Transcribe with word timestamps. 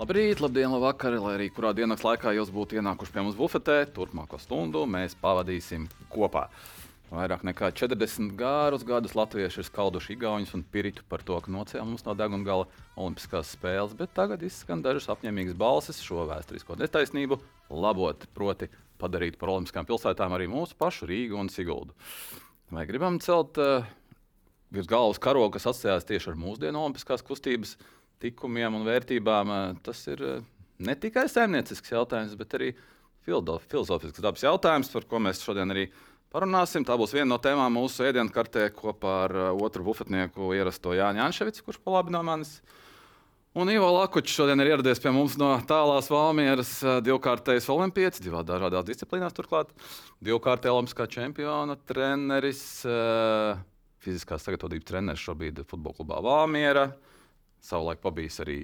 Labrīt, 0.00 0.38
labdien, 0.40 0.72
labvakar, 0.72 1.12
lai 1.20 1.34
arī 1.36 1.46
kurā 1.52 1.74
dienas 1.76 2.00
laikā 2.00 2.30
jūs 2.32 2.48
būtu 2.54 2.78
ienākuši 2.80 3.12
pie 3.12 3.20
mums 3.20 3.34
bufetē. 3.36 3.82
Turpmāko 3.92 4.38
stundu 4.40 4.86
mēs 4.88 5.12
pavadīsim 5.20 5.82
kopā. 6.08 6.46
Vairāk 7.10 7.44
nekā 7.44 7.68
40 7.76 8.32
gārus 8.38 8.86
gadus 8.88 9.12
latvieši 9.18 9.60
ir 9.60 9.68
skalduši 9.68 10.14
Igaunijas 10.14 10.54
un 10.56 10.64
Piritu 10.64 11.04
par 11.04 11.20
to, 11.20 11.36
ka 11.44 11.52
nocēla 11.52 11.84
mums 11.84 12.06
no 12.06 12.16
deguna 12.16 12.48
gala 12.48 12.66
Olimpiskās 12.96 13.52
spēles, 13.58 13.92
bet 13.98 14.16
tagad 14.16 14.40
izskan 14.40 14.80
dažas 14.80 15.10
apņēmīgas 15.12 15.60
balsis 15.60 16.00
šo 16.00 16.24
vēsturisko 16.32 16.80
netaisnību 16.80 17.36
labot, 17.68 18.24
proti, 18.32 18.72
padarīt 19.04 19.36
par 19.36 19.52
Olimpiskām 19.58 19.84
pilsētām 19.84 20.32
arī 20.32 20.48
mūsu 20.48 20.80
pašu 20.80 21.12
Rīgu 21.12 21.36
un 21.44 21.52
Siguldu. 21.52 21.92
Vai 22.72 22.88
gribam 22.88 23.20
celt 23.20 23.60
uh, 23.60 23.84
virs 24.72 24.88
galvas 24.88 25.20
karogu, 25.20 25.58
kas 25.58 25.68
asociējās 25.74 26.08
tieši 26.08 26.32
ar 26.32 26.40
mūsdienu 26.40 26.86
Olimpiskās 26.86 27.26
kustības 27.26 27.76
likumiem 28.24 28.76
un 28.78 28.86
vērtībām, 28.86 29.52
uh, 29.54 29.80
tas 29.84 30.02
ir 30.12 30.24
uh, 30.26 30.40
ne 30.80 30.96
tikai 30.96 31.26
saimniecisks 31.30 31.92
jautājums, 31.92 32.36
bet 32.40 32.56
arī 32.58 32.72
filozofisks 33.26 34.22
dabas 34.22 34.44
jautājums, 34.44 34.90
par 34.92 35.06
ko 35.08 35.20
mēs 35.22 35.42
šodien 35.44 35.72
arī 35.74 35.88
parunāsim. 36.32 36.86
Tā 36.86 36.96
būs 36.98 37.14
viena 37.14 37.28
no 37.34 37.40
tēmām 37.42 37.74
mūsu 37.76 38.06
ēdienu 38.08 38.32
kartē 38.34 38.70
kopā 38.74 39.16
ar 39.26 39.34
otru 39.52 39.84
bufetnieku 39.86 40.54
ierasto 40.56 40.94
Jāņu 40.96 41.26
Anševicu, 41.26 41.66
kurš 41.66 41.82
pa 41.84 41.98
labi 41.98 42.14
no 42.14 42.22
manis. 42.26 42.58
Un 43.58 43.66
Ivo 43.66 43.88
Lakučs 43.90 44.30
šodien 44.30 44.62
ir 44.62 44.68
ieradies 44.70 45.00
pie 45.02 45.10
mums 45.10 45.34
no 45.34 45.48
tālās 45.66 46.06
Valmieras, 46.06 46.70
divkārtais 47.02 47.66
olimpiets, 47.74 48.22
divās 48.22 48.46
dažādās 48.46 48.86
disciplīnās, 48.86 49.34
turklāt 49.34 49.72
divkārtais 50.22 50.70
olimpiskā 50.70 51.08
čempiona 51.10 51.74
treneris, 51.90 52.62
fiziskās 54.06 54.46
sagatavotības 54.46 54.86
treneris 54.86 55.24
šobrīd 55.26 55.64
futbola 55.66 55.98
klubā 55.98 56.20
Valmiera. 56.22 56.86
Savulaik 57.60 58.00
pabijis 58.04 58.40
arī 58.44 58.58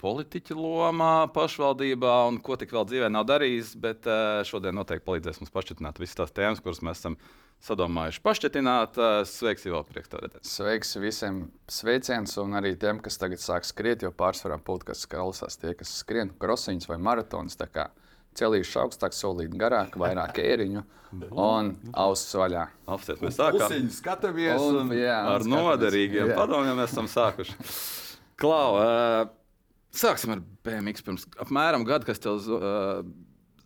politiķa 0.00 0.54
lomā, 0.56 1.12
pašvaldībā 1.32 2.12
un 2.28 2.36
ko 2.44 2.56
tik 2.60 2.72
vēl 2.76 2.84
dzīvē 2.88 3.08
nav 3.12 3.24
darījis. 3.28 3.74
Bet 3.80 4.06
šodien 4.48 4.76
noteikti 4.76 5.06
palīdzēs 5.08 5.40
mums 5.42 5.52
pašķitināt 5.54 6.00
visas 6.02 6.18
tās 6.20 6.34
tēmas, 6.36 6.60
kuras 6.64 6.82
mēs 6.84 7.00
esam 7.00 7.16
sadomājuši 7.66 8.20
pašķitināt. 8.24 8.98
Sveiks, 9.30 9.64
Ivo, 9.68 9.80
prieks 9.88 10.12
tev 10.12 10.20
redzēt. 10.26 10.44
Sveiks 10.48 10.92
visiem 11.00 11.38
sveiciens 11.72 12.36
un 12.42 12.58
arī 12.60 12.74
tiem, 12.80 13.00
kas 13.04 13.16
tagad 13.20 13.40
sāk 13.40 13.64
skriet, 13.68 14.04
jo 14.04 14.12
pārsvarā 14.12 14.58
podkāsts 14.62 15.08
klausās 15.10 15.56
tie, 15.60 15.72
kas 15.78 15.94
skrien 16.02 16.34
krosiņus 16.40 16.90
vai 16.92 17.00
maratonus. 17.00 17.56
Celīšu 18.36 18.82
augstāk, 18.82 19.14
solīt 19.16 19.54
garāk, 19.56 19.94
vairāk 19.96 20.36
ēriņu 20.42 20.82
un 21.32 21.70
ausis 21.96 22.34
vaļā. 22.36 22.66
Apstāties, 22.92 23.22
mēs 23.24 23.38
sākām. 23.40 23.86
Skatāmies 23.96 24.60
un, 24.60 24.82
Un, 24.82 24.90
jā, 24.92 25.14
Ar 25.24 25.40
skatāmies. 25.40 25.64
noderīgiem 25.64 26.34
Jā. 26.34 26.36
padomiem 26.36 26.76
mēs 26.76 26.92
esam 26.92 27.08
sākuši. 27.08 27.56
Klau, 28.36 28.76
uh, 28.76 29.28
sāksim 29.96 30.34
ar 30.34 30.42
BMX. 30.66 31.04
Pirms 31.04 31.24
apmēram 31.40 31.86
gada, 31.88 32.04
kad 32.04 32.20
tev 32.20 32.42
uh, 32.52 32.98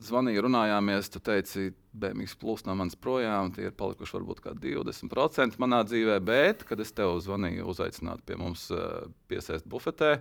zvanīja, 0.07 0.45
runājāmies, 0.47 1.11
tu 1.11 1.23
teici, 1.27 1.73
BMX 1.91 2.37
plūst 2.39 2.69
no 2.69 2.77
manis 2.79 2.95
projām. 2.95 3.51
Tie 3.55 3.67
ir 3.67 3.75
palikuši 3.75 4.17
varbūt 4.21 4.45
kā 4.45 4.55
20% 4.55 5.59
manā 5.63 5.83
dzīvē, 5.89 6.21
bet, 6.23 6.63
kad 6.69 6.83
es 6.83 6.95
tev 6.95 7.17
zvanīju, 7.25 7.67
uzaicināt 7.75 8.23
pie 8.23 8.39
mums 8.39 8.69
uh, 8.71 9.11
piesēst 9.33 9.67
bufetē. 9.67 10.21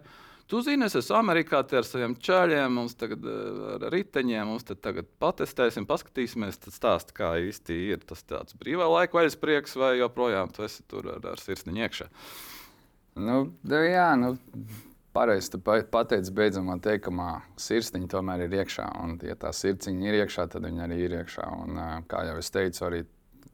Tu 0.50 0.64
zini, 0.66 0.88
es 0.88 0.98
esmu 0.98 1.14
Amerikā 1.20 1.62
tie 1.70 1.78
ar 1.78 1.86
saviem 1.86 2.16
čaļiem, 2.18 2.74
mums 2.74 2.98
tagad 2.98 3.22
ar 3.76 3.84
riteņiem, 3.94 4.50
mums 4.50 4.66
tagad 4.66 5.06
patestēsim, 5.22 5.86
paskatīsimies, 5.86 6.58
tad 6.64 6.74
stāst, 6.74 7.14
kā 7.14 7.36
īsti 7.38 7.78
ir 7.94 8.02
tas 8.02 8.26
tāds 8.26 8.58
brīvā 8.58 8.90
laika 8.90 9.20
vaļas 9.20 9.38
prieks, 9.38 9.78
vai 9.78 10.00
joprojām 10.00 10.50
tu 10.50 10.66
esi 10.66 10.82
tur 10.90 11.06
ar, 11.14 11.22
ar 11.36 11.44
sirsniņu 11.44 11.86
iekšā. 11.86 12.10
Nu, 13.20 13.42
jā, 13.68 14.08
nu, 14.20 14.34
pareizi 15.16 15.52
tu 15.52 15.60
pa- 15.64 15.84
pateici 15.92 16.32
beidzamā 16.36 16.78
teikumā, 16.84 17.30
sirsniņa 17.60 18.10
tomēr 18.14 18.46
ir 18.46 18.58
iekšā. 18.62 18.88
Un, 19.04 19.18
ja 19.26 19.36
tā 19.40 19.52
sirdsniņa 19.56 20.10
ir 20.10 20.20
iekšā, 20.24 20.48
tad 20.54 20.68
viņa 20.68 20.86
arī 20.88 21.00
ir 21.06 21.18
iekšā. 21.20 21.48
Un, 21.64 21.80
kā 22.10 22.24
jau 22.30 22.38
es 22.40 22.52
teicu, 22.54 22.84
arī 22.88 23.04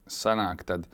sanāk, 0.06 0.64
tad 0.68 0.86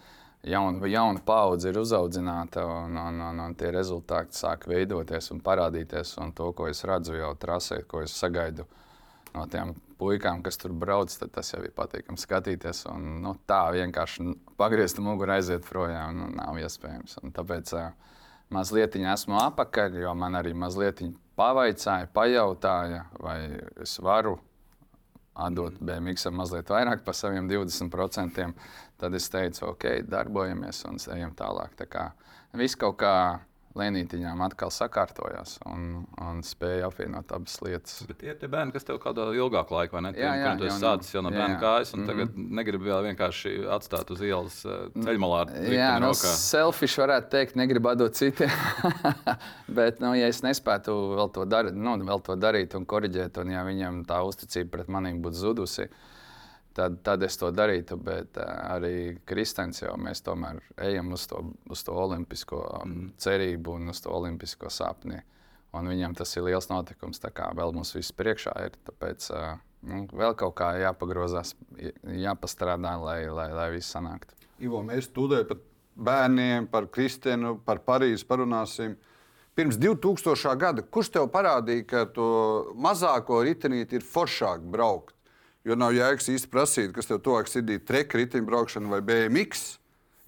jauna, 0.46 0.86
jauna 0.90 1.22
paudze 1.26 1.70
ir 1.70 1.80
uzaudzināta 1.82 2.64
un, 2.66 2.96
un, 2.96 3.20
un, 3.28 3.40
un 3.46 3.56
tie 3.58 3.72
rezultāti 3.74 4.38
sāk 4.38 4.66
veidoties 4.70 5.30
un 5.34 5.42
parādīties. 5.44 6.16
Un 6.22 6.32
to, 6.36 6.52
ko 6.56 6.70
es 6.70 6.84
redzu 6.88 7.18
jau 7.18 7.34
trasē, 7.38 7.82
ko 7.88 8.04
es 8.06 8.14
sagaidu 8.16 8.66
no 9.32 9.46
tiem 9.48 9.74
puikām, 10.00 10.42
kas 10.44 10.58
tur 10.60 10.74
brauc, 10.76 11.12
tad 11.16 11.30
tas 11.32 11.52
jau 11.54 11.62
ir 11.64 11.72
patīkami 11.76 12.20
skatīties. 12.20 12.84
Un, 12.92 13.20
nu, 13.24 13.36
tā 13.48 13.62
vienkārši 13.74 14.26
pagriezt 14.60 14.98
muguru, 15.00 15.36
aiziet 15.36 15.64
projām, 15.68 16.18
nu, 16.18 16.30
nav 16.36 16.58
iespējams. 16.60 17.20
Un 17.22 17.32
tāpēc 17.36 17.72
uh, 17.78 18.18
mazliet 18.52 18.96
esmu 18.96 19.38
apakaļ, 19.40 20.00
jo 20.04 20.14
man 20.14 20.38
arī 20.38 20.54
mazliet 20.54 21.02
pavaicāja, 21.38 22.08
pajautāja, 22.12 23.04
vai 23.20 23.38
es 23.82 23.98
varu 24.02 24.36
atdot 25.32 25.78
BMX 25.80 26.28
mazliet 26.36 26.68
vairāk 26.68 27.04
par 27.04 27.16
saviem 27.16 27.48
20%. 27.48 28.52
Tad 29.00 29.14
es 29.18 29.28
teicu, 29.32 29.64
ok, 29.72 29.86
darbojamies 30.06 30.84
un 30.86 31.00
ejam 31.16 31.32
tālāk. 31.34 31.72
Tā 31.80 31.88
kā 31.90 32.04
viss 32.58 32.78
kaut 32.78 33.00
kā 33.00 33.14
lēnītiņām 33.78 34.40
atkal 34.44 34.68
sakārtojās 34.74 35.54
un, 35.70 36.04
un 36.20 36.42
spēja 36.44 36.88
apvienot 36.90 37.32
abas 37.32 37.54
lietas. 37.64 38.02
Bet 38.08 38.18
tie 38.20 38.28
ir 38.34 38.36
tie 38.40 38.48
bērni, 38.52 38.72
kas 38.74 38.84
tev 38.84 38.98
kādā 39.00 39.24
ilgākā 39.32 39.72
laikā, 39.78 40.02
ne? 40.04 40.12
Jā, 40.12 40.32
jā, 40.36 40.50
Pirms 40.52 40.60
tu 40.60 40.66
esi 40.68 40.74
jau 40.74 40.80
no- 40.82 40.90
sācis 40.90 41.14
jau 41.16 41.22
no 41.24 41.30
jā, 41.32 41.38
bērna 41.40 41.56
jā. 41.56 41.60
kājas, 41.62 41.94
un 41.94 42.00
Mhm. 42.02 42.08
tagad 42.10 42.36
negribu 42.60 42.84
vēl 42.90 43.06
vienkārši 43.08 43.54
atstāt 43.78 44.10
uz 44.12 44.20
ielas 44.20 44.58
eh, 44.66 44.88
ceļmalā. 45.06 45.40
Jā, 45.72 45.98
nu, 46.00 46.10
rokā. 46.12 46.34
selfish 46.36 46.98
varētu 47.00 47.30
teikt, 47.32 47.56
negribu 47.56 47.88
atdot 47.94 48.12
citiem. 48.14 48.50
Bet, 49.68 50.00
nu, 50.04 50.12
ja 50.18 50.28
es 50.28 50.42
nespētu 50.44 50.92
vēl 51.16 51.32
to, 51.34 51.44
dar, 51.48 51.70
nu, 51.72 51.96
vēl 52.04 52.22
to 52.26 52.36
darīt 52.36 52.74
un 52.78 52.84
korrigēt, 52.88 53.38
un 53.42 53.50
ja 53.54 53.64
viņam 53.64 54.02
tā 54.08 54.20
uzticība 54.26 54.70
pret 54.78 54.88
maniem 54.92 55.22
būtu 55.24 55.40
zudusi, 55.46 55.88
tad, 55.88 56.11
tad 56.76 57.22
es 57.26 57.36
to 57.40 57.50
darītu. 57.54 57.98
Bet 58.00 58.38
uh, 58.40 58.48
arī 58.74 59.18
Kristēns 59.28 59.82
jau 59.82 59.96
mēs 60.00 60.24
tomēr 60.26 60.60
ejam 60.88 61.12
uz 61.16 61.26
to, 61.30 61.42
uz 61.70 61.84
to 61.86 61.96
olimpisko 61.96 62.62
mm. 62.84 63.10
cerību 63.22 63.76
un 63.78 63.92
uz 63.92 64.02
to 64.04 64.12
olimpisko 64.14 64.70
sapni. 64.72 65.20
Un 65.72 65.88
viņam 65.88 66.14
tas 66.18 66.34
ir 66.36 66.44
liels 66.44 66.68
notikums, 66.68 67.20
tā 67.22 67.30
kā 67.32 67.46
vēl 67.56 67.72
mums 67.72 67.94
viss 67.96 68.12
priekšā 68.16 68.52
ir. 68.66 68.74
Tāpēc 68.88 69.28
uh, 69.32 69.54
nu, 69.88 70.04
vēl 70.12 70.36
kaut 70.38 70.56
kā 70.60 70.74
jāpagrozās, 70.82 71.54
jāpastrādā, 72.04 72.96
lai, 73.00 73.20
lai, 73.32 73.48
lai 73.56 73.68
viss 73.76 73.94
sanāktu. 73.94 74.36
Ivo, 74.62 74.82
mēs 74.86 75.08
studējam 75.08 75.48
par 75.48 75.62
bērniem, 75.96 76.68
par 76.72 76.86
Kristēnu, 76.92 77.56
par 77.66 77.80
Parīzi 77.86 78.26
parunāsim. 78.28 78.94
Pirms 79.56 79.76
2000. 79.76 80.54
gada, 80.56 80.84
kurš 80.84 81.10
tev 81.12 81.26
parādīja, 81.32 81.84
ka 81.88 82.04
to 82.08 82.28
mazāko 82.80 83.42
ritenīti 83.44 83.98
ir 83.98 84.06
foršāk 84.06 84.64
braukt? 84.72 85.16
Jo 85.64 85.76
nav 85.78 85.94
jēgas 85.94 86.26
īsti 86.32 86.50
prasīt, 86.50 86.90
kas 86.94 87.06
tev 87.06 87.20
tuvāk 87.22 87.46
sirdī- 87.46 87.78
treka 87.90 88.18
riteņbraukšana 88.18 88.88
vai 88.90 89.00
BMX, 89.00 89.78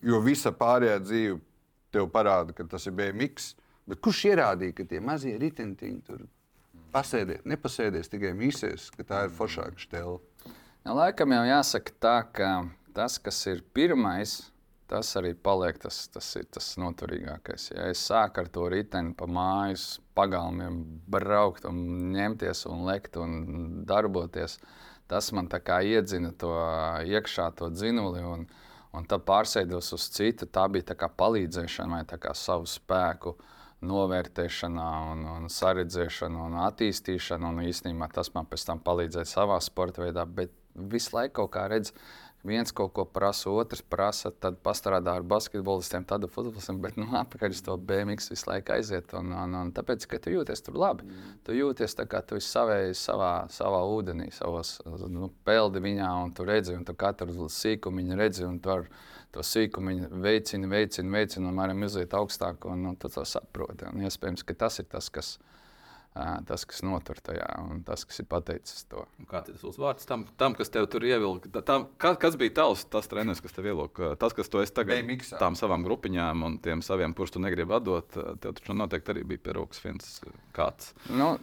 jo 0.03 0.21
visa 0.21 0.53
pārējā 0.53 1.01
dzīve 1.03 1.41
tev 1.91 2.09
parāda, 2.11 2.55
ka 2.55 2.65
tas 2.65 2.87
ir 2.87 2.93
BMX. 2.93 3.55
Bet 3.87 4.01
kurš 4.01 4.25
ierādīja, 4.31 4.75
ka 4.75 4.85
tie 4.85 5.01
mazie 5.01 5.39
riteņtiņi 5.39 6.03
tur 6.07 6.27
pasēdēs, 6.95 7.43
nepasēdēs, 7.45 8.09
tikai 8.09 8.33
mīsēs, 8.39 8.91
ka 8.95 9.03
tā 9.03 9.25
ir 9.25 9.31
foršāka 9.31 9.81
stela? 9.83 10.19
Nu, 10.85 10.95
laikam 10.95 11.33
jau 11.33 11.45
jāsaka 11.49 11.93
tā, 12.01 12.17
ka 12.33 12.69
tas, 12.95 13.19
kas 13.19 13.47
ir 13.51 13.63
pirmais, 13.75 14.51
tas 14.87 15.11
arī 15.19 15.33
paliek 15.35 15.79
tas, 15.81 16.05
tas, 16.13 16.31
tas 16.53 16.71
noturīgākais. 16.81 17.71
Ja 17.75 17.89
es 17.91 18.03
sāku 18.05 18.45
ar 18.45 18.51
to 18.53 18.69
riteni 18.71 19.15
pa 19.17 19.27
mājas 19.27 19.99
pagalmiem 20.15 20.83
braukt 21.11 21.65
un 21.69 22.13
ņemties 22.15 22.67
un 22.71 22.85
lekt 22.87 23.19
un 23.21 23.39
darboties, 23.89 24.59
tas 25.11 25.31
man 25.37 25.49
tā 25.53 25.61
kā 25.65 25.81
iedzina 25.85 26.33
to 26.39 26.53
iekšā 27.05 27.51
to 27.59 27.71
dzinuli. 27.73 28.23
Un, 28.25 28.47
un 28.95 29.09
tad 29.11 29.27
pārsēdos 29.29 29.93
uz 29.97 30.09
citu, 30.15 30.47
tā 30.47 30.67
bija 30.73 30.93
tā 30.93 30.99
kā 30.99 31.11
palīdzēšana 31.11 32.01
vai 32.01 32.21
kā 32.21 32.35
savu 32.39 32.69
spēku 32.71 33.37
novērtēšanā, 33.85 34.91
un, 35.13 35.25
un 35.37 35.49
saredzēšana 35.53 36.45
un 36.49 36.59
attīstīšana. 36.65 37.51
Un 37.53 37.65
īstenībā 37.69 38.09
tas 38.15 38.33
man 38.35 38.49
pēc 38.51 38.69
tam 38.71 38.83
palīdzēja 38.85 39.29
savā 39.29 39.59
sporta 39.65 40.07
veidā, 40.07 40.25
bet 40.25 40.55
visu 40.75 41.17
laiku 41.17 41.43
kaut 41.43 41.55
kā 41.57 41.69
redz. 41.73 41.93
Viens 42.45 42.73
kaut 42.77 42.93
ko 42.93 43.07
prasa, 43.09 43.49
otrs 43.49 43.81
prasa, 43.81 44.29
tad 44.29 44.59
pastrādā 44.65 45.15
ar 45.17 45.25
basketbolistiem, 45.25 46.05
tad 46.05 46.27
ar 46.27 46.33
futbolistiem, 46.33 46.77
bet 46.83 46.99
nu, 47.01 47.07
apakaļ 47.17 47.55
uz 47.57 47.63
to 47.65 47.77
BMX 47.81 48.29
visu 48.35 48.51
laiku 48.51 48.75
aiziet. 48.75 49.15
Un, 49.17 49.33
un, 49.33 49.57
un 49.63 49.71
tāpēc, 49.73 50.05
ka 50.11 50.21
tu 50.21 50.35
jūties 50.35 50.61
tur 50.67 50.77
labi. 50.83 51.09
Mm. 51.09 51.39
Tu 51.47 51.57
jūties 51.57 51.97
tā 51.97 52.05
kā 52.11 52.21
tu 52.21 52.37
esi 52.37 52.51
savējis 52.53 53.07
savā, 53.09 53.33
savā 53.55 53.81
ūdenī, 53.89 54.29
savos 54.37 54.77
nu, 55.09 55.31
peldi 55.49 55.81
viņā, 55.87 56.11
un 56.21 56.37
tu 56.37 56.45
redzi, 56.45 56.77
un 56.77 56.85
tu 56.85 56.93
katru 57.01 57.49
sīkumu 57.49 58.05
redzi, 58.21 58.45
un 58.45 58.61
tu 58.61 58.75
ar 58.77 58.85
to 59.33 59.41
sīkumu 59.41 59.97
veicini, 60.23 60.69
veicini, 60.69 61.11
veicini, 61.17 61.49
un 61.49 61.57
mēram 61.57 61.81
iziet 61.89 62.13
augstāk, 62.13 62.69
un 62.69 62.85
nu, 62.91 62.95
tu 63.01 63.09
to 63.09 63.25
saproti. 63.25 63.89
Un 63.89 64.05
iespējams, 64.05 64.45
ka 64.45 64.61
tas 64.67 64.79
ir 64.85 64.91
tas, 64.93 65.09
kas 65.09 65.39
tas, 66.47 66.63
kas 66.69 66.83
notur 66.87 67.19
tajā 67.25 67.47
un 67.65 67.81
tas, 67.87 68.05
kas 68.07 68.21
ir 68.23 68.29
pateicis 68.31 68.85
to. 68.91 69.03
Kāds 69.31 69.51
ir 69.51 69.57
tas 69.57 69.67
uzvārds 69.67 70.07
tam, 70.07 70.25
tam 70.39 70.55
kas 70.55 70.71
tev 70.71 70.87
tur 70.93 71.07
ievilka? 71.07 71.51
Tam, 71.67 71.89
kas, 72.01 72.19
kas 72.23 72.39
bija 72.41 72.55
tavs, 72.61 72.85
tas 72.91 73.11
treneris, 73.11 73.43
kas 73.43 73.57
tev 73.57 73.67
ievilka? 73.73 74.13
Tas, 74.21 74.37
kas 74.37 74.51
tu 74.51 74.63
esi 74.63 74.75
tagad 74.77 75.03
BMX-ā. 75.03 75.41
tām 75.43 75.59
savām 75.59 75.87
grupiņām 75.87 76.47
un 76.47 76.59
tiem 76.63 76.85
saviem, 76.87 77.17
kurus 77.19 77.35
tu 77.35 77.43
negribi 77.43 77.75
atdot, 77.75 78.15
tev 78.43 78.55
taču 78.61 78.79
noteikti 78.79 79.15
arī 79.15 79.27
bija 79.35 79.43
pieroks 79.49 79.83
viens 79.83 80.21
kāds. 80.55 80.95
Nu, 81.11 81.35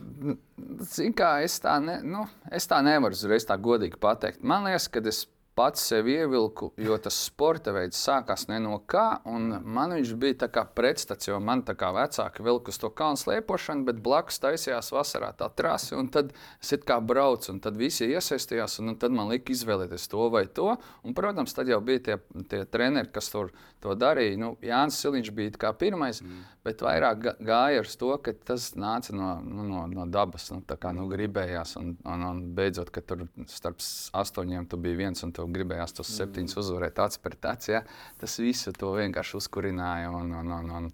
zin, 0.87 1.11
kā, 1.17 1.33
es, 1.43 1.59
tā 1.63 1.75
ne, 1.83 1.99
nu, 2.05 2.23
es 2.51 2.69
tā 2.71 2.79
nevaru 2.85 3.17
uzreiz 3.17 3.47
tā 3.49 3.59
godīgi 3.59 3.99
pateikt. 4.01 4.39
Man 4.43 4.69
liekas, 4.69 4.87
ka 4.91 5.03
es 5.11 5.25
pats 5.55 5.83
sev 5.91 6.07
ievilku, 6.07 6.71
jo 6.79 6.95
tas 7.01 7.17
sporta 7.27 7.73
veids 7.75 7.99
sākās 7.99 8.47
no 8.51 8.77
kā. 8.87 9.21
Man 9.25 9.95
viņš 9.97 10.13
bija 10.19 10.37
tā 10.45 10.49
kā 10.53 10.63
pretstats, 10.65 11.27
jo 11.27 11.39
man 11.43 11.63
tā 11.67 11.75
kā 11.75 11.91
vecāki 11.95 12.45
vilka 12.45 12.71
uz 12.71 12.79
to 12.79 12.89
kalnu 12.89 13.19
slēpošanu, 13.19 13.85
bet 13.87 13.99
blakus 14.03 14.39
taisījās 14.43 14.91
vasarā 14.95 15.33
tā 15.37 15.49
trasi. 15.55 15.97
Tad 16.11 16.31
es 16.61 16.73
kā 16.87 16.99
braucu, 17.03 17.51
un 17.53 17.59
tad 17.63 17.77
visi 17.79 18.07
iesaistījās, 18.07 18.79
un 18.81 18.95
tad 19.01 19.15
man 19.15 19.31
lika 19.31 19.51
izvēlēties 19.53 20.07
to 20.11 20.29
vai 20.31 20.45
to. 20.47 20.75
Un, 21.03 21.15
protams, 21.17 21.55
tad 21.57 21.69
jau 21.71 21.81
bija 21.83 22.05
tie, 22.07 22.17
tie 22.49 22.63
treneri, 22.65 23.11
kas 23.11 23.29
tur 23.33 23.51
to 23.83 23.95
darīja. 23.97 24.39
Nu, 24.39 24.53
Jānis 24.63 24.99
Siliņš 25.01 25.33
bija 25.35 25.55
kā 25.61 25.73
pirmais, 25.77 26.21
mm. 26.23 26.41
bet 26.65 26.83
vairāk 26.85 27.27
gāja 27.43 27.83
ar 27.83 27.91
to, 28.01 28.11
ka 28.23 28.33
tas 28.51 28.71
nāca 28.79 29.15
no, 29.17 29.33
nu, 29.43 29.67
no, 29.67 29.85
no 29.91 30.07
dabas. 30.07 30.47
Nu, 30.53 30.61
tā 30.67 30.77
kā 30.79 30.93
nu, 30.95 31.07
gribējās, 31.11 31.75
un, 31.81 31.95
un, 32.07 32.25
un 32.29 32.43
beidzot, 32.55 32.91
ka 32.93 33.03
tur 33.05 33.25
starp 33.51 33.81
astoņiem 34.21 34.69
tu 34.71 34.79
biji 34.81 35.01
viens 35.01 35.25
un 35.25 35.33
tu 35.35 35.40
gribējās 35.49 35.95
tos 35.97 36.11
septiņus 36.17 36.59
uzvarēt 36.61 36.99
acis 37.03 37.21
pret 37.23 37.47
aci. 37.49 37.71
Ja? 37.75 37.81
Tas 38.21 38.37
visu 38.41 38.73
to 38.77 38.93
vienkārši 38.97 39.37
uzkurināja 39.39 40.11
un, 40.15 40.33
un, 40.37 40.51
un, 40.57 40.71
un, 40.77 40.89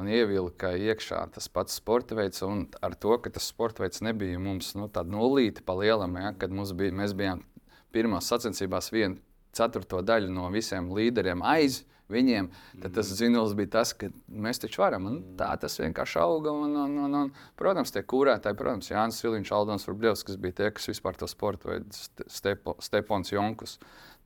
un 0.00 0.10
ievilka 0.10 0.72
iekšā 0.76 1.22
tas 1.34 1.50
pats 1.52 1.76
sporta 1.80 2.18
veids. 2.18 2.42
Un 2.46 2.66
ar 2.84 2.96
to, 2.96 3.16
ka 3.22 3.32
tas 3.34 3.48
sporta 3.52 3.84
veids 3.84 4.04
nebija 4.06 4.40
mums 4.42 4.74
nu, 4.78 4.88
tāda 4.92 5.12
nulīta 5.12 5.64
pa 5.66 5.76
lielam, 5.80 6.16
ja? 6.20 6.32
kad 6.38 6.54
bija, 6.54 6.96
mēs 7.02 7.16
bijām 7.18 7.44
pirmās 7.92 8.30
sacensībās 8.30 8.92
viena 8.94 9.18
ceturto 9.56 10.00
daļu 10.06 10.30
no 10.32 10.46
visiem 10.54 10.92
līderiem 10.94 11.42
aiz 11.42 11.82
viņiem, 12.12 12.48
tad 12.82 12.94
tas 12.96 13.10
zinulis 13.18 13.54
bija 13.58 13.72
tas, 13.78 13.92
ka 13.96 14.10
mēs 14.28 14.62
taču 14.62 14.82
varam. 14.82 15.06
Un 15.10 15.18
tā 15.38 15.50
tas 15.60 15.78
vienkārši 15.80 16.18
auga. 16.22 16.52
Un, 16.52 16.74
un, 16.84 16.96
un, 17.06 17.16
un, 17.22 17.30
protams, 17.58 17.92
tie 17.94 18.02
kūrētāji, 18.06 18.58
protams, 18.58 18.90
Jānis 18.92 19.20
Siliņš, 19.22 19.52
Aldons 19.56 19.86
Rubļevs, 19.90 20.24
kas 20.28 20.40
bija 20.40 20.58
tie, 20.60 20.72
kas 20.76 20.90
vispār 20.92 21.18
to 21.20 21.28
sporta 21.30 21.72
veidu, 21.72 22.02
Stepo, 22.26 22.76
Stepons 22.82 23.32
Jonkus, 23.32 23.78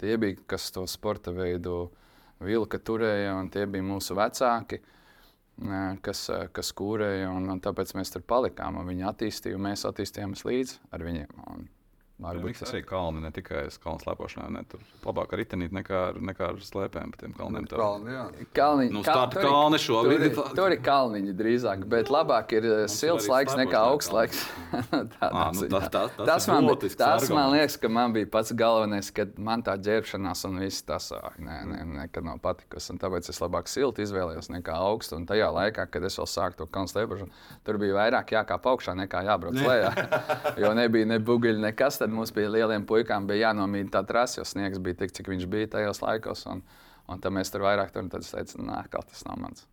tie 0.02 0.16
bija, 0.20 0.40
kas 0.54 0.70
to 0.74 0.86
sporta 0.90 1.34
veidu 1.34 1.88
vilka 2.44 2.80
turēja, 2.82 3.36
un 3.38 3.52
tie 3.52 3.68
bija 3.70 3.86
mūsu 3.86 4.18
vecāki. 4.18 4.82
Kas, 6.02 6.24
kas 6.50 6.72
kūrēja, 6.74 7.28
un, 7.30 7.44
un 7.52 7.60
tāpēc 7.62 7.92
mēs 7.94 8.10
tur 8.10 8.24
palikām. 8.26 8.80
Viņi 8.88 9.04
attīstīja, 9.06 9.54
un 9.54 9.68
mēs 9.68 9.86
attīstījāmies 9.86 10.42
līdzi 10.48 10.80
ar 10.90 11.04
viņiem. 11.06 11.44
Un, 11.52 11.68
Varbūt 12.22 12.60
tas 12.62 12.70
arī 12.70 12.84
kalni, 12.86 13.18
ne 13.24 13.30
tikai 13.34 13.64
kalnu 13.82 13.98
slēpošanā. 13.98 14.44
Ne, 14.54 14.60
tur 14.70 14.78
labāk 15.02 15.32
ar 15.34 15.40
ritenīt 15.40 15.72
nekā 15.74 16.02
ar, 16.12 16.18
nekā 16.22 16.46
ar 16.52 16.60
slēpēm 16.62 17.10
pa 17.10 17.18
tiem 17.18 17.32
kalniem. 17.34 17.64
Tā. 17.66 17.74
Kalni, 17.80 18.12
jā. 18.14 18.22
Kalniņi, 18.54 18.92
Nu, 18.94 19.00
starta 19.02 19.42
kalni 19.42 19.80
šobrīd 19.82 20.22
tur, 20.22 20.44
ir 20.46 20.54
tur 20.54 20.74
ir 20.76 20.78
kalniņi 20.86 21.34
drīzāk, 21.34 21.82
bet 21.90 22.12
labāk 22.14 22.54
ir 22.54 22.68
eh, 22.68 22.84
silts 22.86 23.26
arī 23.26 23.32
laiks 23.32 23.56
nekā 23.58 23.80
augsts 23.90 24.12
laiks. 24.14 24.44
Tādā 24.94 25.26
Ā, 25.26 25.48
nu, 25.58 25.66
tas- 25.72 25.88
tas- 25.90 26.14
tas 26.14 26.28
tas 26.30 26.46
man, 26.52 26.68
tas 26.70 26.94
man 26.94 27.10
arguments. 27.16 27.52
liekas, 27.56 27.76
ka 27.82 27.90
man 27.98 28.14
bija 28.14 28.30
pats 28.30 28.54
galvenais, 28.62 29.10
ka 29.18 29.26
man 29.50 29.66
tā 29.66 29.74
ģērbšanās 29.88 30.44
un 30.46 30.62
viss 30.62 30.86
tas 30.86 31.10
nē, 31.42 31.58
nē, 31.72 31.80
nekad 32.04 32.24
nav 32.30 32.38
patikusi. 32.46 32.92
Un 32.94 33.02
Tāpēc 33.02 33.28
es 33.34 33.42
labāk 33.42 33.66
silti 33.68 34.06
izvēlējos 34.06 34.52
nekā 34.54 34.78
augstu. 34.86 35.18
Un 35.18 35.26
tajā 35.26 35.50
laikā, 35.50 35.88
kad 35.90 36.06
es 36.06 36.14
vēl 36.22 36.30
sāku 36.30 36.62
to 36.62 36.70
kalnu 36.70 36.88
slēpošanu, 36.94 37.34
tur 37.66 37.82
bija 37.82 37.98
vairāk 37.98 38.32
jākāp 38.38 38.70
augšā 38.70 38.94
nekā 39.02 39.26
jābrauc 39.26 39.58
lejā. 39.60 39.90
jo 40.62 40.72
nebija 40.78 41.10
ne 41.10 41.18
buļbuļs, 41.18 41.60
nekas. 41.66 42.03
Tad 42.04 42.12
mums 42.12 42.34
bija 42.36 42.50
lieliem 42.52 42.82
puikām 42.84 43.24
bija 43.24 43.46
jānomīna 43.46 43.88
tā 43.94 44.02
trasa, 44.04 44.42
jo 44.42 44.42
sniegs 44.44 44.76
bija 44.84 44.98
tik, 45.00 45.14
cik 45.16 45.30
viņš 45.32 45.44
bija 45.48 45.70
tajos 45.72 46.02
laikos. 46.04 46.42
Un, 46.52 46.58
un 47.08 47.22
tad 47.24 47.32
mēs 47.32 47.48
tur 47.48 47.64
vairāk 47.64 47.94
tur 47.96 48.18
es 48.20 48.28
teicu, 48.28 48.58
nē, 48.60 48.82
kā 48.92 49.00
tas 49.08 49.22
nav 49.24 49.38
mans. 49.40 49.64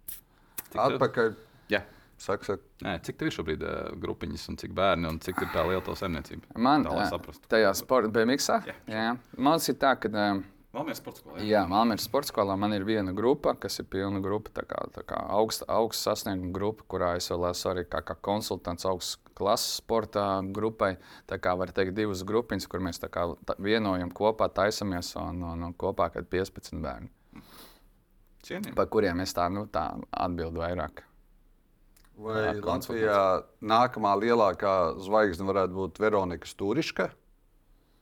Atpakaļ. 0.72 1.36
Jā. 1.74 1.82
Saka, 2.22 2.54
saka. 2.54 2.64
Nē, 2.88 2.94
cik 3.04 3.20
tev 3.20 3.28
ir 3.28 3.36
šobrīd 3.36 3.66
uh, 3.68 3.92
grupiņas, 4.00 4.48
un 4.54 4.62
cik 4.64 4.72
bērni, 4.78 5.10
un 5.12 5.20
cik 5.20 5.44
ir 5.44 5.52
tā 5.52 5.66
liela 5.68 5.84
to 5.84 5.98
saimniecība? 6.00 6.56
Man 6.56 6.88
tā, 6.88 6.96
lai 6.96 7.04
ā, 7.04 7.12
saprastu. 7.12 7.52
tajā 7.52 7.76
sporta 7.76 8.14
BMX. 8.16 8.48
Jā. 8.72 8.80
Jā. 8.96 9.06
Man 9.36 9.60
ir 9.60 9.80
tā, 9.84 9.92
ka. 10.00 10.16
ā, 10.16 10.32
Vēl 10.72 10.86
mēs 10.88 11.02
sports 11.02 11.20
skolā. 11.20 11.42
Jā, 11.44 11.66
Malmēras 11.68 12.06
sporta 12.08 12.32
skolā 12.32 12.56
man 12.56 12.72
ir 12.72 12.86
viena 12.88 13.12
grupa, 13.12 13.58
kas 13.60 13.82
ir 13.84 13.90
pilna 13.92 14.22
grupa, 14.24 14.54
tā 14.56 14.64
kā, 14.64 14.78
tā 14.96 15.04
kā 15.04 15.18
augsta, 15.36 15.68
augsta 15.68 16.14
sasnieguma 16.14 16.54
grupa, 16.56 16.86
kurā 16.88 17.10
es 17.20 17.28
vēl 17.28 17.50
esmu 17.50 17.74
arī 17.74 17.84
kā, 17.92 18.00
kā 18.08 18.16
konsultants 18.24 18.88
augsts 18.88 19.20
klases 19.42 19.80
sporta 19.82 20.26
grupai. 20.54 20.94
Tā 21.30 21.40
kā 21.42 21.56
var 21.58 21.74
teikt, 21.76 21.96
divas 21.98 22.24
grupiņas, 22.28 22.70
kur 22.70 22.84
mēs 22.86 23.02
kā 23.12 23.28
vienojam 23.58 24.14
kopā, 24.14 24.52
taisamies 24.54 25.16
un, 25.22 25.44
un, 25.52 25.70
un 25.70 25.78
kopā 25.78 26.12
kad 26.14 26.30
15 26.30 26.82
bērni, 26.84 27.10
Cienījami. 28.46 28.76
par 28.78 28.92
kuriem 28.94 29.24
es 29.26 29.34
tā, 29.38 29.50
nu, 29.54 29.66
tā 29.72 29.90
atbildu 30.12 30.64
vairāk. 30.64 31.06
Vai 32.22 32.42
Jā, 32.44 32.54
Latvijā 32.62 33.22
nākamā 33.66 34.12
lielākā 34.20 34.76
zvaigzne 35.02 35.48
varētu 35.48 35.74
būt 35.74 36.02
Veronika 36.04 36.50
Stūriška? 36.50 37.08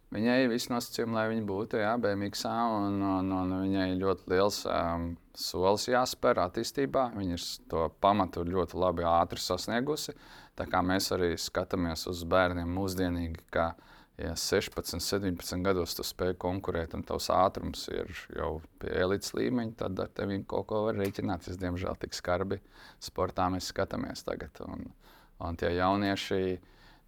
Viņai 0.09 0.47
viss 0.49 0.71
nosacījumi, 0.71 1.13
lai 1.13 1.25
viņa 1.29 1.43
būtu 1.45 1.77
jā, 1.77 1.91
BMX, 2.01 2.45
un, 2.49 2.95
un, 3.05 3.27
un 3.29 3.51
viņai 3.61 3.91
ļoti 3.99 4.31
liels 4.31 4.63
um, 4.65 5.11
solis 5.37 5.85
jāspēr 5.91 6.41
attīstībā. 6.47 7.11
Viņa 7.13 7.37
ir 7.37 7.43
to 7.69 7.83
pamatu 8.01 8.41
ļoti 8.47 8.79
labi 8.81 9.05
ātri 9.05 9.43
sasniegusi. 9.43 10.15
Tā 10.57 10.65
kā 10.71 10.81
mēs 10.81 11.11
arī 11.13 11.35
skatāmies 11.37 12.07
uz 12.09 12.23
bērniem 12.25 12.73
mūsdienīgi, 12.73 13.45
ka 13.53 13.67
ja 14.19 14.33
16, 14.35 14.97
17 14.97 15.61
gados 15.63 15.93
tu 15.95 16.03
spēj 16.03 16.33
konkurēt, 16.41 16.97
un 16.97 17.05
tavs 17.07 17.29
ātrums 17.31 17.85
ir 17.93 18.09
jau 18.33 18.55
pie 18.81 18.91
elites 19.03 19.35
līmeņa, 19.37 19.77
tad 19.83 20.01
ar 20.03 20.09
tevi 20.17 20.41
kaut 20.49 20.67
ko 20.73 20.83
var 20.87 20.97
rēķināties. 20.99 21.61
Diemžēl 21.61 22.01
tik 22.01 22.17
skarbi 22.17 22.59
sportā 22.97 23.45
mēs 23.53 23.69
skatāmies 23.71 24.25
tagad. 24.25 24.57
Un, 24.65 24.89
un 25.45 25.61
tie 25.61 25.71
jaunieši 25.77 26.41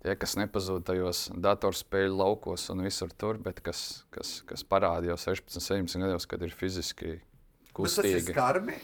tie, 0.01 0.15
kas 0.19 0.37
nepazūd 0.39 0.85
tajos 0.87 1.27
datorspēļu 1.37 2.15
laukos 2.21 2.69
un 2.73 2.85
visur 2.85 3.11
tur, 3.17 3.39
bet 3.41 3.61
kas, 3.65 4.03
kas, 4.13 4.39
kas 4.47 4.65
parāda 4.67 5.13
jau 5.13 5.19
16, 5.29 5.61
17 5.61 6.01
gados, 6.05 6.27
kad 6.29 6.41
ir 6.45 6.55
fiziski 6.55 7.19
kustīgi. 7.77 8.33
skarbi. 8.33 8.79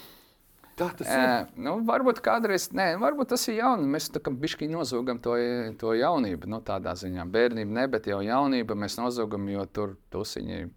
Tā 0.77 0.91
tas 0.93 1.09
Ē, 1.09 1.21
nu, 1.65 1.79
varbūt 1.85 2.19
kādreiz, 2.21 2.67
nē, 2.77 2.91
varbūt 3.01 3.31
tas 3.31 3.47
ir 3.49 3.55
jauni. 3.63 3.87
Mēs 3.95 4.11
tā 4.13 4.21
kā 4.21 4.29
bišķi 4.29 4.67
nozogam 4.69 5.17
to, 5.17 5.33
to 5.81 5.95
jaunību. 5.97 6.49
Nu, 6.53 6.59
tādā 6.65 6.93
ziņā 6.99 7.25
bērnība 7.33 7.79
ne, 7.79 7.85
bet 7.89 8.09
jau 8.11 8.19
jaunība 8.21 8.77
mēs 8.77 8.99
nozogam, 8.99 9.47
jo 9.49 9.65
tur 9.73 9.95
tusiņi 10.13 10.67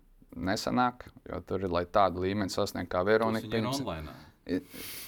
nesanāk. 0.41 1.05
Jo 1.29 1.43
tur 1.45 1.67
ir, 1.67 1.75
lai 1.75 1.85
tādu 1.85 2.25
līmeni 2.25 2.53
sasniegtu 2.53 2.95
kā 2.95 3.05
Veronika. 3.05 3.51
Viņa 3.51 3.61
ir 3.61 3.69
online. 3.75 4.17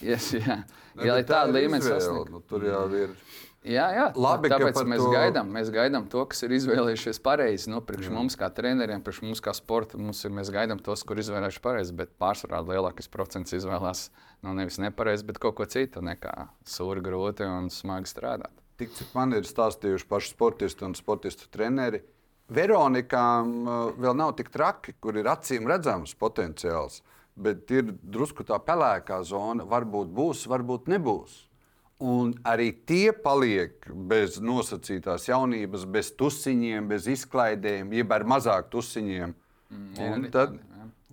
Yes, 0.04 0.28
jā, 0.36 0.58
jā 1.00 1.16
lai 1.16 1.24
tādu 1.26 1.56
līmeni 1.56 1.88
sasniegtu. 1.88 2.36
Nu, 2.36 2.42
tur 2.52 2.68
jau 2.68 2.84
ir. 2.98 3.16
Jā, 3.62 3.84
jā. 3.94 4.06
Labi, 4.18 4.50
tāpēc 4.50 4.78
mēs 4.90 4.98
to- 4.98 5.10
gaidām, 5.14 5.50
mēs 5.54 5.68
gaidām 5.70 6.08
to, 6.10 6.24
kas 6.26 6.42
ir 6.42 6.50
izvēlējušies 6.56 7.20
pareizi. 7.22 7.70
Nu, 7.70 7.80
priekš 7.80 8.10
mums, 8.10 8.34
kā 8.36 8.48
treneriem, 8.50 9.02
priekš 9.02 9.22
mums, 9.22 9.40
kā 9.40 9.54
sporta, 9.54 9.98
mums 9.98 10.24
ir, 10.24 10.32
mēs 10.34 10.50
gaidām 10.50 10.82
tos, 10.82 11.04
kur 11.06 11.16
izvēlējušies 11.22 11.62
pareizi. 11.62 11.94
Bet 11.94 12.18
pārsvarā 12.18 12.62
lielākais 12.66 13.08
procents 13.08 13.52
izvēlās 13.52 14.10
nu, 14.42 14.54
nevis 14.54 14.78
nepareizi, 14.82 15.24
bet 15.24 15.38
kaut 15.38 15.54
ko 15.54 15.64
citu, 15.64 16.02
nekā 16.02 16.48
sūri, 16.66 17.00
grūti 17.00 17.46
un 17.46 17.70
smagi 17.70 18.10
strādāt. 18.10 18.50
Tik 18.78 18.90
cik 18.98 19.14
man 19.14 19.32
ir 19.32 19.46
stāstījuši 19.46 20.08
paši 20.10 20.34
sportisti 20.34 20.84
un 20.84 20.94
sportistu 20.98 21.46
treneri, 21.52 22.02
Veronikām 22.52 23.52
uh, 23.64 23.92
vēl 23.96 24.16
nav 24.18 24.34
tik 24.36 24.50
traki, 24.52 24.92
kur 25.00 25.16
ir 25.16 25.28
acīm 25.30 25.68
redzams 25.70 26.12
potenciāls. 26.18 27.00
Bet 27.32 27.70
ir 27.72 27.94
drusku 28.02 28.44
tā 28.44 28.58
pelēkā 28.60 29.22
zona. 29.24 29.64
Varbūt 29.64 30.10
būs, 30.12 30.42
varbūt 30.50 30.90
nebūs. 30.92 31.38
Un 32.02 32.32
arī 32.50 32.70
tie 32.88 33.12
paliek 33.14 33.86
bez 34.10 34.40
nosacītās 34.42 35.28
jaunības, 35.30 35.84
bez 35.94 36.10
tusiņiem, 36.18 36.88
bez 36.90 37.06
izklaidēm, 37.12 37.92
jeb 37.94 38.10
ar 38.16 38.24
mazāk 38.26 38.70
tusiņiem. 38.74 39.34
Arī 40.02 40.30
tad, 40.34 40.56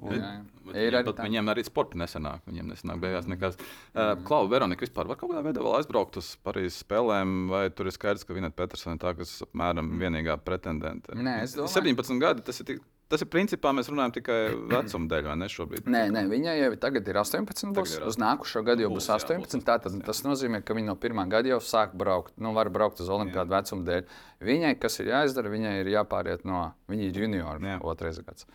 un- 0.02 0.16
Jā, 0.16 0.18
jā. 0.18 0.40
Ir 0.70 0.94
arī 0.94 1.06
pat, 1.06 1.18
viņiem 1.26 1.48
arī 1.50 1.64
sporta 1.66 1.98
nesanāk. 1.98 2.42
Viņiem 2.48 2.68
nesanāk 2.72 3.00
beigās 3.02 3.26
nekas. 3.28 3.56
Uh, 3.96 4.16
Klau, 4.24 4.48
Veronika, 4.48 4.86
vispār 4.86 5.08
var 5.10 5.18
kaut 5.18 5.32
kādā 5.32 5.42
veidā 5.48 5.64
vēl 5.66 5.78
aizbraukt 5.80 6.18
uz 6.22 6.36
Parīzes 6.46 6.84
spēlēm, 6.84 7.48
vai 7.50 7.64
tur 7.74 7.90
ir 7.90 7.96
skaidrs, 7.96 8.24
ka 8.26 8.34
Vineta 8.38 8.54
Petersona 8.56 8.94
ir 8.98 9.02
tā, 9.02 9.16
kas 9.18 9.42
apmēram 9.48 9.90
vienīgā 9.98 10.38
pretendente? 10.46 11.16
Nē, 11.18 11.42
es 11.44 11.56
domāju- 11.58 11.74
17 11.98 12.20
gadi, 12.22 12.42
tas 12.46 12.60
ir, 12.62 12.66
tik, 12.70 12.82
tas 13.10 13.24
ir 13.26 13.30
principā, 13.32 13.72
mēs 13.76 13.90
runājam 13.90 14.14
tikai 14.20 14.38
vecuma 14.70 15.10
dēļ, 15.12 15.28
vai 15.32 15.36
ne 15.42 15.50
šobrīd? 15.52 15.90
Nē, 15.90 16.02
nē, 16.14 16.24
viņai 16.30 16.56
jau 16.60 16.70
tagad 16.82 17.10
ir 17.10 17.20
18, 17.22 17.72
būs, 17.76 17.96
ir 17.98 18.08
uz 18.10 18.20
nākošo 18.22 18.64
gadu 18.68 18.86
jau 18.86 18.92
Būs, 18.94 19.08
būs 19.08 19.10
jā, 19.10 19.18
18. 19.18 19.44
būs 19.44 19.66
Tātad 19.66 19.90
18, 19.92 20.02
jā. 20.02 20.08
tas 20.08 20.22
nozīmē, 20.26 20.62
ka 20.66 20.78
viņa 20.78 20.92
no 20.92 20.96
pirmā 21.02 21.26
gada 21.32 21.52
jau 21.52 21.60
sāk 21.64 21.96
braukt. 21.98 22.36
Nu, 22.42 22.54
var 22.58 22.72
braukt 22.74 23.02
uz 23.04 23.10
olimpiādu 23.14 23.56
vecuma 23.56 23.88
dēļ. 23.88 24.18
Viņai, 24.50 24.74
kas 24.82 25.00
ir 25.02 25.14
jāizdara, 25.14 25.54
viņai 25.54 25.76
ir 25.82 25.94
jāpāriet 25.96 26.46
no, 26.48 26.68
viņa 26.92 27.08
ir 27.10 27.24
junior, 27.24 27.64
Jā. 27.66 27.80
otrais 27.92 28.22
gads. 28.26 28.46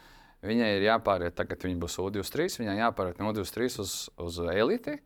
Viņai 0.44 0.70
ir 0.76 0.86
jāpāriet, 0.86 1.34
tagad 1.38 1.64
viņa 1.64 1.80
būs 1.80 1.98
U23, 2.02 2.60
viņai 2.60 2.76
jāpāriet 2.82 3.20
no 3.20 3.32
U23 3.32 3.80
uz, 3.80 3.94
uz 4.20 4.38
eliti, 4.52 4.98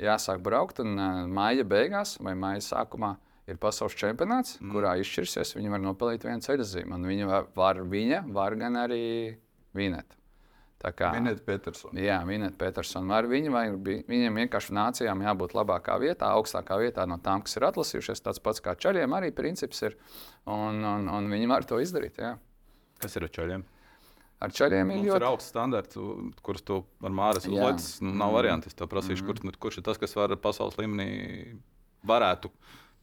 jāsāk 0.00 0.40
braukt 0.44 0.80
un 0.84 0.96
uh, 0.96 1.22
māja 1.28 1.66
beigās 1.68 2.16
vai 2.24 2.32
māja 2.38 2.64
sākumā 2.64 3.14
ir 3.46 3.58
pasaules 3.62 3.96
čempionāts, 3.98 4.58
mm. 4.60 4.74
kurā 4.74 4.96
izšķirsies. 5.00 5.56
Viņa 5.58 5.72
var 5.76 5.82
nopelnīt 5.84 6.26
vienu 6.26 6.94
un 6.94 7.10
viņa 7.10 7.26
var, 7.30 7.50
var, 7.56 7.82
viņa 7.82 8.22
var 8.34 8.56
gan 8.60 8.78
arī 8.86 9.02
vinēt. 9.76 10.16
Tā 10.76 10.90
kā 10.92 11.08
Minēt 11.14 11.40
Petersonu. 11.46 11.96
Jā, 12.04 12.18
Minēt 12.28 12.58
Petersonu. 12.60 13.08
Ar 13.16 13.26
viņu 13.30 13.52
vai 13.54 13.64
viņam 13.72 14.42
vienkārši 14.42 14.74
nācijām 14.76 15.22
jābūt 15.24 15.54
labākā 15.56 15.96
vietā, 16.02 16.28
augstākā 16.36 16.76
vietā 16.82 17.06
no 17.08 17.16
tām, 17.22 17.40
kas 17.46 17.56
ir 17.56 17.64
atlasījušies. 17.70 18.20
Tas 18.26 18.42
pats 18.44 18.60
kā 18.62 18.76
čaļiem 18.76 19.16
arī 19.16 19.32
princips 19.34 19.80
ir. 19.88 19.96
Un, 20.44 20.82
un, 20.84 21.08
un 21.08 21.32
viņi 21.32 21.48
var 21.50 21.64
to 21.66 21.80
izdarīt. 21.80 22.20
Jā. 22.20 22.34
Kas 23.00 23.16
ir 23.16 23.24
ar 23.24 23.32
čaļiem? 23.38 23.64
Ar 24.44 24.52
čaļiem 24.52 24.92
ir 24.92 25.06
ļoti 25.08 25.26
augsts 25.30 25.48
standarts, 25.54 25.96
kurus 26.44 26.64
tu 26.68 26.82
ar 27.00 27.14
Māras 27.18 27.48
uzlicis. 27.48 28.02
Nu, 28.04 28.12
nav 28.20 28.36
variantu. 28.36 28.68
Es 28.68 28.76
tev 28.76 28.90
prasīšu, 28.92 29.24
mm 29.24 29.32
-hmm. 29.32 29.46
kurš, 29.56 29.60
kurš 29.64 29.78
ir 29.80 29.86
tas, 29.88 29.98
kas 30.02 30.16
var 30.16 30.36
pasaules 30.36 30.76
līmenī 30.76 31.08
varētu. 32.04 32.52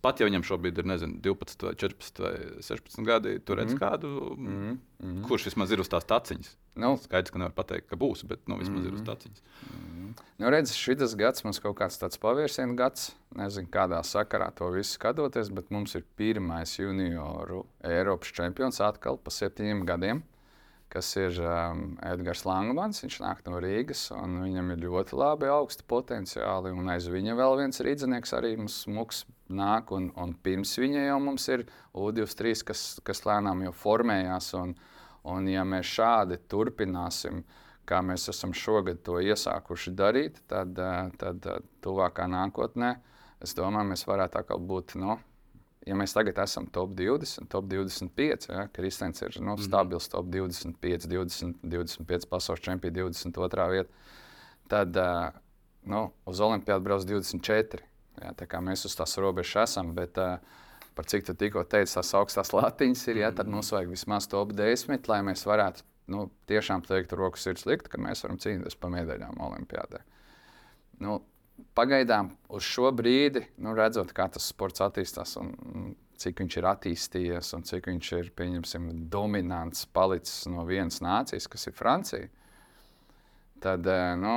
Pat 0.03 0.19
ja 0.19 0.27
viņam 0.27 0.43
šobrīd 0.43 0.81
ir 0.81 0.87
nezinu, 0.89 1.21
12, 1.23 1.63
vai 1.63 1.73
14 1.79 2.19
vai 2.19 2.33
16 2.59 3.07
gadi, 3.07 3.37
tur 3.39 3.61
redz 3.61 3.71
mm 3.71 3.79
kādu, 3.79 4.09
mm 4.35 4.77
-hmm. 4.99 5.21
kurš 5.29 5.47
vismaz 5.47 5.71
ir 5.71 5.79
uz 5.79 5.89
tās 5.89 6.05
taciņas. 6.09 6.57
Nu, 6.75 6.97
Skaidrs, 6.97 7.31
ka 7.31 7.39
nevar 7.39 7.53
pateikt, 7.55 7.87
ka 7.87 7.95
būs, 7.95 8.25
bet 8.27 8.43
nu, 8.47 8.57
vismaz 8.59 8.83
mm 8.83 8.87
ir 8.87 8.99
uz 8.99 9.05
taciņas. 9.07 9.43
Mm 9.69 10.13
nu, 10.37 10.49
redz, 10.49 10.73
šis 10.75 11.15
gads 11.15 11.43
mums 11.43 11.59
kaut 11.59 11.77
kāds 11.77 11.97
tāds 12.01 12.19
pavērsienu 12.19 12.75
gads. 12.75 13.15
Nezinu, 13.35 13.69
kādā 13.71 14.03
sakarā 14.03 14.51
to 14.55 14.69
visu 14.69 14.91
skatoties, 14.91 15.49
bet 15.49 15.71
mums 15.71 15.95
ir 15.95 16.03
pirmais 16.15 16.79
junioru 16.79 17.65
Eiropas 17.83 18.31
čempions 18.31 18.81
atkal 18.81 19.17
pa 19.17 19.31
septiņiem 19.31 19.85
gadiem 19.85 20.23
kas 20.93 21.09
ir 21.17 21.39
um, 21.41 21.95
Edgars 22.05 22.43
Langmans. 22.45 23.01
Viņš 23.01 23.17
nāk 23.23 23.41
no 23.47 23.57
Rīgas, 23.63 24.05
un 24.13 24.37
viņam 24.43 24.73
ir 24.75 24.83
ļoti 24.85 25.17
labi 25.17 25.49
augsti 25.49 25.85
potenciāli. 25.89 26.73
Un 26.77 26.91
aiz 26.93 27.07
viņa 27.09 27.33
vēl 27.39 27.57
viens 27.63 27.81
rīznieks 27.81 28.35
arī 28.37 28.53
mums 28.59 28.83
smuks 28.85 29.23
nāk, 29.53 29.93
un, 29.95 30.11
un 30.19 30.35
pirms 30.45 30.75
viņa 30.77 31.07
jau 31.07 31.17
mums 31.23 31.49
ir 31.49 31.65
U23, 31.97 32.53
kas, 32.69 32.85
kas 33.05 33.23
lēnām 33.25 33.65
jau 33.65 33.73
formējās. 33.81 34.53
Un, 34.61 34.77
un 35.33 35.49
ja 35.49 35.65
mēs 35.65 35.89
šādi 35.97 36.37
turpināsim, 36.51 37.41
kā 37.89 38.03
mēs 38.05 38.29
esam 38.29 38.53
šogad 38.53 39.01
to 39.03 39.17
iesākuši 39.23 39.95
darīt, 39.97 40.43
tad, 40.51 40.77
uh, 40.77 41.09
tad 41.19 41.49
uh, 41.49 41.61
tuvākā 41.83 42.29
nākotnē, 42.29 42.95
es 43.43 43.57
domāju, 43.57 43.95
mēs 43.95 44.05
varētu 44.07 44.61
būt. 44.61 44.97
No, 45.01 45.17
nu, 45.17 45.32
ja 45.87 45.97
mēs 45.99 46.15
tagad 46.15 46.39
esam 46.43 46.67
top 46.73 46.93
20, 46.97 47.47
top 47.51 47.67
25, 47.71 48.49
ja, 48.49 48.65
Kristians 48.73 49.23
ir 49.25 49.37
nu, 49.39 49.53
mhm. 49.53 49.63
stabils 49.67 50.09
top 50.11 50.29
25, 50.31 51.07
20, 51.11 51.63
25 51.63 52.29
pasaules 52.31 52.63
čempions, 52.63 53.23
22 53.25 53.69
vietā, 53.73 54.03
tad 54.71 54.99
uh, 54.99 55.29
nu, 55.89 56.05
uz 56.29 56.43
Olimpiādu 56.43 56.85
brauc 56.87 57.07
24. 57.07 57.83
Ja, 58.21 58.31
tā 58.37 58.45
kā 58.47 58.59
mēs 58.61 58.85
uz 58.87 58.93
tās 58.95 59.15
robežas 59.17 59.71
esam, 59.71 59.91
bet 59.97 60.19
uh, 60.21 60.37
par 60.95 61.07
cik 61.09 61.25
tu 61.27 61.35
tikko 61.37 61.65
teici, 61.65 61.95
tās 61.97 62.13
augstās 62.17 62.53
latiņas 62.53 63.07
ir, 63.09 63.23
ja, 63.23 63.31
tad 63.35 63.49
mums 63.49 63.71
vajag 63.73 63.91
vismaz 63.91 64.29
top 64.29 64.53
10, 64.55 65.09
lai 65.09 65.19
mēs 65.25 65.45
varētu 65.49 65.85
nu, 66.13 66.27
tiešām 66.49 66.83
teikt, 66.85 67.15
roku 67.17 67.39
sirds 67.41 67.65
likt, 67.67 67.89
ka 67.91 68.01
mēs 68.01 68.23
varam 68.25 68.39
cīnīties 68.41 68.77
par 68.79 68.91
medaļām 68.93 69.39
Olimpiādē. 69.43 70.03
Nu, 71.03 71.21
pagaidām 71.77 72.31
uz 72.53 72.65
šo 72.67 72.91
brīdi, 72.95 73.43
nu, 73.63 73.73
redzot, 73.77 74.13
kā 74.15 74.27
tas 74.31 74.47
sports 74.49 74.83
attīstās 74.83 75.35
un 75.41 75.53
cik 76.23 76.39
viņš 76.43 76.57
ir 76.59 76.67
attīstījies 76.69 77.51
un 77.57 77.65
cik 77.67 77.89
viņš 77.89 78.11
ir 78.19 78.31
dominants, 79.11 79.85
palicis 79.93 80.45
no 80.51 80.65
vienas 80.67 81.01
nācijas, 81.03 81.49
kas 81.51 81.67
ir 81.67 81.75
Francija, 81.77 82.29
tad 83.63 83.87
eh, 83.89 84.13
nu, 84.19 84.35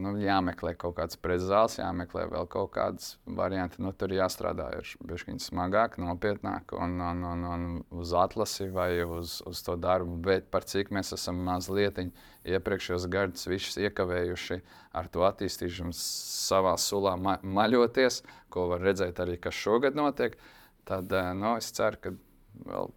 nu, 0.00 0.12
jāmeklē 0.20 0.74
kaut 0.78 0.96
kāds 0.98 1.18
pretzāls, 1.20 1.78
jāmeklē 1.78 2.26
vēl 2.30 2.48
kaut 2.52 2.70
kādas 2.74 3.14
varianti. 3.38 3.80
Nu, 3.84 3.92
tur 3.96 4.12
jāstrādā 4.14 4.68
ir 4.78 4.90
bišķiņ 5.08 5.40
smagāk, 5.46 5.96
nopietnāk 6.02 6.74
un, 6.76 6.98
un, 7.00 7.22
un, 7.30 7.44
un 7.52 7.66
uz 7.96 8.12
atlasi 8.16 8.68
vai 8.72 8.90
uz, 9.04 9.38
uz 9.48 9.62
to 9.66 9.76
darbu. 9.80 10.18
Bet 10.26 10.50
par 10.52 10.66
cik 10.68 10.92
mēs 10.94 11.14
esam 11.16 11.40
mazliet 11.46 12.00
iepriekšējos 12.46 13.08
gadus 13.12 13.48
visus 13.48 13.78
iekavējuši 13.80 14.60
ar 14.96 15.08
to 15.12 15.24
attīstīšanu 15.28 15.96
savā 15.96 16.76
sulā 16.80 17.16
ma 17.20 17.38
maļoties, 17.42 18.22
ko 18.52 18.68
var 18.74 18.84
redzēt 18.84 19.20
arī, 19.24 19.40
kas 19.40 19.56
šogad 19.56 19.96
notiek, 19.98 20.36
tad 20.88 21.12
nu, 21.36 21.56
es 21.56 21.72
ceru, 21.76 22.00
ka 22.02 22.14
vēl, 22.68 22.92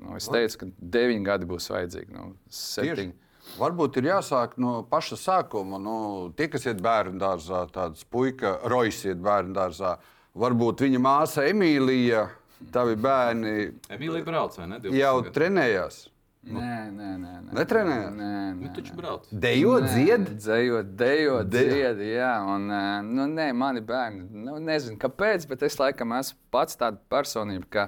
nu, 0.00 0.16
es 0.18 0.30
teicu, 0.30 0.62
ka 0.62 0.72
deviņi 0.98 1.26
gadi 1.26 1.50
būs 1.50 1.70
vajadzīgi. 1.74 2.14
Nu, 2.14 2.32
septiņi. 2.48 3.23
Varbūt 3.54 4.00
ir 4.00 4.08
jāsāk 4.10 4.56
no 4.58 4.80
paša 4.90 5.18
sākuma. 5.20 5.78
Nu, 5.82 5.96
tie, 6.36 6.48
kas 6.50 6.66
iet 6.66 6.80
bērnu 6.82 7.20
dārzā, 7.22 7.64
tāds 7.74 8.02
puika, 8.10 8.56
Rojas 8.70 9.04
iet 9.06 9.20
bērnu 9.22 9.54
dārzā, 9.54 9.94
varbūt 10.38 10.82
viņa 10.86 11.02
māsa 11.02 11.44
Emīlija, 11.50 12.26
tavi 12.74 12.98
bērni. 12.98 13.54
Emīlija 13.94 14.26
brauc 14.26 14.58
vai 14.58 14.66
ne? 14.72 14.80
Jau 14.98 15.14
trenējās. 15.34 16.04
Nu, 16.44 16.60
nē, 16.60 16.78
nē, 16.92 17.10
nē. 17.16 17.34
nē. 17.40 17.52
Netrenējās? 17.56 18.10
Nē, 18.12 18.30
nē. 18.32 18.48
Nu, 18.58 18.70
taču 18.76 18.96
brauc. 18.98 19.28
Dejot, 19.44 19.86
dzied? 19.88 20.26
Dzējot, 20.42 20.90
dejot, 20.98 21.48
De... 21.48 21.62
dzied, 21.70 22.02
jā. 22.10 22.32
Un, 22.52 22.66
nu, 23.08 23.28
nē, 23.32 23.46
mani 23.56 23.80
bērni, 23.86 24.26
nu, 24.44 24.58
nezinu 24.60 24.98
kāpēc, 25.00 25.46
bet 25.48 25.64
es 25.64 25.78
laikam 25.80 26.12
esmu 26.18 26.36
pats 26.52 26.76
tāda 26.80 27.00
personība, 27.08 27.70
ka 27.70 27.86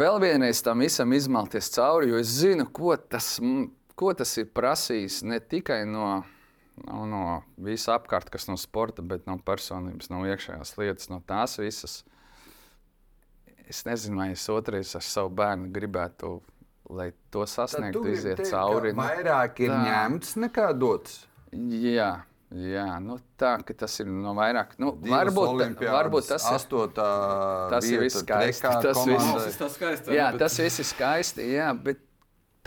vēl 0.00 0.16
vienreiz 0.22 0.62
tam 0.64 0.80
visam 0.86 1.12
izmalties 1.12 1.68
cauri, 1.74 2.08
jo 2.14 2.22
es 2.22 2.32
zinu, 2.40 2.64
ko 2.72 2.96
tas 2.96 3.34
ko 3.98 4.12
tas 4.16 4.34
ir 4.38 4.50
prasījis 4.54 5.22
ne 5.26 5.40
tikai 5.42 5.82
no, 5.88 6.22
no, 6.86 7.00
no 7.10 7.22
visa 7.64 7.96
apkārt, 7.98 8.30
kas 8.32 8.48
no 8.50 8.58
sporta, 8.60 9.02
bet 9.02 9.26
no 9.30 9.38
personības, 9.42 10.10
no 10.12 10.22
iekšējās 10.28 10.76
lietas, 10.78 11.10
no 11.12 11.20
tās 11.26 11.58
visas. 11.60 12.02
Es 13.68 13.82
nezinu, 13.84 14.22
vai 14.22 14.30
es 14.32 14.46
otrais 14.48 14.94
ar 14.96 15.04
savu 15.04 15.34
bērnu 15.36 15.68
gribētu, 15.74 16.38
lai 16.88 17.10
to 17.34 17.44
sasniegtu, 17.44 18.06
iziet 18.14 18.38
teikt, 18.40 18.54
cauri. 18.54 18.94
Nu, 18.94 19.04
vairāk 19.04 19.60
ir 19.66 19.74
tā. 19.74 19.82
ņemts 19.90 20.38
nekā 20.46 20.72
dots. 20.78 21.20
Jā. 21.52 22.14
Jā, 22.48 22.94
nu 23.04 23.18
tā 23.36 23.58
tas 23.76 23.92
ir 24.00 24.06
no 24.08 24.32
vairāk. 24.32 24.70
Nu, 24.80 24.94
varbūt, 25.04 25.82
varbūt 25.84 26.30
tas 26.30 26.46
ir 26.48 26.54
astotā. 26.56 27.08
Tas 27.74 27.84
ir 27.90 28.00
viss 28.00 28.22
skaisti. 28.22 28.64
Tas, 28.64 29.02
viss, 29.04 29.58
tas, 29.60 29.74
skaisti, 29.76 30.14
jā, 30.16 30.30
bet... 30.32 30.40
tas 30.40 30.56
viss 30.64 30.80
ir 30.80 30.88
skaisti. 30.88 31.44
Jā, 31.52 31.66
bet 31.76 32.00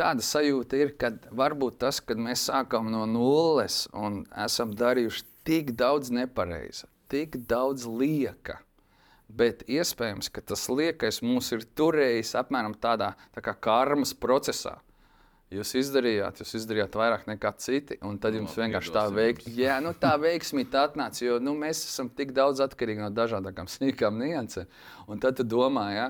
tāda 0.01 0.25
sajūta 0.25 0.79
ir, 0.81 0.95
ka 0.97 1.13
varbūt 1.37 1.79
tas, 1.83 2.01
kad 2.01 2.19
mēs 2.21 2.47
sākam 2.49 2.89
no 2.93 3.05
nulles 3.09 3.85
un 3.93 4.23
esam 4.45 4.73
darījuši 4.77 5.25
tik 5.47 5.73
daudz 5.77 6.11
nepareiza, 6.13 6.89
tik 7.11 7.37
daudz 7.49 7.85
lieka. 7.85 8.59
Bet 9.31 9.63
iespējams, 9.71 10.27
ka 10.33 10.43
tas 10.43 10.65
liekais 10.67 11.21
mūs 11.23 11.53
ir 11.55 11.63
turējis 11.77 12.33
apmēram 12.41 12.73
tādā 12.75 13.13
tā 13.35 13.43
kā 13.45 13.53
karmas 13.55 14.11
procesā. 14.17 14.81
Jūs 15.51 15.73
izdarījāt, 15.75 16.39
jūs 16.39 16.53
izdarījāt 16.61 16.93
vairāk 16.95 17.25
nekā 17.27 17.49
citi, 17.59 17.97
un 18.07 18.15
tad 18.23 18.35
jums 18.37 18.53
no, 18.55 18.63
vienkārši 18.63 18.93
tā, 18.95 19.01
veik... 19.11 19.41
Jā, 19.51 19.77
nu, 19.83 19.91
tā 19.99 20.13
veiksmīte 20.25 20.79
atnāca. 20.79 21.23
Jo 21.25 21.39
nu, 21.43 21.55
mēs 21.59 21.83
esam 21.89 22.07
tik 22.15 22.31
daudz 22.35 22.63
atkarīgi 22.63 23.03
no 23.03 23.09
dažādām 23.11 23.67
sīkām 23.71 24.19
niansēm. 24.19 24.69
Un 25.11 25.19
tad 25.23 25.39
tu 25.39 25.47
domā, 25.47 25.85
ja, 25.95 26.05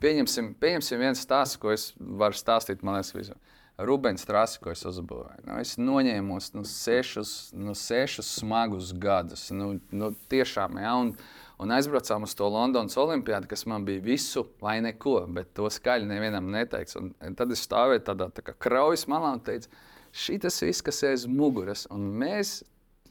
Pieņemsim, 0.00 0.54
pieņemsim 0.60 1.00
viens 1.02 1.20
stāsts, 1.20 1.58
ko 1.60 1.74
es 1.74 1.90
varu 1.98 2.36
stāstīt. 2.36 2.84
Man 2.86 2.96
liekas, 2.96 3.12
visu. 3.16 3.36
Rubens 3.80 4.24
Strāsi, 4.24 4.60
ko 4.60 4.72
es 4.74 4.82
uzbūvēju. 4.88 5.44
Nu, 5.46 5.56
es 5.60 5.76
noņēmu 5.80 6.38
nu, 6.56 6.64
sešus, 6.68 7.30
nu, 7.56 7.74
sešus 7.76 8.28
smagus 8.40 8.92
gadus. 8.92 9.46
Nu, 9.56 9.72
nu, 9.92 10.10
tiešām, 10.32 10.80
ja, 10.82 10.94
un, 11.00 11.14
un 11.60 11.72
aizbraucām 11.76 12.26
uz 12.26 12.34
to 12.36 12.48
Londonas 12.52 12.98
Olimpiādu, 13.00 13.48
kas 13.50 13.64
man 13.70 13.86
bija 13.88 14.02
visu 14.04 14.44
vai 14.60 14.78
neko, 14.84 15.22
bet 15.36 15.54
to 15.56 15.70
skaļi 15.72 16.08
nevienam 16.10 16.50
neteiks. 16.52 16.98
Un, 17.00 17.14
tad 17.38 17.52
es 17.56 17.64
stāvēju 17.68 18.04
tādā 18.10 18.28
tā 18.36 18.44
kraujas 18.52 19.06
malā 19.10 19.32
un 19.38 19.44
teicu, 19.48 19.72
šis 20.12 20.60
viss, 20.66 20.84
kas 20.84 21.00
ir 21.04 21.14
aiz 21.14 21.24
muguras, 21.30 21.86
un 21.92 22.04
mēs 22.20 22.60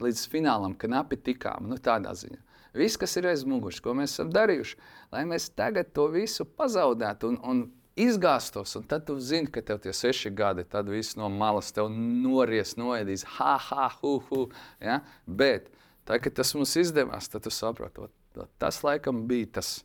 līdz 0.00 0.26
finālam 0.32 0.78
knapi 0.78 1.18
tikām, 1.30 1.66
nu, 1.70 1.80
tādā 1.82 2.14
ziņā. 2.16 2.40
Viss, 2.76 2.98
kas 3.00 3.16
ir 3.18 3.26
aiz 3.30 3.42
muguras, 3.48 3.80
ko 3.82 3.94
mēs 3.98 4.14
esam 4.14 4.30
darījuši, 4.34 4.78
lai 5.14 5.24
mēs 5.26 5.50
tagad 5.58 5.90
to 5.96 6.06
visu 6.12 6.46
pazaudētu 6.46 7.32
un, 7.32 7.38
un 7.42 7.62
izgāstos. 8.00 8.76
Un 8.78 8.86
tad 8.88 9.06
tu 9.08 9.18
zini, 9.20 9.50
ka 9.50 9.62
tev 9.64 9.80
tie 9.82 9.92
seši 9.96 10.32
gadi, 10.36 10.64
tad 10.68 10.88
viss 10.90 11.18
no 11.18 11.28
malas 11.32 11.72
tev 11.74 11.90
nories, 11.90 12.76
noēdīs, 12.80 13.26
ha, 13.38 13.56
ha, 13.68 13.90
hu, 14.00 14.16
hu. 14.30 14.46
Ja? 14.82 15.00
Bet, 15.26 15.70
tā, 16.08 16.20
kad 16.22 16.38
tas 16.40 16.54
mums 16.56 16.76
izdevās, 16.80 17.30
tad 17.32 17.46
tu 17.46 17.54
saproti, 17.54 18.10
tas 18.62 18.82
laikam 18.86 19.26
bija 19.30 19.56
tas. 19.60 19.80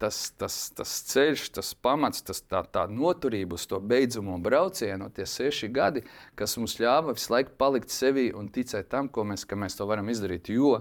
Tas, 0.00 0.16
tas, 0.40 0.54
tas 0.72 0.88
ceļš, 1.10 1.42
tas 1.52 1.74
pamats, 1.76 2.22
tas, 2.24 2.38
tā, 2.48 2.62
tā 2.72 2.86
noturība 2.88 3.58
uz 3.58 3.66
to 3.68 3.76
beidzamo 3.84 4.38
braucienu, 4.40 5.10
tie 5.12 5.26
seši 5.28 5.68
gadi, 5.68 6.00
kas 6.40 6.56
mums 6.56 6.78
ļāva 6.80 7.12
visu 7.12 7.34
laiku 7.34 7.52
palikt 7.60 7.92
sevi 7.92 8.30
un 8.32 8.48
ticēt 8.48 8.88
tam, 8.88 9.10
ko 9.12 9.26
mēs, 9.28 9.44
mēs 9.44 9.76
to 9.76 9.84
varam 9.90 10.08
izdarīt. 10.08 10.48
Jo 10.56 10.78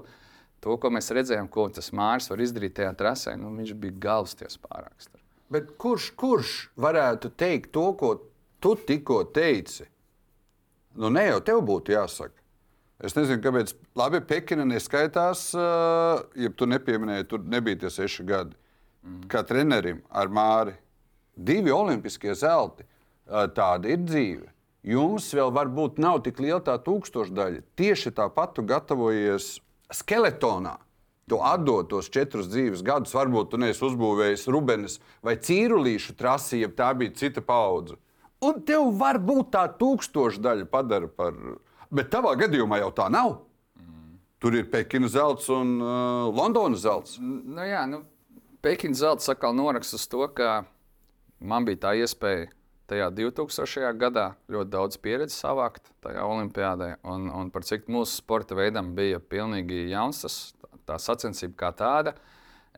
to, 0.64 0.76
ko 0.82 0.92
mēs 0.94 1.12
redzējām, 1.16 1.48
ko 1.52 1.68
tas 1.74 1.92
Mārcis 1.96 2.32
var 2.32 2.44
izdarīt 2.44 2.76
tajā 2.80 2.92
trasē, 3.00 3.36
nu, 3.40 3.52
viņš 3.58 3.76
bija 3.80 4.02
galvasties 4.08 4.60
pārāks. 4.64 5.10
Bet 5.50 5.72
kurš, 5.82 6.12
kurš 6.20 6.58
varētu 6.78 7.32
teikt 7.40 7.72
to, 7.74 7.88
ko 7.98 8.14
tu 8.62 8.76
tikko 8.76 9.24
teici? 9.34 9.88
Nu, 11.00 11.10
ne 11.14 11.26
jau 11.30 11.40
tev 11.46 11.64
būtu 11.66 11.96
jāsaka. 11.96 12.36
Es 13.00 13.16
nezinu, 13.16 13.40
kāpēc. 13.42 13.72
Labi, 13.98 14.20
Pekina 14.28 14.66
neskaitās, 14.68 15.46
uh, 15.56 16.20
ja 16.36 16.52
tu 16.52 16.68
nepieminēji, 16.68 17.30
tur 17.32 17.46
nebija 17.48 17.86
tie 17.86 17.92
seši 17.96 18.26
gadi. 18.28 18.58
Mm. 19.06 19.22
Kā 19.32 19.46
trenerim 19.48 20.02
ar 20.12 20.28
Māri. 20.28 20.76
Divi 21.40 21.72
olimpiskie 21.72 22.36
zelti. 22.36 22.84
Uh, 23.30 23.48
tāda 23.56 23.94
ir 23.94 24.04
dzīve. 24.04 24.50
Jums 24.90 25.30
vēl 25.36 25.52
varbūt 25.56 26.00
nav 26.04 26.22
tik 26.26 26.42
liela 26.44 26.60
tā 26.64 26.76
tūkstošdaļa. 26.84 27.64
Tieši 27.80 28.12
tāpat 28.16 28.58
tu 28.58 28.64
gatavojies 28.68 29.58
skeletonā. 29.94 30.78
Tu 31.30 31.38
atdod 31.46 31.92
tos 31.92 32.10
četrus 32.10 32.48
dzīves 32.50 32.82
gadus, 32.86 33.14
varbūt 33.14 33.52
tu 33.52 33.60
neesi 33.62 33.84
uzbūvējis 33.86 34.48
Rubenes 34.50 34.98
vai 35.26 35.36
Cīrulīšu 35.38 36.16
trasi, 36.18 36.64
ja 36.64 36.70
tā 36.74 36.90
bija 36.98 37.14
cita 37.20 37.44
paudze. 37.46 38.00
Un 38.42 38.64
tev 38.66 38.88
var 38.98 39.20
būt 39.22 39.52
tā 39.54 39.68
tūkstošdaļa 39.78 40.66
padara 40.72 41.10
par. 41.12 41.36
Bet 41.94 42.10
tavā 42.14 42.34
gadījumā 42.40 42.80
jau 42.82 42.90
tā 42.98 43.10
nav. 43.14 43.36
Tur 44.40 44.56
ir 44.56 44.70
Pekinas 44.72 45.14
zelts 45.18 45.50
un 45.52 45.76
uh, 45.84 46.30
Londonas 46.32 46.86
zelts. 46.86 47.18
Nu, 47.20 47.60
jā, 47.68 47.84
nu, 47.90 48.06
Pekinas 48.64 49.04
zelta 49.04 49.34
atkal 49.34 49.54
noraksta 49.58 50.00
uz 50.00 50.08
to, 50.08 50.24
ka 50.32 50.64
man 51.44 51.68
bija 51.68 51.84
tā 51.84 51.94
iespēja 52.00 52.48
tajā 52.90 53.10
2000. 53.16 53.92
gadā 54.00 54.26
ļoti 54.52 54.74
daudz 54.74 54.98
pieredzes 55.02 55.40
savākt 55.44 55.92
tajā 56.04 56.26
olimpiādē, 56.26 56.96
un, 57.08 57.30
un 57.30 57.52
par 57.54 57.66
cik 57.68 57.88
mūsu 57.92 58.20
sporta 58.20 58.58
veidam 58.58 58.94
bija 58.98 59.22
pilnīgi 59.22 59.86
jauns 59.92 60.24
tas, 60.26 60.40
tā 60.90 60.98
sacensība 61.02 61.58
kā 61.64 61.72
tāda. 61.78 62.16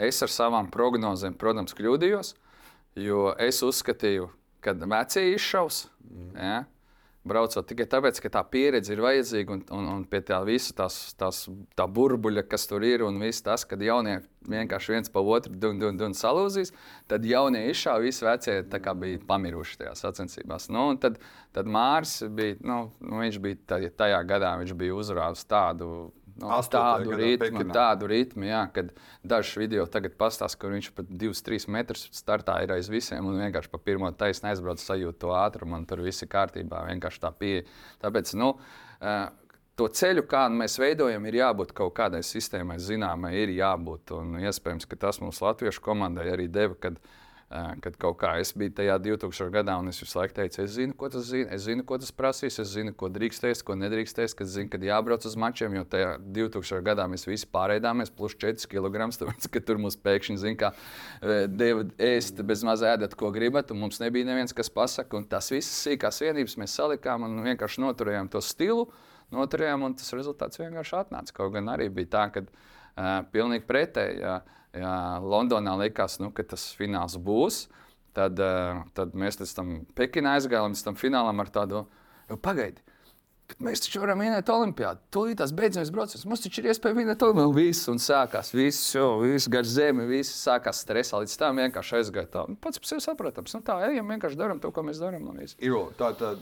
Es 0.01 0.21
ar 0.23 0.31
savām 0.31 0.69
prognozēm, 0.71 1.35
protams, 1.39 1.75
kļūdījos, 1.77 2.33
jo 2.99 3.31
es 3.39 3.59
uzskatīju, 3.65 4.29
ka 4.63 4.73
vecie 4.79 5.27
izšaus. 5.35 5.85
Mm. 6.07 6.31
Ja? 6.35 6.61
Braucot 7.21 7.67
tikai 7.69 7.85
tāpēc, 7.85 8.17
ka 8.23 8.31
tā 8.33 8.41
pieredze 8.49 8.95
ir 8.95 9.01
vajadzīga 9.03 9.53
un, 9.53 9.59
un, 9.77 9.89
un 9.91 10.05
pie 10.09 10.23
tā 10.25 10.39
visa 10.41 10.73
tās, 10.79 10.95
tās, 11.19 11.43
tā 11.77 11.85
burbuļa, 11.85 12.47
kas 12.49 12.65
tur 12.65 12.81
ir, 12.87 13.03
un 13.05 13.19
viss 13.21 13.45
tas, 13.45 13.61
kad 13.69 13.81
jaunie 13.85 14.23
vienkārši 14.49 14.95
viens 14.95 15.13
pa 15.13 15.21
otru 15.21 15.53
dun, 15.53 15.77
dun, 15.77 15.99
dun 15.99 16.15
salūzīs, 16.17 16.73
tad 17.11 17.27
jaunie 17.29 17.61
izšāva, 17.69 18.01
visi 18.01 18.25
vecie 18.25 18.55
bija 18.65 19.21
pamiruši 19.29 19.77
tajās 19.83 20.01
sacensībās. 20.01 20.65
Nu, 20.73 20.87
tad, 20.97 21.19
tad 21.53 21.69
Mārs 21.69 22.23
bija, 22.25 22.57
nu, 22.65 22.79
nu, 23.05 23.21
viņš 23.21 23.37
bija 23.45 23.81
tajā 24.01 24.23
gadā, 24.25 24.55
viņš 24.63 24.73
bija 24.81 24.97
uzrāvis 24.97 25.45
tādu 25.45 26.09
No, 26.39 26.50
nu, 26.50 26.57
tādu 26.71 27.15
ritmu, 27.17 27.65
tādu 27.73 28.07
ritmu, 28.09 28.45
jā, 28.47 28.61
kad 28.73 28.91
dažs 29.27 29.51
video 29.59 29.85
tagad 29.91 30.15
pastāsta, 30.19 30.59
ka 30.61 30.71
viņš 30.71 30.91
pat 30.97 31.11
2-3 31.23 31.67
metrus 31.73 32.07
startā 32.15 32.57
ir 32.63 32.73
aiz 32.77 32.89
visiem 32.91 33.27
un 33.27 33.39
vienkārši 33.41 33.71
pa 33.73 33.81
pirmo 33.81 34.09
taisnu 34.15 34.51
aizbrauc, 34.51 34.81
sajūt 34.81 35.19
to 35.21 35.35
ātrumu 35.35 35.77
un 35.79 35.85
tur 35.89 36.03
viss 36.05 36.23
ir 36.23 36.31
kārtībā. 36.31 36.85
Vienkārši 36.89 37.23
tā 37.23 37.33
pieeja. 37.35 37.65
Tāpēc, 38.03 38.33
nu, 38.39 38.53
to 39.79 39.89
ceļu, 40.01 40.25
kādu 40.31 40.61
mēs 40.63 40.79
veidojam, 40.81 41.25
ir 41.29 41.41
jābūt 41.41 41.75
kaut 41.77 41.95
kādai 42.00 42.23
sistēmai, 42.25 42.79
zināmai, 42.81 43.35
ir 43.43 43.55
jābūt. 43.59 44.15
Un 44.17 44.39
iespējams, 44.41 44.89
ka 44.89 45.00
tas 45.07 45.21
mums 45.23 45.43
Latviešu 45.43 45.83
komandai 45.85 46.29
arī 46.33 46.47
deva, 46.51 46.79
kad 46.79 46.97
uh, 46.97 47.17
Kad 47.51 47.98
kaut 48.00 48.15
kā 48.22 48.29
es 48.39 48.53
biju 48.55 48.72
tajā 48.77 48.93
2000. 49.03 49.50
gadā, 49.51 49.74
un 49.81 49.91
es 49.91 49.98
visu 50.00 50.15
laiku 50.15 50.38
teicu, 50.38 50.62
es 50.63 50.72
zinu, 50.77 50.93
ko 50.96 51.10
tas, 51.12 51.25
zina, 51.27 51.50
es 51.51 51.65
zinu, 51.65 51.84
ko 51.84 51.98
tas 52.00 52.13
prasīs, 52.15 52.55
es 52.63 52.70
zinu, 52.72 52.93
ko 52.96 53.10
drīkstēs, 53.12 53.60
ko 53.67 53.75
nedrīkstēs, 53.75 54.36
kad 54.39 54.48
zinu, 54.48 54.70
kad 54.72 54.86
jābrauc 54.88 55.27
uz 55.27 55.36
mačiem, 55.36 55.75
jo 55.75 55.84
tajā 55.91 56.13
2000. 56.24 56.79
gadā 56.86 57.10
mēs 57.12 57.27
visi 57.27 57.50
pārēdāmies 57.51 58.13
plus 58.15 58.38
4 58.39 58.70
kg. 58.72 59.10
Tāpēc, 59.22 59.50
ka 59.51 59.63
tur 59.67 59.81
mums 59.84 60.00
pēkšņi 60.00 60.38
zina, 60.39 60.60
kā 60.62 60.72
deva 61.51 61.84
ēst 62.00 62.39
bez 62.48 62.63
maz 62.67 62.86
ēdat, 62.88 63.17
ko 63.20 63.34
gribat, 63.36 63.75
un 63.75 63.84
mums 63.84 64.00
nebija 64.00 64.29
neviens, 64.31 64.55
kas 64.55 64.72
pasaka, 64.72 65.20
un 65.20 65.27
tas 65.27 65.51
viss 65.51 65.84
sīkās 65.84 66.24
vienības 66.24 66.55
mēs 66.62 66.77
salikām 66.79 67.27
un 67.27 67.36
vienkārši 67.50 67.84
noturējām 67.84 68.31
to 68.31 68.39
stilu, 68.48 68.88
noturējām, 69.36 69.84
un 69.89 70.00
tas 70.00 70.15
rezultāts 70.15 70.63
vienkārši 70.63 70.98
atnāca. 71.03 71.36
Kaut 71.36 71.51
gan 71.58 71.67
arī 71.75 71.91
bija 71.91 72.13
tā, 72.15 72.25
ka 72.31 72.48
uh, 72.48 73.27
pilnīgi 73.36 73.67
pretēji. 73.67 74.24
Uh, 74.24 74.58
ja 74.77 74.93
Londonā 75.23 75.75
likās, 75.85 76.19
nu, 76.21 76.31
ka 76.35 76.45
tas 76.53 76.69
fināls 76.77 77.17
būs, 77.21 77.65
tad, 78.17 78.39
uh, 78.39 78.83
tad 78.97 79.17
mēs 79.17 79.41
līdz 79.41 79.57
tam 79.57 79.75
Pekinā 79.97 80.37
aizgājām, 80.39 80.73
līdz 80.73 80.85
tam 80.87 80.99
finālam 80.99 81.43
ar 81.43 81.51
tādu 81.53 81.85
pagaidu. 82.43 82.83
Mēs 83.59 83.81
taču 83.83 83.99
varam 83.99 84.21
vinēt 84.23 84.47
Olimpijādu. 84.53 85.01
Tūlīt 85.11 85.41
tās 85.41 85.51
beidzamais 85.55 85.91
brauciens. 85.91 86.23
Mums 86.29 86.43
taču 86.45 86.61
ir 86.61 86.69
iespēja 86.71 86.95
vinēt 86.95 87.23
Olimpijādu. 87.25 87.55
Viss 87.57 87.89
un 87.91 87.99
sākās. 87.99 88.53
Viss, 88.55 88.93
jau, 88.96 89.17
viss 89.25 89.50
gar 89.51 89.67
zemi, 89.67 90.05
viss 90.07 90.37
sākās 90.46 90.79
stresā. 90.85 91.19
Līdz 91.19 91.35
tam 91.41 91.59
vienkārši 91.59 91.98
aizgāja 92.00 92.29
tā. 92.31 92.46
Pats 92.63 92.79
par 92.79 92.91
sevi 92.93 93.03
saprotams. 93.03 93.57
Nu, 93.57 93.63
tā, 93.67 93.75
ejam, 93.89 94.07
vienkārši 94.15 94.39
darām 94.39 94.61
to, 94.63 94.72
ko 94.72 94.85
mēs 94.87 95.01
darām. 95.03 95.27
Jo, 95.59 95.89
tā 96.00 96.13
tad 96.19 96.39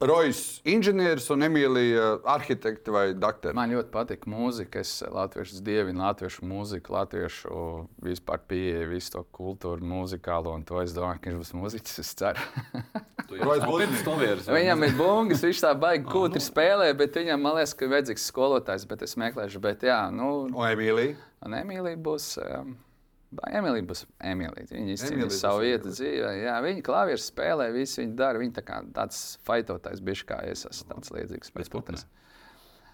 Rojas 0.00 0.60
inženieris 0.68 1.30
un 1.32 1.46
Emīlija 1.46 2.18
arhitekte 2.28 2.92
vai 2.92 3.04
doktora. 3.16 3.54
Man 3.56 3.72
ļoti 3.72 3.88
patīk 3.94 4.26
mūzika. 4.28 4.82
Es 4.84 4.98
latviešu 5.00 5.62
dievinu 5.64 6.04
latviešu 6.04 6.44
mūziku, 6.44 6.92
latviešu 6.92 7.60
vispār 8.04 8.42
pieeju, 8.44 8.90
visu 8.90 9.14
to 9.14 9.24
kultūru, 9.38 9.80
mūzikālo. 9.88 10.52
Un 10.52 10.66
to 10.68 10.82
es 10.82 10.92
domāju, 10.92 11.22
ka 11.22 11.32
viņš 11.32 11.40
būs 11.40 11.54
mūziķis. 11.56 11.98
Es 12.04 12.12
ceru. 12.20 12.44
viņam 14.52 14.84
ir 14.84 14.96
bungas, 15.00 15.46
viņš 15.48 15.64
tā 15.64 15.72
baigi 15.80 16.04
kūtri 16.12 16.44
spēlē, 16.44 16.92
bet 17.00 17.16
viņam, 17.16 17.40
man 17.48 17.56
liekas, 17.56 17.72
ka 17.72 17.88
vajadzīgs 17.96 18.28
skolotājs, 18.34 18.84
bet 18.90 19.08
es 19.08 19.16
meklēšu. 19.16 19.64
Bet, 19.64 19.88
jā, 19.88 20.02
nu, 20.12 20.42
un 20.50 20.60
Emīlija? 20.74 21.16
Un 21.46 21.56
Emīlija 21.56 21.96
būs. 22.04 22.34
Um, 22.44 22.76
Emīlija 23.58 23.86
būs 23.88 24.04
Emīlija. 24.24 24.68
Viņa 24.70 24.94
izcīnīja 24.96 25.30
savu 25.34 25.64
vietu 25.64 25.92
dzīvē. 25.92 26.30
Jā, 26.42 26.56
viņa 26.64 26.84
klavieru 26.86 27.22
spēlē, 27.22 27.68
visu 27.74 28.02
viņa 28.02 28.14
dara. 28.18 28.40
Viņa 28.42 28.56
tā 28.58 28.64
kā 28.66 28.80
tāds 28.96 29.22
faitotājs, 29.46 30.02
bišķi 30.06 30.28
kā 30.30 30.40
es 30.50 30.66
esmu 30.70 30.94
tāds 30.94 31.12
līdzīgs. 31.16 32.06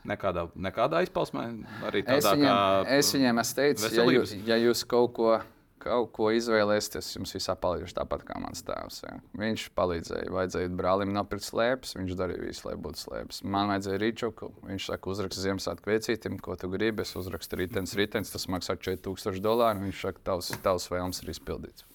Nekādā, 0.08 0.48
nekādā 0.58 1.04
izpausmē 1.06 1.44
arī 1.86 2.00
tādā 2.02 2.18
es 2.18 2.26
viņiem, 2.26 2.48
kā 2.48 2.94
es 2.96 3.10
viņiem 3.14 3.40
esmu 3.44 3.58
teicis, 3.60 3.92
ja 3.94 4.06
jūs, 4.10 4.32
ja 4.48 4.56
jūs 4.58 4.80
kaut 4.90 5.12
ko 5.14 5.36
kaut 5.82 6.12
ko 6.16 6.30
izvēlēsties, 6.34 7.10
jums 7.16 7.34
visā 7.36 7.56
palīdzīšu 7.58 7.96
tāpat 7.98 8.24
kā 8.28 8.38
mans 8.42 8.64
tēvs. 8.66 9.02
Ja. 9.04 9.16
Viņš 9.38 9.66
palīdzēja, 9.78 10.32
vajadzēja 10.34 10.72
brālim 10.78 11.12
nopirkt 11.14 11.46
slēpes, 11.48 11.96
viņš 11.98 12.16
darīja 12.18 12.46
visu, 12.46 12.66
lai 12.68 12.76
būtu 12.80 13.02
slēpes. 13.04 13.42
Man 13.44 13.72
vajadzēja 13.72 14.02
rīčuku, 14.02 14.50
viņš 14.68 14.90
saka, 14.92 15.12
uzrakst 15.14 15.42
Ziemassvētku 15.42 15.88
kviecītim, 15.88 16.38
ko 16.42 16.56
tu 16.60 16.70
gribi. 16.72 17.04
Es 17.06 17.16
uzrakstu 17.18 17.58
rītdienas, 17.60 17.96
rītdienas, 17.98 18.34
tas 18.34 18.48
maksā 18.52 18.78
4000 18.78 19.42
dolāru. 19.42 19.82
Viņš 19.88 20.04
saka, 20.06 20.24
tavs, 20.30 20.52
tavs 20.64 20.88
vēlms 20.92 21.24
ir 21.24 21.34
izpildīts. 21.34 21.88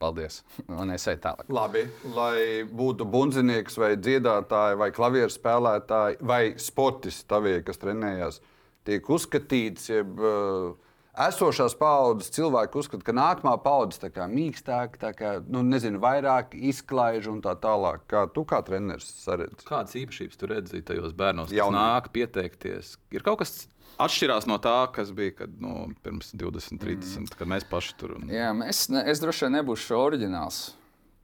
Paldies. 0.00 0.38
Un 0.72 0.94
es 0.94 1.04
eju 1.12 1.20
tālāk. 1.20 1.48
Labi, 1.52 1.82
lai 2.16 2.62
būtu 2.64 3.04
bundzinieks, 3.04 3.76
vai 3.80 3.90
dziedātāji, 4.00 4.78
vai 4.80 4.88
klavieru 4.96 5.32
spēlētāji, 5.32 6.22
vai 6.24 6.42
sportisti, 6.56 7.26
tavie, 7.28 7.58
kas 7.66 7.80
trenējās, 7.82 8.40
tiek 8.88 9.10
uzskatīts, 9.12 9.90
jeb, 9.92 10.14
uh, 10.24 10.89
esošās 11.18 11.74
paudzes 11.78 12.30
cilvēki 12.34 12.78
uzskata, 12.80 13.04
ka 13.06 13.14
nākamā 13.16 13.56
paudze 13.64 14.10
ir 14.10 14.30
mīkstāka, 14.30 15.00
tā 15.00 15.10
kā, 15.16 15.32
nu, 15.48 15.62
nezinu, 15.66 16.00
vairāk 16.02 16.54
izklaiž 16.54 17.30
un 17.32 17.42
tā 17.44 17.56
tālāk. 17.60 18.06
Kā 18.10 18.26
tu 18.32 18.44
kā 18.48 18.62
treneris 18.66 19.10
saredzi? 19.24 19.66
Kādas 19.68 19.96
īpašības 19.98 20.40
tu 20.40 20.50
redzi 20.50 20.82
tajos 20.86 21.16
bērnos, 21.16 21.52
kas 21.52 21.74
nāk 21.74 22.10
pieteikties? 22.14 22.96
Ir 23.14 23.26
kaut 23.26 23.42
kas 23.42 23.66
atšķirās 24.00 24.48
no 24.48 24.58
tā, 24.62 24.78
kas 24.94 25.12
bija 25.16 25.34
kad, 25.42 25.56
nu, 25.62 25.90
pirms 26.04 26.32
20, 26.34 26.80
30, 26.80 27.24
mm. 27.24 27.38
kad 27.38 27.50
mēs 27.50 27.66
paši 27.70 27.96
tur 28.00 28.16
bijām. 28.18 28.34
Jā, 28.34 28.52
es, 28.70 28.86
ne, 28.92 29.04
es 29.10 29.22
droši 29.22 29.46
vien 29.46 29.58
nebūšu 29.60 29.98
oriģināls. 29.98 30.62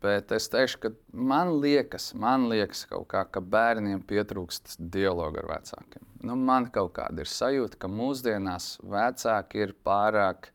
Bet 0.05 0.33
es 0.37 0.51
teikšu, 0.53 0.81
ka 0.83 0.91
man 1.17 1.55
liekas, 1.63 2.11
man 2.21 2.51
liekas 2.51 2.85
kā, 2.91 3.23
ka 3.33 3.41
bērniem 3.41 4.03
pietrūkst 4.05 4.77
dialogu 4.93 5.41
ar 5.41 5.49
vecākiem. 5.55 6.05
Nu, 6.29 6.37
man 6.37 6.69
kaut 6.73 6.93
kāda 6.99 7.25
ir 7.25 7.31
sajūta, 7.31 7.79
ka 7.81 7.89
mūsdienās 7.89 8.75
vecāki 8.85 9.63
ir 9.65 9.73
pārāk, 9.87 10.51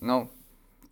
nu, 0.00 0.22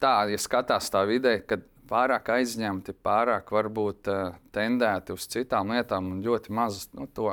tā, 0.02 0.16
ja 0.28 0.40
skatās 0.40 0.90
tā 0.92 1.06
vidē, 1.08 1.38
kad 1.48 1.64
pārāk 1.88 2.28
aizņemti, 2.36 2.96
pārāk 3.04 3.48
varbūt 3.54 4.12
uh, 4.12 4.36
tendēti 4.52 5.16
uz 5.16 5.28
citām 5.32 5.72
lietām 5.72 6.12
un 6.12 6.24
ļoti 6.24 6.52
maz 6.52 6.84
nu, 6.92 7.08
to, 7.16 7.30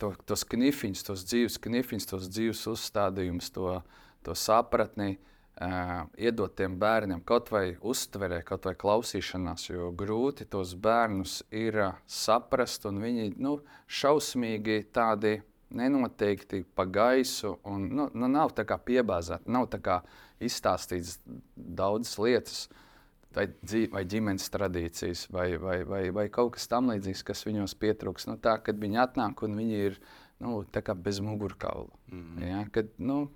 to, 0.00 0.12
tos 0.28 0.44
knifiņus, 0.52 1.06
tos 1.08 1.24
dzīves 1.28 1.56
knifiņus, 1.64 2.10
tos 2.12 2.28
dzīves 2.28 2.66
uzstādījumus, 2.74 3.52
to, 3.56 3.78
to 4.26 4.36
sapratni. 4.36 5.16
Uh, 5.16 5.32
Uh, 5.56 6.02
iedot 6.20 6.52
tiem 6.52 6.74
bērniem 6.76 7.22
kaut 7.24 7.46
vai 7.48 7.78
uztverē, 7.80 8.42
kaut 8.44 8.66
vai 8.68 8.74
klausīšanās, 8.76 9.70
jo 9.70 9.86
grūti 9.96 10.44
tos 10.52 10.74
bērnus 10.76 11.38
ir 11.48 11.78
uh, 11.80 11.94
saprast, 12.04 12.84
un 12.90 12.98
viņi 13.00 13.30
nu, 13.40 13.54
šausmīgi 13.88 14.82
tādi 14.92 15.38
nenoteikti 15.72 16.60
pa 16.76 16.84
gaisu, 16.84 17.54
un 17.64 17.86
nu, 17.88 18.10
nu, 18.12 18.28
nav 18.28 18.52
tā 18.58 18.66
kā 18.68 18.76
piebāzēti, 18.76 19.48
nav 19.48 19.70
tā 19.72 19.80
kā 19.80 19.96
izstāstīts 20.44 21.16
daudzas 21.56 22.18
lietas, 22.20 22.60
vai, 23.32 23.46
dzīv, 23.64 23.88
vai 23.96 24.04
ģimenes 24.12 24.52
tradīcijas, 24.52 25.24
vai, 25.32 25.48
vai, 25.60 25.78
vai, 25.88 26.02
vai 26.14 26.26
kaut 26.32 26.58
kas 26.58 26.68
tamlīdzīgs, 26.72 27.24
kas 27.26 27.44
viņos 27.48 27.78
pietrūks. 27.80 28.28
Nu, 28.28 28.36
tā, 28.36 28.58
kad 28.60 28.76
viņi 28.80 29.02
atnāk 29.02 29.40
un 29.48 29.56
viņi 29.56 29.82
ir 29.88 29.98
nu, 30.44 30.60
bez 31.00 31.20
mugurkaula. 31.20 31.92
Mm 32.12 32.22
-hmm. 32.22 32.48
ja, 32.48 32.64
kad, 32.72 32.92
nu, 32.98 33.30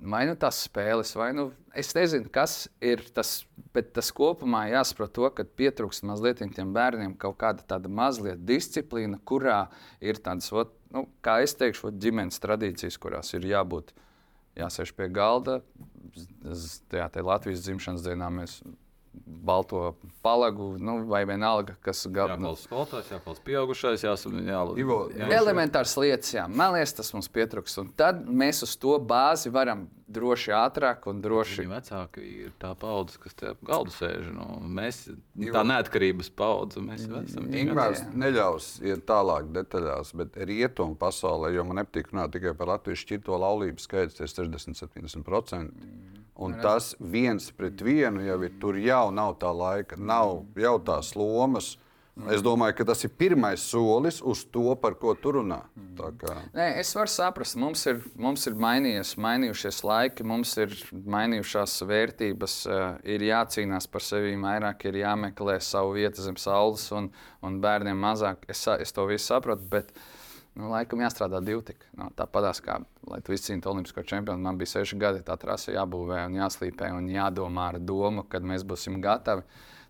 vai 0.00 0.24
nu 0.28 0.34
tās 0.38 0.62
spēles, 0.66 1.14
vai 1.18 1.30
nu 1.36 1.48
es 1.76 1.90
nezinu, 1.96 2.30
kas 2.32 2.66
ir 2.84 3.02
tas, 3.14 3.42
bet 3.74 3.92
tas 3.96 4.10
kopumā 4.14 4.66
jāsaprot 4.70 5.12
to, 5.14 5.28
ka 5.34 5.46
pietrūkst 5.58 6.06
mazliet 6.08 6.42
tiem 6.54 6.72
bērniem 6.74 7.16
kaut 7.20 7.38
kāda 7.40 7.64
tāda 7.66 7.90
mazliet 7.90 8.44
disciplīna, 8.48 9.20
kurā 9.28 9.66
ir 10.00 10.20
tādas, 10.22 10.50
ot, 10.52 10.74
nu, 10.94 11.06
kā 11.24 11.40
es 11.44 11.56
teikšu, 11.58 11.90
ot, 11.90 12.02
ģimenes 12.02 12.42
tradīcijas, 12.42 12.98
kurās 13.00 13.34
ir 13.34 13.46
jābūt, 13.50 13.94
jāsēž 14.58 14.94
pie 14.98 15.10
galda. 15.12 15.60
Tajā 16.90 17.08
Latvijas 17.22 17.64
dzimšanas 17.66 18.06
dienā 18.06 18.30
mēs 18.34 18.60
balto 19.26 19.96
palagu, 20.22 20.76
nu, 20.78 20.98
vai 21.08 21.24
vienalga, 21.28 21.76
kas 21.84 22.06
gada. 22.12 22.36
Jāklausa 22.36 22.66
skolotājs, 22.68 23.12
jāklausa 23.14 23.44
pieaugušais, 23.46 24.04
jāsaka, 24.04 24.42
jā, 24.44 24.62
jā, 25.16 25.28
elementārs 25.38 25.94
lietas, 26.00 26.32
jā, 26.34 26.48
man 26.50 26.74
liekas, 26.76 26.96
tas 26.98 27.12
mums 27.16 27.30
pietrūks. 27.32 27.78
Un 27.82 27.92
tad 27.98 28.24
mēs 28.26 28.64
uz 28.66 28.74
to 28.80 28.98
bāzi 29.00 29.52
varam 29.54 29.86
droši 30.08 30.52
ātrāk 30.56 31.06
un 31.10 31.20
droši. 31.24 31.62
Viņa 31.62 31.74
vecāki 31.74 32.24
ir 32.46 32.52
tā 32.60 32.72
paudze, 32.78 33.20
kas 33.22 33.36
te 33.38 33.50
ap 33.52 33.60
galdu 33.68 33.92
sēž. 33.94 34.30
Nu, 34.34 34.46
mēs 34.78 35.02
tā 35.08 35.64
neatkarības 35.68 36.30
paudze, 36.38 36.82
mēs 36.84 37.04
esam. 37.06 37.48
Ingūns 37.52 38.04
neļaus 38.16 38.70
iet 38.84 39.04
tālāk 39.08 39.50
detaļās, 39.56 40.14
bet 40.18 40.38
rietumu 40.48 40.96
pasaulē, 41.00 41.52
jo 41.56 41.66
man 41.68 41.82
nepatīk 41.82 42.12
runāt 42.12 42.32
tikai 42.36 42.54
par 42.58 42.72
Latvijas 42.74 43.04
šķirto 43.04 43.40
laulību 43.44 43.84
skaits, 43.84 44.20
ir 44.20 44.32
60-70%. 44.32 46.17
Un 46.38 46.54
tas 46.62 46.92
viens 47.00 47.50
pret 47.58 47.80
vienu 47.82 48.22
jau 48.22 48.38
ir 48.46 48.54
tur 48.62 48.78
jau 48.78 49.08
nav 49.10 49.36
tā 49.42 49.50
laika, 49.50 49.98
nav 49.98 50.44
jau 50.54 50.78
tās 50.86 51.16
lomas. 51.18 51.74
Es 52.26 52.42
domāju, 52.42 52.74
ka 52.80 52.84
tas 52.88 53.04
ir 53.06 53.12
pirmais 53.14 53.62
solis 53.62 54.16
uz 54.26 54.40
to, 54.50 54.72
par 54.82 54.96
ko 54.98 55.12
tu 55.14 55.36
runā. 55.36 55.60
Nē, 56.54 56.66
es 56.80 56.90
varu 56.98 57.12
saprast, 57.12 57.54
mums 57.62 57.84
ir, 57.86 58.00
mums 58.18 58.46
ir 58.50 58.56
mainījies, 58.58 59.12
mainījušies 59.22 59.78
laiki, 59.86 60.26
mums 60.26 60.56
ir 60.58 60.74
mainījušās 61.14 61.76
vērtības, 61.86 62.56
ir 63.06 63.26
jācīnās 63.28 63.86
par 63.90 64.02
sevi 64.02 64.34
vairāk, 64.42 64.88
ir 64.90 64.98
jāmeklē 65.04 65.60
savu 65.62 65.94
vietu 65.98 66.26
zem 66.26 66.38
saules, 66.42 66.88
un, 66.90 67.12
un 67.42 67.60
bērniem 67.62 68.02
mazāk. 68.02 68.46
Es, 68.50 68.66
es 68.66 68.94
to 68.94 69.06
visu 69.06 69.30
saprotu. 69.30 69.70
Bet, 69.70 69.94
uh, 69.94 70.17
Nu, 70.58 70.72
laikam 70.72 71.02
jāstrādā 71.04 71.38
divi 71.44 71.62
tik. 71.70 71.84
Nu, 71.94 72.08
Tāpat 72.18 72.60
kā, 72.66 72.80
lai 73.06 73.20
tu 73.22 73.34
izcīnītu 73.34 73.70
olimpisko 73.70 74.02
čempionu, 74.02 74.42
man 74.42 74.58
bija 74.58 74.72
seši 74.72 74.98
gadi, 74.98 75.22
tā 75.26 75.36
trase 75.38 75.74
jābūvē 75.76 76.24
un 76.26 76.38
jāslīpē 76.40 76.90
un 76.96 77.06
jādomā 77.12 77.68
ar 77.72 77.78
domu, 77.78 78.24
kad 78.26 78.42
mēs 78.42 78.66
būsim 78.66 78.98
gatavi 79.04 79.46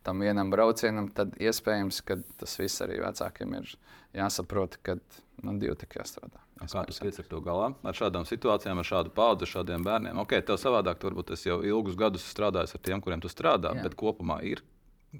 tam 0.06 0.20
vienam 0.24 0.50
braucienam, 0.52 1.08
tad 1.12 1.34
iespējams, 1.42 2.02
ka 2.06 2.18
tas 2.40 2.54
viss 2.60 2.84
arī 2.84 3.00
vecākiem 3.02 3.56
ir 3.58 3.72
jāsaprot, 4.16 4.78
ka 4.84 4.98
nu, 5.44 5.56
divi 5.60 5.74
tik 5.80 5.98
jāstrādā. 5.98 6.40
Kā 6.58 6.84
tu 6.88 6.94
tiec 6.96 7.18
ar 7.22 7.28
to 7.30 7.40
galā? 7.44 7.68
Ar 7.86 7.96
šādām 7.96 8.24
situācijām, 8.28 8.80
ar 8.80 8.88
šādu 8.88 9.12
paudzi, 9.14 9.46
ar 9.46 9.52
šādiem 9.52 9.84
bērniem. 9.86 10.18
Ok, 10.22 10.34
tev 10.46 10.58
savādāk, 10.60 11.00
varbūt 11.04 11.34
es 11.36 11.44
jau 11.46 11.60
ilgus 11.62 11.98
gadus 11.98 12.26
strādāju 12.26 12.74
ar 12.74 12.82
tiem, 12.88 13.02
kuriem 13.04 13.22
tu 13.22 13.30
strādā, 13.30 13.74
Jā. 13.76 13.84
bet 13.86 13.96
kopumā 13.98 14.40
ir 14.48 14.64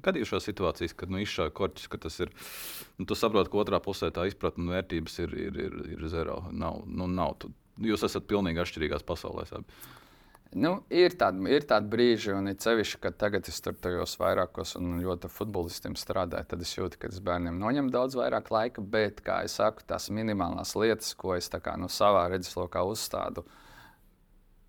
Kad 0.05 0.19
ir 0.21 0.29
šīs 0.29 0.45
situācijas, 0.51 0.93
kad 0.99 1.13
nu, 1.13 1.21
izšāva 1.25 1.53
korķis, 1.57 1.89
ka 1.89 2.01
tas 2.03 2.19
ir, 2.21 2.33
nu, 3.01 3.07
tu 3.09 3.17
saproti, 3.17 3.49
ka 3.53 3.63
otrā 3.63 3.81
pusē 3.81 4.11
tā 4.13 4.27
izpratne 4.29 4.67
un 4.67 4.75
vērtības 4.75 5.15
ir, 5.25 5.37
ir, 5.49 5.63
ir, 5.65 5.79
ir 5.97 6.09
zero. 6.13 6.43
Nav, 6.53 6.83
nu, 6.85 7.09
nav. 7.09 7.39
Tu, 7.41 7.53
jūs 7.89 8.05
esat 8.05 8.29
pilnīgi 8.29 8.61
atšķirīgās 8.61 9.07
pasaulēs. 9.09 9.55
Nu, 10.57 10.71
ir 10.89 11.13
tādi 11.21 11.45
ir 11.53 11.65
tād 11.69 11.89
brīži, 11.93 12.33
un 12.33 12.49
it 12.49 12.65
sevišķi, 12.65 13.01
kad 13.05 13.17
tagad 13.21 13.49
es 13.51 13.59
tur 13.61 13.77
tajos 13.77 14.15
vairākos 14.21 14.79
un 14.79 14.95
ļoti 15.05 15.29
futbolistiem 15.33 15.97
strādāju, 15.99 16.49
tad 16.49 16.65
es 16.65 16.73
jūtu, 16.73 17.01
ka 17.01 17.11
es 17.13 17.21
bērniem 17.25 17.59
noņemu 17.61 17.93
daudz 17.93 18.17
vairāk 18.17 18.49
laika, 18.53 18.81
bet, 18.81 19.21
kā 19.25 19.43
jau 19.45 19.53
saku, 19.59 19.85
tās 19.89 20.09
minimālās 20.09 20.73
lietas, 20.77 21.13
ko 21.21 21.35
es 21.37 21.53
kā, 21.53 21.77
nu, 21.77 21.91
savā 21.93 22.25
redzeslokā 22.33 22.81
uzstādu, 22.89 23.45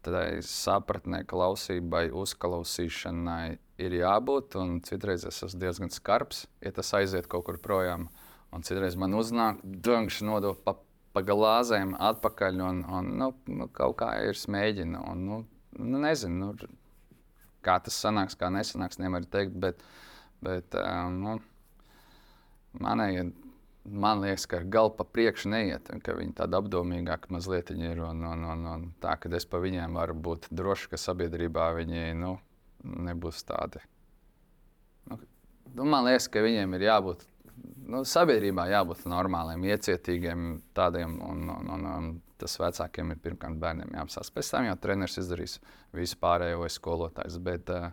tādai 0.06 0.40
sapratnē, 0.46 1.24
klausībai, 1.30 2.08
uzklausīšanai 2.16 3.58
ir 3.84 3.96
jābūt. 4.00 4.58
Citreiz 4.88 5.26
es 5.28 5.42
esmu 5.46 5.62
diezgan 5.64 5.94
skarbs, 5.94 6.46
ja 6.64 6.74
tas 6.76 6.92
aiziet 6.98 7.30
kaut 7.32 7.48
kur 7.48 7.60
projām. 7.62 8.08
Un 8.56 8.66
citreiz 8.66 8.98
man 8.98 9.14
uznāk, 9.18 9.60
dungš 9.64 10.24
nodot 10.26 10.62
pa, 10.66 10.76
pa 11.14 11.24
glāzēm 11.26 11.94
atpakaļ. 12.10 12.64
Un, 12.66 12.82
un, 12.88 13.12
nu, 13.22 13.32
nu, 13.52 13.70
kaut 13.76 14.00
kā 14.02 14.14
ir 14.26 14.40
smēģina. 14.40 15.04
Un, 15.12 15.26
nu, 15.28 15.42
nu, 15.78 16.02
nezinu, 16.02 16.50
nu, 16.50 16.72
kā 17.66 17.78
tas 17.84 18.00
sanāks, 18.02 18.38
kā 18.40 18.50
nesanāks, 18.54 19.02
nevar 19.02 19.28
teikt. 19.30 19.60
Bet, 19.62 19.86
bet 20.46 20.80
um, 20.80 21.22
nu, 21.26 21.38
manai, 22.82 23.12
man 23.84 24.22
liekas, 24.24 24.46
ka 24.50 24.62
galva 24.64 24.96
pa 25.00 25.06
priekšu 25.08 25.50
neiet, 25.54 25.90
viņi 25.90 26.36
tādi 26.38 26.58
apdomīgāki 26.60 27.32
mazliet 27.34 27.72
ir. 27.74 28.04
Un, 28.06 28.24
un, 28.26 28.46
un, 28.54 28.68
un 28.74 28.86
tā, 29.02 29.16
ka 29.22 29.32
es 29.36 29.48
pa 29.50 29.62
viņiem 29.64 29.98
varu 30.00 30.16
būt 30.16 30.50
drošs, 30.52 30.90
ka 30.92 31.00
sabiedrībā 31.00 31.72
viņi. 31.80 32.14
Nu, 32.20 32.38
nebūs 32.84 33.44
tādi. 33.48 33.82
Nu, 35.10 35.20
nu, 35.74 35.86
man 35.86 36.08
liekas, 36.08 36.30
ka 36.32 36.44
viņiem 36.44 36.76
ir 36.78 36.88
jābūt 36.88 37.26
nu, 37.90 38.04
sabiedrībā, 38.08 38.70
jābūt 38.72 39.08
normāliem, 39.10 39.66
iecietīgiem, 39.74 40.50
tādiem. 40.78 41.18
Un, 41.26 41.48
un, 41.56 41.72
un, 41.76 41.88
un 41.96 42.12
tas 42.40 42.56
vecākiem 42.62 43.12
ir 43.12 43.24
pirmkārt 43.24 43.58
bērniem 43.60 43.98
jāapstāsta. 43.98 44.36
Pēc 44.38 44.54
tam 44.54 44.70
jau 44.70 44.78
treneris 44.80 45.20
izdarīs 45.20 45.58
visu 45.96 46.20
pārējo 46.22 46.62
vai 46.62 46.70
skolotājs. 46.72 47.40
Bet 47.44 47.74
uh, 47.76 47.90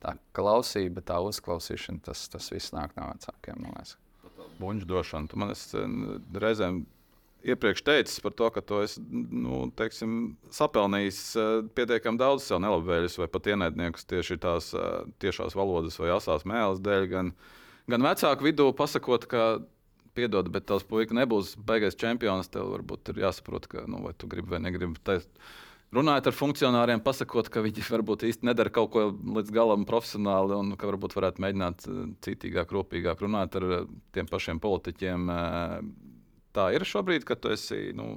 tā 0.00 0.16
klausība, 0.36 1.04
tā 1.04 1.20
uzklausīšana, 1.24 2.00
tas, 2.08 2.24
tas 2.32 2.48
viss 2.54 2.72
nāk 2.76 2.96
no 2.96 3.10
vecākiem. 3.12 3.68
Buļbuļs 4.58 4.88
došana. 4.90 5.30
Tu 5.30 5.40
man 5.40 5.52
esi 5.54 5.84
reizēm 6.44 6.84
iepriekš 7.44 7.82
teicis 7.84 8.22
par 8.24 8.32
to, 8.36 8.48
ka 8.54 8.62
tu 8.64 8.80
esi 8.84 9.02
nu, 9.04 9.66
teiksim, 9.76 10.34
sapelnījis 10.54 11.20
uh, 11.36 11.50
pietiekami 11.76 12.20
daudz 12.20 12.46
sev 12.48 12.62
nelabvēlības 12.64 13.18
vai 13.20 13.28
pat 13.32 13.50
ienaidniekus 13.52 14.08
tieši 14.08 14.38
tās 14.40 14.70
uh, 14.76 15.04
tiešās 15.22 15.56
valodas 15.58 15.98
vai 16.00 16.14
asās 16.14 16.46
mēles 16.48 16.80
dēļ. 16.84 17.08
Gan, 17.12 17.32
gan 17.92 18.08
vecāku 18.08 18.48
vidū 18.48 18.70
pasakot, 18.76 19.28
ka, 19.28 19.44
piedod, 20.14 20.48
bet 20.54 20.68
tavs 20.70 20.86
puika 20.88 21.16
nebūs 21.16 21.54
beigais 21.68 21.98
čempions, 21.98 22.48
tev 22.52 22.70
varbūt 22.72 23.12
ir 23.12 23.24
jāsaprot, 23.26 23.68
ka, 23.70 23.84
nu, 23.90 24.00
vai 24.06 24.14
tu 24.16 24.30
gribi 24.30 24.54
vai 24.54 24.62
negribi. 24.64 25.00
Tais, 25.04 25.26
Runājot 25.94 26.28
ar 26.30 26.34
funkcionāriem, 26.34 27.02
pasakot, 27.04 27.48
ka 27.52 27.62
viņi 27.62 27.84
varbūt 27.86 28.24
īsti 28.26 28.48
nedara 28.48 28.72
kaut 28.74 28.90
ko 28.94 29.04
līdz 29.36 29.52
galam 29.54 29.84
profesionāli, 29.86 30.56
un 30.56 30.78
ka 30.78 30.88
varbūt 30.90 31.14
varētu 31.14 31.42
mēģināt 31.44 31.84
citīgāk, 32.24 32.72
rūpīgāk 32.74 33.20
runāt 33.22 33.54
ar 33.60 33.86
tiem 34.14 34.30
pašiem 34.30 34.62
politiķiem, 34.64 35.28
tā 36.56 36.70
ir 36.74 36.86
šobrīd, 36.88 37.26
ka 37.28 37.36
tu 37.38 37.52
esi, 37.54 37.92
nu, 37.94 38.08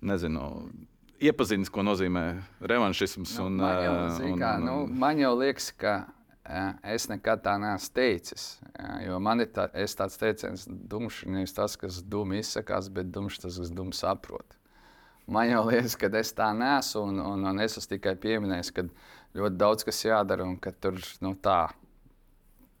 nezinu, 0.00 0.46
iepazinis, 1.20 1.72
ko 1.72 1.84
nozīmē 1.84 2.24
revanšisms. 2.72 3.36
Nu, 3.36 3.50
un, 3.50 3.60
man, 3.60 3.82
jau, 3.84 3.98
un, 4.30 4.40
kā, 4.40 4.54
nu, 4.64 4.76
man 5.02 5.20
jau 5.20 5.34
liekas, 5.40 5.70
ka 5.76 5.96
es 6.94 7.08
nekad 7.10 7.44
tā 7.44 7.56
neesmu 7.60 7.96
teicis. 8.00 8.46
Jo 9.04 9.20
man 9.22 9.44
ir 9.44 9.52
tā, 9.54 9.68
tāds 9.72 10.16
teiciens, 10.20 10.64
dumšs 10.66 11.26
nevis 11.28 11.54
tas, 11.56 11.76
kas 11.80 12.00
dumi 12.00 12.40
izsakās, 12.40 12.88
bet 12.92 13.12
dumšs 13.12 13.44
tas, 13.44 13.60
kas 13.60 13.74
dumi 13.76 13.96
saprot. 13.96 14.56
Man 15.30 15.50
jau 15.50 15.64
liekas, 15.68 15.94
ka 15.98 16.10
es 16.18 16.32
tā 16.34 16.50
neesmu, 16.56 17.04
un, 17.12 17.20
un, 17.32 17.48
un 17.52 17.62
es 17.62 17.78
esmu 17.78 17.94
tikai 17.94 18.16
pieminējis, 18.18 18.72
ka 18.74 18.86
ļoti 19.38 19.60
daudz 19.60 19.86
kas 19.86 20.02
jādara 20.04 20.46
un 20.46 20.56
ka 20.58 20.72
tur 20.74 20.98
nu, 21.22 21.36
tā. 21.38 21.68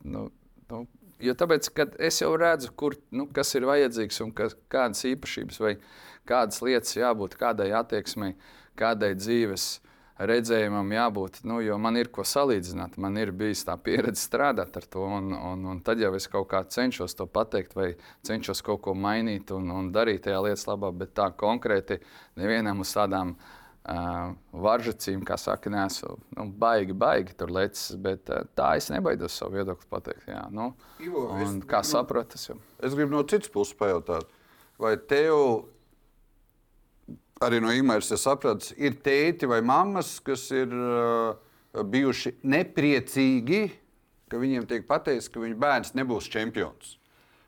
Nu, 0.02 0.28
nu, 0.70 0.86
Jo 1.20 1.34
tāpēc, 1.36 1.66
es 2.00 2.16
jau 2.22 2.30
redzu, 2.40 2.70
kur, 2.80 2.94
nu, 3.12 3.26
kas 3.36 3.50
ir 3.58 3.66
vajadzīgs 3.68 4.22
un 4.24 4.30
kas, 4.32 4.54
kādas 4.72 5.04
īpašības 5.04 5.58
vai 5.60 5.74
kādas 6.28 6.62
lietas 6.64 6.96
jābūt, 6.96 7.36
kādai 7.40 7.66
attieksmei, 7.76 8.38
kādai 8.80 9.10
dzīves 9.18 9.66
redzējumam 10.20 10.90
jābūt. 10.92 11.40
Nu, 11.48 11.60
jo 11.64 11.76
man 11.80 11.96
ir 12.00 12.10
ko 12.12 12.24
salīdzināt, 12.26 12.98
man 13.00 13.16
ir 13.20 13.32
bijis 13.36 13.64
tā 13.68 13.76
pieredze 13.80 14.20
strādāt 14.22 14.76
ar 14.76 14.88
to, 14.92 15.04
un, 15.18 15.32
un, 15.36 15.64
un 15.72 15.80
tad 15.84 16.02
jau 16.02 16.12
es 16.18 16.28
kaut 16.30 16.50
kā 16.50 16.62
cenšos 16.68 17.16
to 17.16 17.26
pateikt, 17.30 17.76
vai 17.78 17.94
cenšos 18.26 18.60
kaut 18.66 18.82
ko 18.84 18.94
mainīt 18.94 19.52
un, 19.56 19.70
un 19.72 19.88
darīt 19.94 20.26
tajā 20.26 20.42
lietas 20.44 20.66
labā, 20.68 20.92
bet 20.92 21.14
tā 21.16 21.30
konkrēti 21.40 22.00
nevienam 22.40 22.84
uz 22.84 22.92
tādām 22.96 23.32
uh, 23.36 24.36
varžacīm, 24.52 25.24
kā 25.26 25.38
saka, 25.40 25.72
nesu 25.72 26.18
nu, 26.36 26.50
baigi, 26.60 26.96
baigi 26.96 27.36
tur 27.40 27.52
lecis, 27.56 27.96
bet 28.00 28.28
uh, 28.32 28.44
tā 28.58 28.74
es 28.80 28.90
nebaidos 28.92 29.40
savu 29.40 29.56
viedokli 29.56 29.88
pateikt. 29.90 30.28
Jā, 30.28 30.44
nu, 30.52 30.72
Ivo, 31.00 31.30
es, 31.40 31.56
kā 31.70 31.84
saprotu, 31.86 32.36
tas 32.36 32.50
jau. 32.52 32.60
Es 32.84 32.96
gribu 32.96 33.16
no 33.16 33.24
citas 33.24 33.52
puses 33.52 33.76
pajautāt, 33.78 34.28
vai 34.80 34.98
tev 35.00 35.70
arī 37.44 37.60
no 37.64 37.72
imēļa 37.72 38.18
saprats, 38.20 38.74
ir 38.76 38.98
tēti 39.04 39.48
vai 39.48 39.60
mammas, 39.64 40.18
kas 40.24 40.50
ir 40.52 40.72
uh, 40.76 41.38
bijuši 41.72 42.36
nepriecīgi, 42.44 43.62
ka 44.30 44.40
viņiem 44.40 44.66
tiek 44.68 44.84
pateikts, 44.88 45.30
ka 45.32 45.42
viņu 45.42 45.56
bērns 45.60 45.94
nebūs 45.96 46.28
čempions. 46.30 46.96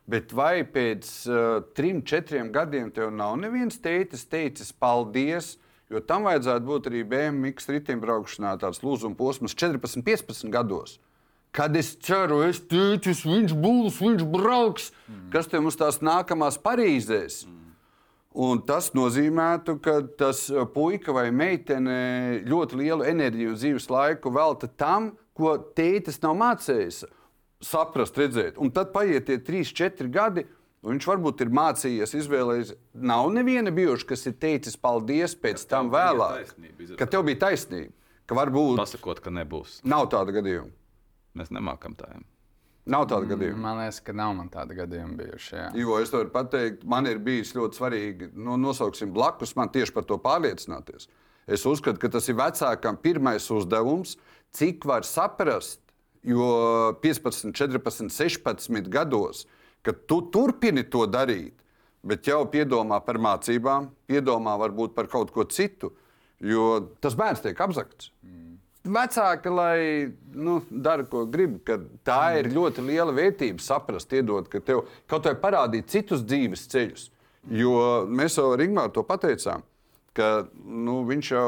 Bet 0.08 0.32
vai 0.34 0.64
pēc 0.66 1.10
uh, 1.28 1.60
trim, 1.76 2.00
četriem 2.02 2.50
gadiem 2.54 2.90
tev 2.94 3.12
nav 3.14 3.36
neviens 3.38 3.78
tētis 3.84 4.24
teicis 4.26 4.72
paldies? 4.72 5.56
Jo 5.92 6.00
tam 6.00 6.24
vajadzētu 6.24 6.66
būt 6.66 6.88
arī 6.88 7.02
BMW 7.04 7.52
riteņbraukšanā, 7.52 8.56
tāds 8.62 8.80
lūzuma 8.80 9.18
posms 9.18 9.52
14, 9.52 10.00
15 10.06 10.48
gados. 10.52 10.96
Kad 11.52 11.76
es 11.76 11.90
ceru, 12.00 12.40
es 12.48 12.62
teicu, 12.64 13.12
viņš 13.28 13.52
būs, 13.60 13.98
viņš 14.00 14.24
brauks, 14.32 14.88
mm. 15.04 15.26
kas 15.34 15.52
te 15.52 15.60
mums 15.60 15.76
tās 15.76 16.00
nākamās 16.00 16.56
Parīzēs. 16.64 17.42
Mm. 17.44 17.71
Un 18.34 18.62
tas 18.64 18.90
nozīmētu, 18.96 19.74
ka 19.84 19.98
tas 20.18 20.46
uh, 20.50 20.62
puika 20.72 21.12
vai 21.12 21.26
meitene 21.30 22.40
ļoti 22.48 22.78
lielu 22.80 23.04
enerģiju 23.04 23.50
un 23.52 23.58
dzīves 23.60 23.90
laiku 23.92 24.32
velta 24.32 24.70
tam, 24.80 25.10
ko 25.36 25.58
tētis 25.76 26.16
nav 26.22 26.38
mācījis 26.40 27.02
saprast, 27.62 28.16
redzēt. 28.18 28.56
Un 28.58 28.72
tad 28.74 28.90
paiet 28.94 29.28
tie 29.28 29.36
3, 29.38 29.68
4 29.76 30.08
gadi. 30.10 30.46
Viņš 30.82 31.04
varbūt 31.06 31.44
ir 31.44 31.50
mācījies, 31.54 32.10
izvēlējies. 32.18 32.72
Nav 33.06 33.28
neviena 33.30 33.70
bijuši, 33.70 34.06
kas 34.08 34.24
ir 34.26 34.32
teicis 34.42 34.74
paldies 34.82 35.36
pēc 35.38 35.62
Ka 35.62 35.76
tam 35.76 35.92
vēlāk. 35.92 36.40
taisnība. 36.42 36.96
Ka 36.98 37.06
tev 37.06 37.22
bija 37.28 37.38
taisnība. 37.44 37.92
Ka 38.26 38.34
varbūt 38.34 38.80
Pasakot, 38.80 39.20
ka 39.22 39.30
nebūs. 39.30 39.76
nav 39.84 40.08
tāda 40.10 40.34
gadījuma. 40.34 40.72
Mēs 41.38 41.52
nemākam 41.54 41.94
tā. 41.94 42.08
Nav 42.90 43.04
tāda 43.06 43.28
gadījuma. 43.30 43.60
Man 43.62 43.78
liekas, 43.78 44.00
ka 44.02 44.14
nav 44.16 44.32
man 44.34 44.48
tāda 44.50 44.74
gadījuma 44.74 45.14
bijuši. 45.20 45.50
jā. 45.54 45.66
Jo 45.78 46.00
es 46.02 46.10
varu 46.10 46.32
pateikt, 46.34 46.82
man 46.88 47.06
ir 47.06 47.20
bijis 47.22 47.54
ļoti 47.54 47.78
svarīgi, 47.78 48.30
nu, 48.34 48.56
nosauksim 48.58 49.12
blakus, 49.14 49.54
man 49.58 49.70
tieši 49.70 49.94
par 49.94 50.06
to 50.08 50.18
pārliecināties. 50.22 51.06
Es 51.46 51.66
uzskatu, 51.66 52.00
ka 52.02 52.10
tas 52.10 52.26
ir 52.30 52.38
vecākam 52.38 52.98
pirmais 53.02 53.46
uzdevums, 53.54 54.16
cik 54.54 54.86
var 54.88 55.06
saprast, 55.06 55.78
jo 56.26 56.94
15, 57.02 57.54
14, 57.54 58.10
16 58.10 58.90
gados, 58.90 59.46
kad 59.86 60.02
tu 60.10 60.20
turpini 60.34 60.82
to 60.90 61.06
darīt, 61.10 61.54
bet 62.02 62.26
jau 62.26 62.42
piedomā 62.50 62.98
par 63.06 63.18
mācībām, 63.22 63.92
piedomā 64.10 64.56
varbūt 64.58 64.94
par 64.94 65.10
kaut 65.10 65.30
ko 65.34 65.46
citu, 65.46 65.92
jo 66.42 66.80
tas 67.02 67.14
bērns 67.18 67.42
tiek 67.46 67.58
apzakts. 67.62 68.10
Vecāki, 68.82 69.50
lai 69.54 70.10
nu, 70.34 70.56
dara, 70.70 71.04
ko 71.06 71.22
grib, 71.30 71.60
tā 72.02 72.22
ir 72.40 72.48
ļoti 72.50 72.82
liela 72.82 73.12
vērtība 73.14 73.62
saprast, 73.62 74.10
iedot, 74.10 74.48
ka 74.50 74.58
tev 74.58 74.82
kaut 75.10 75.28
vai 75.28 75.36
parādīt 75.38 75.92
citus 75.92 76.24
dzīves 76.26 76.66
ceļus. 76.72 77.04
Jo 77.50 77.76
mēs 78.10 78.38
jau 78.38 78.52
Ringmāru 78.58 78.90
to 78.94 79.04
pateicām, 79.06 79.62
ka 80.18 80.48
nu, 80.62 81.02
viņš 81.06 81.30
jau 81.30 81.46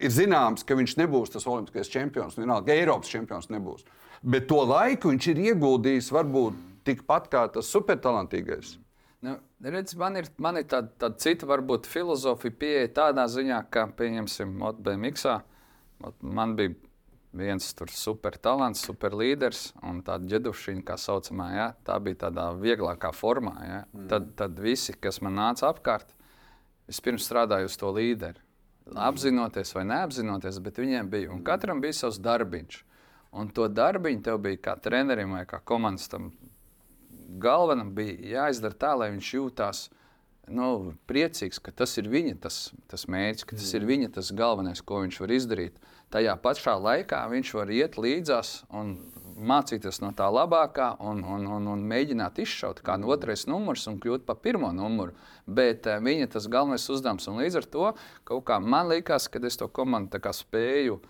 ir 0.00 0.12
zināms, 0.14 0.64
ka 0.64 0.76
viņš 0.78 0.96
nebūs 1.02 1.32
tas 1.34 1.46
olimpiskais 1.48 1.92
čempions, 1.92 2.38
vienalga, 2.40 2.72
Eiropas 2.72 3.12
čempions 3.12 3.50
nebūs. 3.52 3.84
Bet 4.20 4.48
to 4.48 4.62
laiku 4.64 5.12
viņš 5.12 5.30
ir 5.32 5.44
ieguldījis 5.50 6.10
varbūt 6.16 6.56
tikpat 6.88 7.28
kā 7.32 7.44
tas 7.52 7.68
supertalantīgais. 7.72 8.78
Nu, 9.20 9.36
redz, 9.60 9.92
man 10.00 10.16
ir, 10.16 10.28
man 10.40 10.56
ir 10.56 10.64
tāda, 10.68 10.88
tāda 11.00 11.20
cita, 11.20 11.48
varbūt, 11.48 11.88
filozofija 11.88 12.56
pieeja 12.56 12.92
tādā 13.02 13.26
ziņā, 13.28 13.60
ka, 13.72 13.84
pieņemsim, 13.96 14.56
BMX. 14.80 15.26
Man 16.20 16.56
bija 16.56 16.74
viens 17.36 17.68
tur 17.78 17.90
super 17.94 18.36
talants, 18.42 18.82
super 18.86 19.14
līderis, 19.14 19.70
un 19.86 20.00
tāda 20.06 20.26
ģedušiņa, 20.32 20.84
kā 20.86 20.96
saucamā, 20.98 21.48
ja, 21.54 21.66
tā 21.86 21.98
bija 22.02 22.24
tādā 22.26 22.48
vieglākā 22.58 23.12
formā. 23.14 23.54
Ja. 23.62 23.80
Mm. 23.92 24.06
Tad, 24.10 24.30
tad 24.38 24.62
visi, 24.62 24.96
kas 24.98 25.20
man 25.22 25.38
nāca 25.38 25.68
apkārt, 25.70 26.14
vispirms 26.90 27.28
strādāja 27.28 27.70
uz 27.70 27.78
to 27.78 27.92
līderi. 27.94 28.42
Apzinoties 28.98 29.70
vai 29.76 29.84
neapzinoties, 29.86 30.58
bet 30.64 30.80
viņiem 30.82 31.10
bija. 31.12 31.30
Un 31.30 31.44
katram 31.46 31.82
bija 31.82 32.00
savs 32.00 32.18
darbiņš. 32.22 32.80
Un 33.38 33.52
to 33.54 33.68
darbiņu 33.70 34.24
tev 34.26 34.40
bija 34.42 34.58
kā 34.64 34.74
trenerim 34.82 35.36
vai 35.36 35.44
kā 35.46 35.60
komandas 35.62 36.08
tam 36.10 36.32
galvenam 37.38 37.92
bija 37.94 38.16
jāizdara 38.34 38.74
tā, 38.74 38.94
lai 38.98 39.12
viņš 39.14 39.28
jūtās 39.36 39.84
nu, 40.50 40.94
priecīgs, 41.10 41.60
ka 41.62 41.72
tas 41.74 41.96
ir 42.00 42.10
viņa 42.10 42.36
tas, 42.44 42.58
tas 42.90 43.06
mērķis, 43.10 43.46
ka 43.46 43.56
tas 43.58 43.70
ir 43.76 43.86
viņa 43.88 44.10
tas 44.16 44.32
galvenais, 44.36 44.82
ko 44.82 45.02
viņš 45.04 45.20
var 45.22 45.34
izdarīt. 45.36 45.80
Tajā 46.10 46.34
pašā 46.42 46.74
laikā 46.82 47.22
viņš 47.30 47.52
var 47.54 47.70
iet 47.70 47.98
līdzās 48.00 48.64
un 48.74 48.96
mācīties 49.40 50.00
no 50.02 50.10
tā 50.16 50.26
labākā 50.32 50.92
un, 51.06 51.22
un, 51.24 51.46
un, 51.46 51.68
un 51.70 51.84
mēģināt 51.92 52.40
izšaut 52.42 52.82
kā 52.84 52.96
no 53.00 53.12
otrais 53.14 53.46
numurs 53.48 53.86
un 53.90 54.00
kļūt 54.02 54.26
par 54.26 54.40
pirmo 54.42 54.72
numuru. 54.74 55.14
Bet 55.46 55.86
uh, 55.88 56.00
viņa 56.02 56.32
tas 56.34 56.50
galvenais 56.50 56.88
uzdevums 56.92 57.30
un 57.30 57.40
līdz 57.40 57.60
ar 57.62 57.70
to 57.70 57.86
kaut 58.28 58.44
kā 58.50 58.58
man 58.60 58.90
liekas, 58.90 59.30
ka 59.30 59.42
es 59.46 59.58
to 59.60 59.70
komandu 59.70 60.20
spēju 60.34 61.00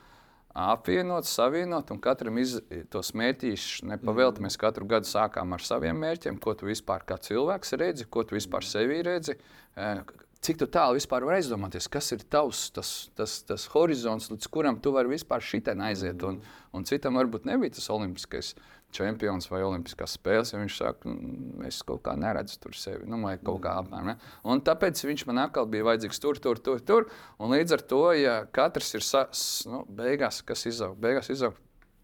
apvienot, 0.54 1.28
savienot, 1.28 1.90
un 1.94 2.00
katram 2.02 2.38
iz, 2.42 2.56
tos 2.90 3.12
mērķus 3.16 3.84
nepavēlti. 3.90 4.42
Mēs 4.44 4.58
katru 4.60 4.88
gadu 4.90 5.08
sākām 5.08 5.54
ar 5.54 5.62
saviem 5.64 6.00
mērķiem, 6.02 6.40
ko 6.42 6.54
tu 6.58 6.70
vispār 6.70 7.04
kā 7.06 7.20
cilvēks 7.22 7.76
redzi, 7.80 8.08
ko 8.10 8.24
tu 8.24 8.38
vispār 8.38 8.66
sevī 8.66 9.02
redzi. 9.06 9.38
eh, 9.76 10.02
Cik 10.40 10.56
tu 10.56 10.64
tālu 10.72 10.96
vispār 10.96 11.20
vari 11.20 11.42
aizdomāties, 11.42 11.84
kas 11.92 12.06
ir 12.16 12.22
tavs 12.32 12.70
tas, 12.72 13.10
tas, 13.14 13.42
tas 13.44 13.66
horizonts, 13.74 14.30
līdz 14.32 14.46
kuram 14.48 14.78
tu 14.80 14.88
vari 14.94 15.12
vispār 15.12 15.44
šitien 15.44 15.82
aiziet. 15.84 16.22
Un, 16.24 16.38
un 16.72 16.86
citam 16.88 17.18
varbūt 17.20 17.44
nebija 17.44 17.76
tas 17.76 17.90
olimpiskais 17.92 18.54
čempions 18.92 19.48
vai 19.50 19.60
olimpiskās 19.62 20.16
spēles, 20.18 20.52
ja 20.52 20.58
viņš 20.58 20.76
saka, 20.76 21.08
"Mm, 21.08 21.66
es 21.66 21.82
kaut 21.82 22.02
kā 22.02 22.16
neredzu 22.18 22.58
tur 22.60 22.72
sevi. 22.72 23.06
Nu, 23.06 23.20
vai 23.22 23.36
kaut 23.38 23.60
kā 23.62 23.76
apmēram. 23.82 24.04
Ne? 24.06 24.16
Un 24.44 24.60
tāpēc 24.60 25.00
viņš 25.04 25.26
man 25.26 25.38
atkal 25.48 25.66
bija 25.66 25.84
vajadzīgs 25.84 26.20
tur, 26.20 26.34
tur, 26.38 26.56
tur. 26.58 26.80
tur. 26.80 27.06
Un 27.38 27.50
līdz 27.50 27.72
ar 27.72 27.78
to, 27.82 28.12
ja 28.12 28.44
katrs 28.46 28.94
ir 28.94 29.00
sa, 29.00 29.26
s- 29.32 29.66
nu, 29.66 29.84
beigās, 29.86 30.42
kas 30.44 30.64
izaug, 30.66 30.96
beigās 30.98 31.30
izaug 31.30 31.54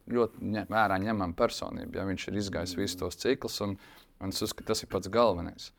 ļoti 0.08 0.38
ņem, 0.40 0.66
vērā 0.68 0.98
ņemama 1.02 1.34
personība, 1.34 1.94
ja 1.96 2.04
viņš 2.04 2.28
ir 2.28 2.34
izgājis 2.34 2.76
visus 2.76 2.96
tos 2.96 3.16
ciklus, 3.16 3.60
un, 3.60 3.76
un 4.20 4.28
es 4.28 4.40
uzskatu, 4.40 4.66
tas 4.66 4.82
ir 4.82 4.88
pats 4.88 5.08
galvenais. 5.08 5.72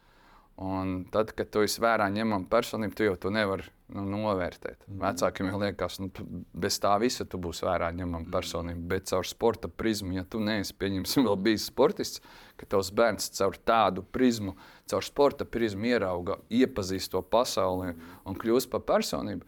Un 0.57 1.03
tad, 1.13 1.35
kad 1.37 1.51
tu 1.53 1.61
esi 1.61 1.77
vērā 1.83 2.07
ņemama 2.09 2.47
personība, 2.49 2.95
tu 2.97 3.05
jau 3.05 3.13
to 3.21 3.29
nevari 3.29 3.67
nu, 3.93 4.01
novērtēt. 4.09 4.87
Mm. 4.87 5.03
Vecākiem 5.03 5.51
jau 5.51 5.59
liekas, 5.61 5.99
ka 5.99 6.05
nu, 6.07 6.39
bez 6.57 6.79
tā 6.81 6.95
visa 7.03 7.27
tu 7.29 7.37
būsi 7.41 7.67
vērā 7.67 7.91
ņemama 7.93 8.31
personība. 8.33 8.87
Bet 8.95 9.11
caur 9.11 9.27
sporta 9.29 9.69
prizmu, 9.69 10.15
ja 10.17 10.25
tu 10.25 10.41
neesi 10.41 10.73
pieņemsim, 10.81 11.27
vēl 11.29 11.37
bijis 11.45 11.67
sportists, 11.69 12.23
ka 12.57 12.65
tavs 12.73 12.89
bērns 12.97 13.29
caur 13.37 13.59
tādu 13.69 14.01
prizmu, 14.01 14.55
caur 14.89 15.05
sporta 15.05 15.45
prizmu 15.45 15.91
ierauga, 15.91 16.39
iepazīst 16.49 17.13
to 17.13 17.21
pasauli 17.21 17.93
un 18.25 18.41
kļūst 18.41 18.73
par 18.73 18.81
personību, 18.87 19.45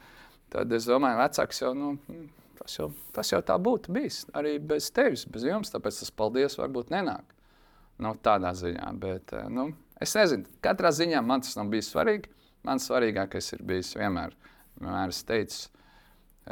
tad 0.54 0.78
es 0.78 0.86
domāju, 0.90 1.24
vecāks 1.24 1.66
jau. 1.66 1.74
Nu, 1.78 1.96
mm, 2.06 2.28
Tas 2.60 2.74
jau, 2.76 2.90
tas 3.16 3.30
jau 3.32 3.40
tā 3.40 3.56
būtu 3.56 3.94
bijis 3.96 4.26
arī 4.36 4.58
bez 4.60 4.90
tevis, 4.92 5.24
bez 5.32 5.46
jums. 5.48 5.72
Tāpēc 5.72 6.02
tas 6.02 6.12
paldies 6.12 6.58
varbūt 6.60 6.92
nenāk. 6.92 7.24
Nu, 8.04 8.12
tādā 8.24 8.52
ziņā, 8.56 8.90
bet 9.00 9.34
eh, 9.36 9.48
nu, 9.52 9.70
es 10.04 10.16
nezinu, 10.18 10.48
katrā 10.64 10.92
ziņā 10.96 11.22
man 11.26 11.44
tas 11.46 11.58
nav 11.60 11.72
bijis 11.72 11.92
svarīgi. 11.94 12.32
Man 12.68 12.82
svarīgākais 12.84 13.54
ir 13.56 13.62
bijis 13.64 13.94
vienmēr, 13.96 14.34
vienmēr 14.80 15.14
es 15.14 15.22
teicu, 15.24 15.70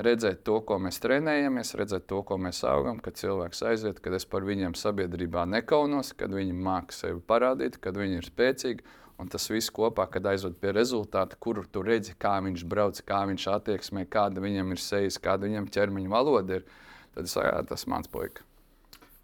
redzēt 0.07 0.43
to, 0.47 0.59
ko 0.67 0.77
mēs 0.79 1.01
trenējamies, 1.03 1.73
redzēt 1.79 2.05
to, 2.07 2.21
ko 2.27 2.37
mēs 2.39 2.61
augam, 2.67 3.01
kad 3.03 3.19
cilvēks 3.19 3.63
aiziet, 3.67 3.99
kad 4.03 4.15
es 4.15 4.27
par 4.29 4.47
viņiem 4.47 4.77
sabiedrībā 4.77 5.43
nekaunos, 5.49 6.13
kad 6.15 6.31
viņi 6.31 6.55
māca 6.55 6.95
sevi 6.95 7.19
parādīt, 7.27 7.79
kad 7.83 7.99
viņi 7.99 8.21
ir 8.21 8.29
spēcīgi. 8.29 8.87
Un 9.17 9.31
tas 9.33 9.47
viss 9.49 9.73
kopā, 9.73 10.05
kad 10.13 10.27
aizved 10.29 10.59
pie 10.61 10.69
rezultāta, 10.77 11.39
kur 11.41 11.63
tu 11.73 11.81
redzi, 11.81 12.13
kā 12.21 12.35
viņš 12.45 12.65
brauc, 12.69 12.99
kā 13.01 13.23
viņš 13.25 13.47
attieksmē, 13.55 14.05
kāda 14.13 14.43
viņam 14.43 14.75
ir 14.75 14.83
sejas, 14.83 15.17
kāda 15.17 15.49
viņam 15.49 15.71
ķermeņa 15.73 16.11
valoda 16.13 16.59
ir, 16.59 16.67
tad 17.15 17.25
es 17.25 17.33
saku, 17.33 17.65
tas 17.71 17.87
ir 17.87 17.95
mans 17.95 18.11
puika. 18.13 18.45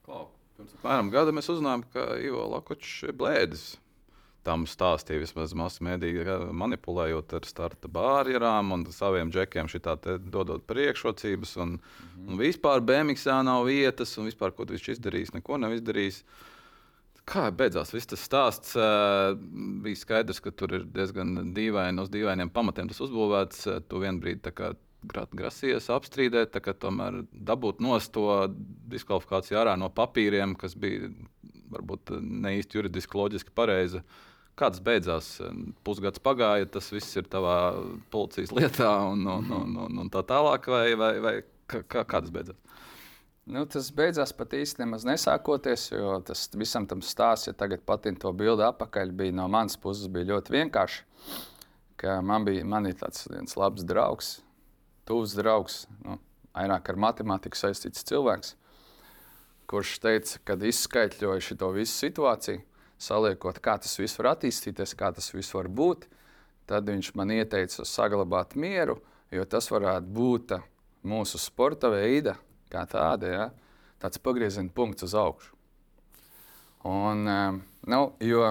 Klau, 0.08 0.26
Pirms 0.58 0.74
apmēram 0.80 1.14
gada 1.14 1.32
mēs 1.36 1.50
uzzinājām, 1.54 1.86
ka 1.94 2.08
Ivo 2.26 2.48
Lakočs 2.56 3.04
ir 3.06 3.14
blēdis. 3.18 3.64
Tam 4.44 4.66
stāstīja 4.68 5.22
vismaz 5.22 5.54
masu 5.56 5.86
mēdīja, 5.88 6.38
manipulējot 6.52 7.36
ar 7.38 7.46
starta 7.48 7.88
barjerām 7.92 8.74
un 8.76 8.86
saviem 8.92 9.32
džekiem, 9.32 9.70
šitā 9.72 9.96
dodot 10.20 10.66
priekšrocības. 10.68 11.56
Un, 11.64 11.78
mm 11.78 12.28
un 12.28 12.40
vispār 12.42 12.84
BMXā 12.84 13.40
nav 13.48 13.66
vietas, 13.68 14.18
un 14.18 14.28
vispār, 14.28 14.52
ko 14.56 14.68
viņš 14.70 14.90
izdarījis, 14.98 15.34
neko 15.38 15.60
nav 15.62 15.78
izdarījis. 15.78 16.24
Kā 17.24 17.48
beidzās 17.56 17.94
viss 17.96 18.10
tas 18.12 18.24
stāsts? 18.28 18.74
Uh, 18.76 19.32
bija 19.84 19.96
skaidrs, 19.96 20.42
ka 20.44 20.52
tur 20.52 20.76
ir 20.76 20.88
diezgan 20.92 21.54
dīvaini, 21.56 22.04
uz 22.04 22.12
dīvainiem 22.12 22.52
pamatiem 22.52 22.92
tas 22.92 23.00
uzbūvēts. 23.06 23.68
Uh, 23.72 23.80
tu 23.88 24.04
gra- 25.08 25.30
grasījies 25.32 25.90
apstrīdēt, 25.94 26.58
kā 26.64 26.74
tomēr 26.76 27.24
dabūt 27.32 27.82
nost 27.84 28.14
to 28.16 28.28
diskvalifikāciju 28.92 29.60
ārā 29.60 29.76
no 29.80 29.90
papīriem, 29.94 30.56
kas 30.60 30.76
bija 30.80 31.12
varbūt 31.74 32.16
ne 32.22 32.58
īsti 32.60 32.80
juridiski 32.80 33.20
loģiski 33.20 33.56
pareizi. 33.56 34.04
Kāds 34.60 34.82
beidzās? 34.86 35.40
Pusgads 35.86 36.22
pagāja, 36.22 36.68
tas 36.70 36.92
viss 36.94 37.18
ir 37.18 37.26
tavā 37.26 37.74
policijas 38.14 38.54
lietā 38.54 38.92
un, 39.10 39.26
un, 39.26 39.50
un, 39.50 39.78
un, 39.88 40.02
un 40.04 40.12
tā 40.14 40.22
tālāk, 40.30 40.70
vai, 40.70 40.86
vai, 41.00 41.14
vai 41.24 41.34
kā, 41.66 42.04
kā 42.06 42.20
tas 42.20 42.30
beidzās? 42.34 42.60
Nu, 43.50 43.66
tas 43.68 43.90
beidzās 43.92 44.32
pat 44.38 44.54
nemaz 44.80 45.04
nesākoties, 45.04 45.90
jo 45.92 46.14
tas 46.24 46.46
visam 46.56 46.86
tam 46.88 47.02
stāsts, 47.04 47.50
ja 47.50 47.54
tagad 47.58 47.82
patīk 47.84 48.22
to 48.22 48.32
bildi 48.32 48.64
atpakaļ, 48.64 49.12
bija 49.12 49.36
no 49.36 49.50
manas 49.52 49.76
puses 49.76 50.08
ļoti 50.08 50.54
vienkārši. 50.54 51.02
ka 51.98 52.22
Man 52.22 52.46
bija 52.46 52.64
man 52.64 52.88
tāds 52.94 53.28
viens 53.28 53.58
labs 53.58 53.84
draugs, 53.84 54.42
tuvs 55.06 55.36
draugs, 55.36 55.88
nu, 56.06 56.20
vairāk 56.56 56.94
ar 56.94 56.96
matemātiku 56.96 57.60
saistīts 57.60 58.06
cilvēks, 58.08 58.56
kurš 59.68 59.98
teica, 60.00 60.40
kad 60.46 60.64
izskaidroja 60.64 61.42
šo 61.42 61.72
visu 61.76 61.98
situāciju, 62.06 62.62
saliekot, 63.04 63.60
kā 63.64 63.78
tas 63.82 63.96
viss 64.00 64.18
var 64.20 64.34
attīstīties, 64.34 64.96
kā 65.00 65.12
tas 65.16 65.30
viss 65.34 65.54
var 65.56 65.68
būt, 65.68 66.08
tad 66.70 66.88
viņš 66.90 67.12
man 67.20 67.34
ieteica 67.36 67.86
saglabāt 67.88 68.56
mieru, 68.60 69.00
jo 69.34 69.46
tas 69.50 69.68
varētu 69.72 70.14
būt 70.16 70.56
mūsu 71.04 71.42
sporta 71.42 71.92
veida, 71.92 72.38
kā 72.72 72.86
tāda, 72.90 73.34
ja, 73.34 73.50
tāds 74.02 74.22
pagrieziena 74.24 74.72
punkts 74.74 75.06
uz 75.08 75.18
augšu. 75.20 75.52
Un, 76.84 77.28
eh, 77.28 77.60
nu, 77.88 78.00
jo 78.20 78.48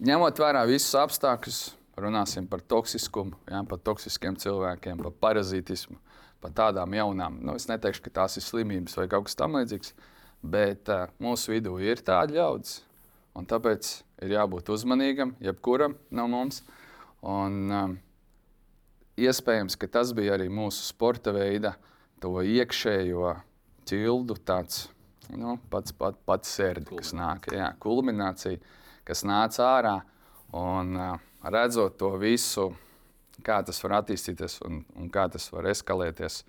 ņemot 0.00 0.38
vērā 0.40 0.62
visus 0.68 0.94
apstākļus, 0.96 1.58
runāsim 1.98 2.46
par 2.48 2.62
toksiskumu, 2.62 3.36
jā, 3.50 3.62
par 3.68 3.80
toksiskiem 3.84 4.38
cilvēkiem, 4.38 5.02
par 5.02 5.16
parazītismu, 5.24 5.98
par 6.40 6.54
tādām 6.54 6.94
jaunām. 6.94 7.40
Nu, 7.42 7.56
es 7.58 7.66
neteikšu, 7.70 8.04
ka 8.06 8.14
tās 8.22 8.38
ir 8.38 8.46
slimības 8.46 8.96
vai 8.96 9.08
kaut 9.10 9.26
kas 9.26 9.36
tamlīdzīgs, 9.40 9.92
bet 10.42 10.90
uh, 10.92 11.08
mūsu 11.22 11.54
vidū 11.54 11.78
ir 11.82 12.02
tādi 12.04 12.38
ļaudis. 12.38 12.82
Un 13.38 13.46
tāpēc 13.46 13.90
ir 14.24 14.34
jābūt 14.34 14.70
uzmanīgam, 14.74 15.34
jebkuram 15.42 15.94
no 16.10 16.26
mums. 16.30 16.62
Un, 17.22 17.58
um, 17.70 17.96
iespējams, 19.18 19.76
ka 19.78 19.90
tas 19.98 20.12
bija 20.14 20.36
arī 20.36 20.48
mūsu 20.50 20.86
sporta 20.86 21.34
veida, 21.34 21.74
to 22.22 22.32
iekšējo 22.42 23.34
ķildu, 23.88 24.38
tāds 24.46 24.86
nu, 25.34 25.56
pats, 25.70 25.94
pats, 25.94 26.18
pats 26.26 26.54
sērdi, 26.58 26.98
kas 26.98 27.12
nāk, 27.16 27.50
jā, 27.54 27.72
kulminācija, 27.82 28.60
kas 29.06 29.24
nāca 29.28 29.66
ārā. 29.68 29.96
Un 30.56 30.94
uh, 30.96 31.18
redzot 31.44 31.98
to 32.00 32.14
visu, 32.20 32.70
kā 33.44 33.60
tas 33.66 33.82
var 33.84 33.98
attīstīties 34.00 34.58
un, 34.66 34.80
un 34.96 35.10
kā 35.12 35.26
tas 35.32 35.50
var 35.52 35.68
eskalēties 35.70 36.42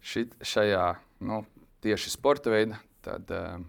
šit, 0.00 0.34
šajā 0.40 0.86
nu, 1.28 1.42
tieši 1.84 2.14
sporta 2.14 2.52
veidā, 2.54 2.80
tad, 3.06 3.30
uh, 3.30 3.62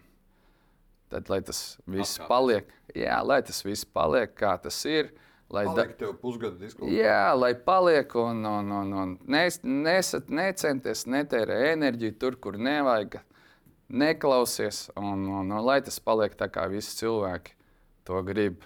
tad 1.14 1.32
lai 1.32 1.40
tas 1.46 1.62
viss 1.86 2.20
paliek, 2.28 2.74
jā, 2.98 3.22
lai 3.24 3.40
tas 3.46 3.62
viss 3.66 3.86
paliek, 3.86 4.34
kā 4.38 4.58
tas 4.66 4.82
ir. 4.90 5.14
Uh, 5.14 5.24
Lai 5.50 5.64
paliek 5.66 5.94
da... 5.94 5.98
tev 6.02 6.16
pusgadu 6.20 6.60
diskusija. 6.60 7.06
Jā, 7.08 7.28
lai 7.38 7.54
paliek 7.56 8.12
un, 8.20 8.44
un, 8.44 8.72
un, 8.82 8.94
un 9.02 9.14
nes, 9.32 9.62
nesat, 9.64 10.28
necenties, 10.28 11.06
netērē 11.08 11.62
enerģiju 11.72 12.16
tur, 12.20 12.36
kur 12.44 12.58
nevajag. 12.60 13.22
Neklausies, 13.88 14.90
un, 15.00 15.24
un, 15.32 15.48
un 15.48 15.64
lai 15.64 15.78
tas 15.80 16.02
paliek 16.04 16.36
tā, 16.36 16.50
kā 16.52 16.66
visi 16.68 16.98
cilvēki 17.00 17.54
to 18.08 18.20
grib 18.28 18.66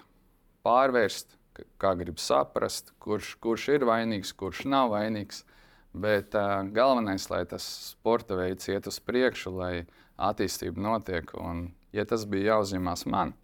pārvērst, 0.66 1.36
kā 1.78 1.92
grib 1.98 2.18
saprast, 2.18 2.90
kurš, 3.02 3.36
kurš 3.42 3.68
ir 3.76 3.86
vainīgs, 3.86 4.34
kurš 4.34 4.64
nav 4.66 4.90
vainīgs. 4.96 5.44
Bet 5.92 6.32
uh, 6.34 6.62
galvenais, 6.72 7.26
lai 7.28 7.42
tas 7.48 7.64
sporta 7.90 8.36
veids 8.38 8.68
iet 8.72 8.88
uz 8.88 8.96
priekšu, 9.04 9.52
lai 9.58 9.74
attīstība 10.16 10.80
notiek. 10.80 11.32
Un, 11.36 11.66
ja 11.92 12.06
tas 12.08 12.24
bija 12.28 12.54
jāuzņemās 12.54 13.04
man, 13.12 13.34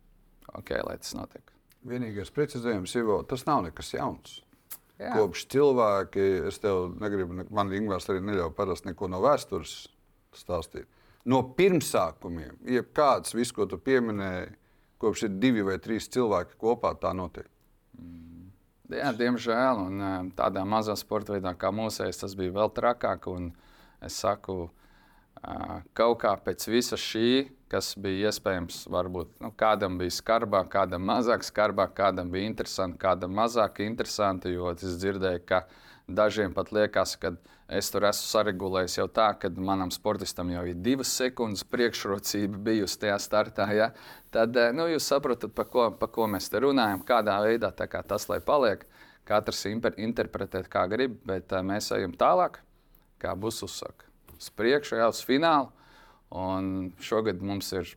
ok, 0.57 0.73
lai 0.89 0.97
tas 1.03 1.13
notiek. 1.19 1.53
Vienīgais 1.89 2.33
precizējums, 2.35 2.95
Ivo, 2.99 3.21
tas 3.29 3.45
nav 3.47 3.67
nekas 3.69 3.93
jauns. 3.95 4.39
Jā. 4.99 5.13
Kopš 5.15 5.45
cilvēki, 5.53 6.25
es 6.49 6.59
tev 6.59 6.89
negribu, 6.99 7.45
man 7.55 7.75
Ingūns 7.77 8.09
arī 8.11 8.25
neļauj 8.27 8.55
parasti 8.57 8.91
neko 8.91 9.11
no 9.13 9.21
vēstures 9.23 9.75
stāstīt. 10.35 10.89
No 11.29 11.43
pirmsākumiem, 11.55 12.57
jebkāds, 12.67 13.37
viss, 13.37 13.53
ko 13.55 13.69
tu 13.69 13.79
pieminēji, 13.79 14.49
kopš 14.99 15.29
ir 15.29 15.37
divi 15.39 15.63
vai 15.67 15.77
trīs 15.83 16.09
cilvēki 16.11 16.59
kopā, 16.59 16.97
tā 16.99 17.13
notiek. 17.15 17.47
Mm. 18.01 18.28
Jā, 18.89 19.13
diemžēl, 19.13 19.83
un 19.85 20.33
tādā 20.37 20.65
mazā 20.65 20.95
sporta 20.97 21.35
veidā 21.35 21.53
kā 21.59 21.69
mūsējais, 21.75 22.23
tas 22.23 22.35
bija 22.39 22.55
vēl 22.57 22.73
trakāk. 22.73 23.29
Es 24.05 24.17
saku, 24.23 24.71
kaut 25.99 26.21
kā 26.23 26.33
pēc 26.41 26.69
visa 26.73 26.97
šī 26.97 27.29
kas 27.73 27.93
bija 28.01 28.29
iespējams. 28.29 28.83
Varbūt 28.93 29.43
nu, 29.45 29.53
kādam 29.59 29.99
bija 30.01 30.15
skarbāk, 30.15 30.71
kādam 30.73 31.05
mazāk 31.09 31.45
skarbāk, 31.47 31.95
kādam 31.99 32.33
bija 32.33 32.49
interesanti, 32.49 33.01
kādam 33.03 33.35
mazāk 33.37 33.83
interesanti. 33.85 34.55
Jo 34.57 34.73
es 34.75 34.99
dzirdēju, 35.03 35.45
ka 35.49 35.63
dažiem 36.09 36.57
pat 36.57 36.73
liekas, 36.75 37.17
ka 37.21 37.35
es 37.69 37.91
tur 37.93 38.07
esmu 38.09 38.29
saregulējis 38.31 38.99
jau 38.99 39.07
tā, 39.13 39.29
ka 39.41 39.51
manam 39.61 39.91
sportistam 39.93 40.51
jau 40.53 40.65
ir 40.71 40.79
divas 40.81 41.11
sekundes 41.21 41.67
priekšrocība 41.69 42.61
bijusi 42.71 43.03
tajā 43.05 43.19
startā. 43.21 43.69
Ja? 43.77 43.91
Tad 44.35 44.57
eh, 44.57 44.73
nu, 44.77 44.89
jūs 44.89 45.09
saprotat, 45.13 45.53
par 45.57 45.69
ko, 45.73 45.89
pa 46.01 46.09
ko 46.13 46.29
mēs 46.31 46.49
te 46.49 46.63
runājam, 46.65 47.05
kādā 47.09 47.37
veidā 47.45 47.73
kā 47.77 48.03
tas 48.03 48.29
lai 48.31 48.41
paliek. 48.45 48.87
Katrs 49.29 49.67
interpretē, 49.69 50.63
kā 50.73 50.87
grib, 50.89 51.19
bet 51.29 51.53
uh, 51.53 51.61
mēs 51.61 51.91
ejam 51.93 52.15
tālāk, 52.17 52.63
kā 53.21 53.35
būs 53.37 53.61
uzsaka. 53.67 54.07
Uz 54.39 54.49
priekšu, 54.57 54.97
jau 54.97 55.11
uz 55.13 55.21
finālu. 55.21 55.69
Un 56.33 56.95
šogad 57.05 57.43
mums 57.45 57.69
ir 57.77 57.91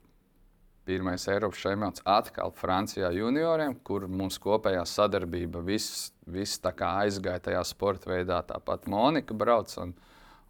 pirmais 0.91 1.23
Eiropas 1.31 1.61
čempions 1.63 2.03
atkal 2.07 2.51
Francijā 2.55 3.11
junioriem, 3.15 3.77
kur 3.87 4.07
mums 4.11 4.39
kopējā 4.41 4.83
sadarbība 4.89 5.61
viss, 5.63 6.09
viss 6.27 6.59
aizgāja 6.61 7.39
tajā 7.47 7.61
sporta 7.67 8.11
veidā. 8.11 8.41
Tāpat 8.47 8.89
Monika 8.91 9.33
brauc 9.37 9.71
un, 9.79 9.93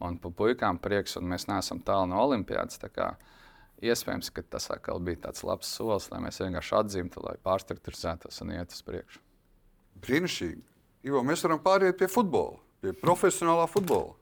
un 0.02 0.18
pa 0.18 0.32
puikām 0.42 0.80
prieks, 0.82 1.18
un 1.20 1.30
mēs 1.30 1.46
neesam 1.52 1.84
tālu 1.86 2.10
no 2.10 2.24
olimpiādas. 2.26 2.82
Iespējams, 3.82 4.30
ka 4.34 4.44
tas 4.46 4.70
atkal 4.74 5.02
bija 5.02 5.28
tāds 5.28 5.44
labs 5.46 5.70
solis, 5.74 6.10
lai 6.12 6.22
mēs 6.22 6.42
vienkārši 6.42 6.76
atzīmtu, 6.78 7.22
lai 7.26 7.38
pārstrukturizētos 7.46 8.42
un 8.44 8.54
iet 8.54 8.74
uz 8.74 8.82
priekšu. 8.86 9.22
Brīnišķīgi. 10.02 10.62
Jo 11.10 11.24
mēs 11.26 11.42
varam 11.46 11.62
pāriet 11.62 11.98
pie 11.98 12.10
futbola, 12.10 12.60
pie 12.82 12.94
profesionālā 12.98 13.66
futbola. 13.70 14.21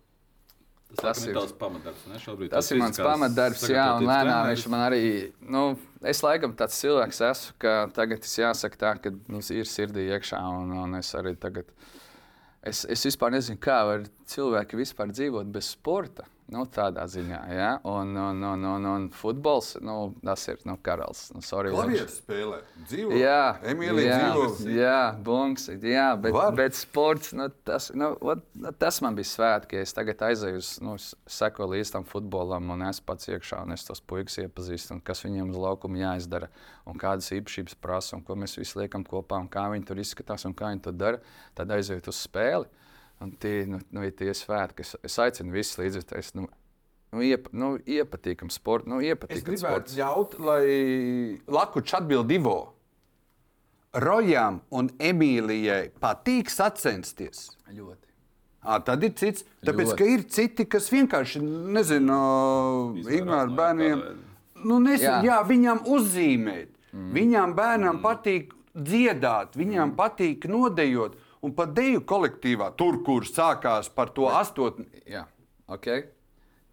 Tas, 0.90 1.04
tas 1.04 1.26
ir 1.30 1.36
tavs 1.38 1.54
pamatdarbs. 1.54 2.06
Ne? 2.10 2.18
Šobrīd 2.18 2.50
tas 2.50 2.72
ir 2.74 2.80
mans 2.82 2.98
pamatdarbs, 2.98 3.68
jā, 3.70 3.86
un 4.00 4.08
lēnām 4.10 4.48
viņš 4.50 4.64
man 4.74 4.86
arī. 4.88 5.02
Nu, 5.46 5.64
es 6.02 6.24
laikam 6.26 6.56
tāds 6.58 6.80
cilvēks 6.82 7.22
esmu, 7.28 7.54
ka 7.62 7.76
tagad 7.94 8.26
es 8.26 8.34
jāsaka 8.40 8.82
tā, 8.82 8.96
ka 9.04 9.14
nu, 9.14 9.44
ir 9.54 9.70
sirdī 9.70 10.08
iekšā, 10.10 10.42
un, 10.58 10.74
un 10.82 10.98
es 10.98 11.12
arī 11.20 11.36
tagad. 11.38 11.70
Es, 12.66 12.82
es 12.90 13.06
vispār 13.06 13.36
nezinu, 13.38 13.62
kā 13.62 13.78
var 13.86 14.10
cilvēki 14.34 14.82
vispār 14.82 15.14
dzīvot 15.14 15.54
bez 15.54 15.70
sporta. 15.78 16.26
Nu, 16.50 16.64
tādā 16.66 17.04
ziņā, 17.06 17.40
ja? 17.54 17.68
un, 17.86 18.16
un, 18.18 18.40
un, 18.42 18.64
un, 18.66 18.86
un 18.90 19.04
futbols, 19.14 19.76
nu, 19.86 20.16
tas 20.26 20.48
ir 20.50 20.58
nu, 20.66 20.74
karalis. 20.82 21.28
Nu, 21.36 21.44
sorry, 21.46 21.70
Klavieres 21.76 22.16
spēlē, 22.24 22.58
dzīvo. 22.90 23.14
Jā, 23.20 23.60
Emīlija 23.70 24.16
dzīvo. 24.18 24.72
Jā, 24.74 25.02
bunks, 25.26 25.68
jā, 25.70 26.08
bet, 26.24 26.34
Var. 26.34 26.56
bet 26.58 26.80
sports, 26.80 27.36
nu, 27.38 27.46
tas, 27.70 27.92
nu, 27.94 28.16
ot, 28.34 28.42
nu, 28.58 28.74
tas 28.82 28.98
man 29.06 29.20
bija 29.20 29.30
svētki. 29.30 29.84
Es 29.84 29.94
tagad 29.94 30.26
aizēju 30.32 30.64
nu, 30.88 30.96
sekoju 31.30 31.70
līdz 31.76 31.94
tam 32.00 32.10
futbolam, 32.10 32.74
un 32.74 32.88
es 32.90 33.04
pats 33.06 33.30
iekšā, 33.30 33.62
un 33.68 33.78
es 33.78 33.86
tos 33.86 34.02
puikas 34.02 34.42
iepazīstu, 34.42 34.98
un 34.98 35.06
kas 35.06 35.22
viņiem 35.28 35.54
uz 35.54 35.62
laukuma 35.62 36.02
jāizdara, 36.02 36.50
un 36.90 36.98
kādas 36.98 37.30
īpašības 37.38 37.78
prasa, 37.78 38.18
un 38.18 38.26
ko 38.26 38.40
mēs 38.42 38.58
visi 38.58 38.82
liekam 38.82 39.06
kopā, 39.06 39.38
un 39.38 39.54
kā 39.54 39.70
viņi 39.70 39.86
tur 39.86 40.02
izskatās, 40.02 40.50
un 40.50 40.58
kā 40.58 40.74
viņi 40.74 40.88
to 40.90 40.98
dara. 40.98 41.22
Tad 41.54 41.78
aizējot 41.78 42.10
uz 42.10 42.26
spēli. 42.26 42.74
Un 43.20 43.32
tie 43.36 43.66
nu, 43.68 43.82
nu, 43.92 44.04
ir 44.08 44.16
tie 44.16 44.32
svētki, 44.36 44.80
kas 44.80 44.96
es 45.04 45.18
aicinu 45.20 45.52
visus 45.52 45.80
līdzekļus. 45.82 46.34
Nu, 46.40 46.48
nu, 47.12 47.24
iep, 47.26 47.50
nu, 47.52 47.74
iepatīkam 47.84 48.52
sports. 48.54 48.88
Nu, 48.88 49.02
iepatīkam 49.04 49.40
es 49.42 49.48
gribētu 49.48 49.92
sports. 49.92 49.98
ļaut, 50.00 50.38
lai 50.40 51.40
Lakučs 51.52 51.98
atbild 52.00 52.30
divo. 52.32 52.60
Rojām 54.00 54.62
un 54.76 54.92
Emīlijai 55.02 55.90
patīk 56.00 56.52
sacensties. 56.54 57.50
Ļoti. 57.74 58.06
À, 58.60 58.78
tad 58.84 59.04
ir 59.08 59.14
cits. 59.18 59.46
Tāpēc, 59.66 59.94
ka 59.98 60.08
ir 60.08 60.26
citi, 60.32 60.66
kas 60.70 60.90
vienkārši 60.92 61.42
nezina, 61.44 62.18
ignorē 63.08 63.48
bērniem. 63.56 64.04
Nu, 64.68 64.80
nes, 64.84 65.02
jā. 65.04 65.20
jā, 65.24 65.40
viņam 65.48 65.86
uzzīmēt. 65.88 66.76
Mm. 66.92 67.10
Viņam 67.16 67.56
bērnam 67.56 67.98
mm. 67.98 68.04
patīk 68.04 68.54
dziedāt, 68.76 69.56
viņam 69.60 69.92
mm. 69.92 69.98
patīk 70.00 70.48
nodejot 70.52 71.16
un 71.46 71.56
pat 71.56 71.74
deju 71.76 72.04
kolektīvā, 72.08 72.72
tur, 72.80 73.00
kur 73.06 73.28
sākās 73.28 73.90
par 73.94 74.12
to 74.16 74.28
astotni. 74.32 74.88
Jā, 75.10 75.26
ok. 75.72 75.90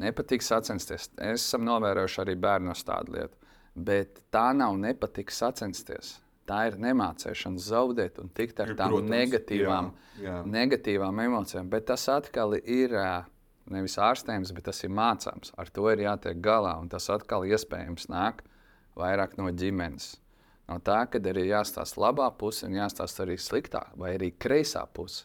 Nepatīk 0.02 0.44
sacensties. 0.44 1.08
Es 1.16 1.46
esmu 1.46 1.64
novērojuši 1.70 2.22
arī 2.24 2.36
bērnos 2.40 2.84
tādu 2.84 3.16
lietu. 3.16 3.52
Bet 3.76 4.20
tā 4.32 4.50
nav 4.56 4.76
nepatīk 4.80 5.32
sacensties. 5.32 6.16
Tā 6.46 6.66
ir 6.68 6.76
nemācīšana 6.78 7.58
zaudēt 7.58 8.20
un 8.22 8.28
tikt 8.34 8.60
ar 8.62 8.70
tām 8.78 8.92
Protams, 8.92 9.10
negatīvām, 9.10 9.88
jā, 10.20 10.26
jā. 10.28 10.36
negatīvām 10.46 11.24
emocijām. 11.24 11.70
Bet 11.72 11.88
tas 11.90 12.04
atkal 12.12 12.54
ir 12.60 12.94
nevis 13.72 13.96
ārstējums, 13.98 14.52
bet 14.54 14.68
tas 14.68 14.84
ir 14.86 14.92
mācāms. 14.94 15.50
Ar 15.58 15.72
to 15.74 15.88
ir 15.90 16.04
jātiek 16.04 16.38
galā. 16.44 16.76
Un 16.78 16.92
tas 16.92 17.08
atkal 17.10 17.48
iespējams 17.48 18.06
nāk 18.12 18.44
vairāk 18.96 19.34
no 19.40 19.50
ģimenes 19.50 20.14
no 20.70 20.78
tā, 20.82 20.98
ka 21.10 21.20
arī 21.32 21.48
jāstāsta 21.50 22.00
labā 22.02 22.28
puse 22.38 22.66
un 22.66 22.76
jāstāsta 22.78 23.24
arī 23.26 23.38
sliktā 23.40 23.86
vai 23.98 24.14
arī 24.16 24.32
kreisā 24.38 24.84
puse. 24.86 25.24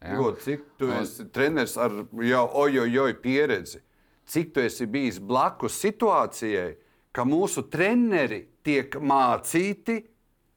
Ja? 0.00 0.16
Jo, 0.16 0.32
cik 0.40 0.64
tu 0.80 0.88
esi 0.96 1.26
treneris 1.32 1.76
ar 1.76 1.92
jau 2.24 2.44
ojojoj 2.62 3.14
pieredzi, 3.20 3.82
cik 4.30 4.54
tu 4.54 4.62
esi 4.64 4.88
bijis 4.88 5.20
blakus 5.20 5.76
situācijai, 5.82 6.74
ka 7.12 7.26
mūsu 7.26 7.66
treneri 7.68 8.46
tiek 8.64 8.94
mācīti 8.96 9.98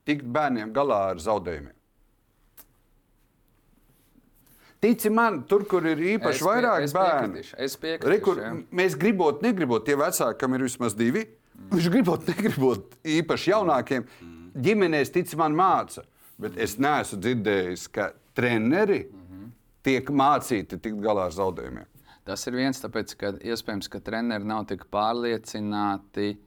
tikt 0.08 0.28
bērniem 0.32 0.72
galā 0.76 1.00
ar 1.14 1.22
zaudējumiem. 1.24 1.76
Tici 4.84 5.08
man, 5.08 5.46
tur, 5.48 5.64
kur 5.64 5.86
ir 5.88 6.00
īpaši 6.18 6.42
es 6.42 6.44
vairāk 6.44 6.86
bērnu, 6.92 7.44
es 7.66 7.78
piekrītu. 7.80 8.34
Mēs 8.76 8.98
gribot, 9.00 9.40
negribot, 9.44 9.86
tie 9.88 9.96
vecāki, 9.96 10.36
kam 10.42 10.58
ir 10.58 10.66
vismaz 10.66 10.98
divi, 11.00 11.24
Viņš 11.74 11.90
gribot, 11.94 12.26
negribot 12.28 12.98
īpaši 13.06 13.52
jaunākiem, 13.54 14.06
ģimenēs 14.66 15.14
tic 15.14 15.32
man 15.40 15.56
māca. 15.58 16.04
Bet 16.42 16.58
es 16.62 16.78
neesmu 16.82 17.20
dzirdējis, 17.22 17.88
ka 17.94 18.12
treneri 18.36 19.04
tiek 19.86 20.10
mācīti 20.10 20.80
tikt 20.80 21.02
galā 21.04 21.28
ar 21.30 21.36
zaudējumiem. 21.36 21.90
Tas 22.24 22.48
ir 22.48 22.56
viens, 22.56 22.80
tāpēc, 22.80 23.14
ka 23.20 23.34
iespējams, 23.44 23.90
ka 23.92 24.00
treneri 24.04 24.48
nav 24.48 24.66
tik 24.70 24.86
pārliecināti 24.92 26.38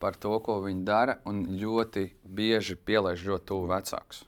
par 0.00 0.16
to, 0.16 0.36
ko 0.44 0.60
viņi 0.64 0.84
dara, 0.86 1.18
un 1.28 1.42
ļoti 1.60 2.06
bieži 2.24 2.78
pielaiž 2.78 3.24
ļoti 3.26 3.48
tuvu 3.50 3.68
vecākus. 3.72 4.22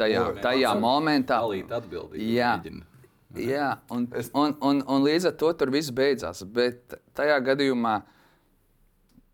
Tajā, 0.00 0.24
tajā 0.42 0.72
momentā. 0.80 1.38
Dalīt 1.44 1.70
atbildību. 1.72 2.24
Jā. 2.34 2.56
Jā, 3.38 3.68
un, 3.94 4.04
un, 4.36 4.56
un, 4.60 4.82
un 4.84 5.04
līdz 5.06 5.30
ar 5.30 5.36
to 5.40 5.52
tur 5.56 5.70
viss 5.72 5.92
beidzās. 5.94 6.42
Bet 6.44 6.98
tajā 7.16 7.38
gadījumā 7.46 7.94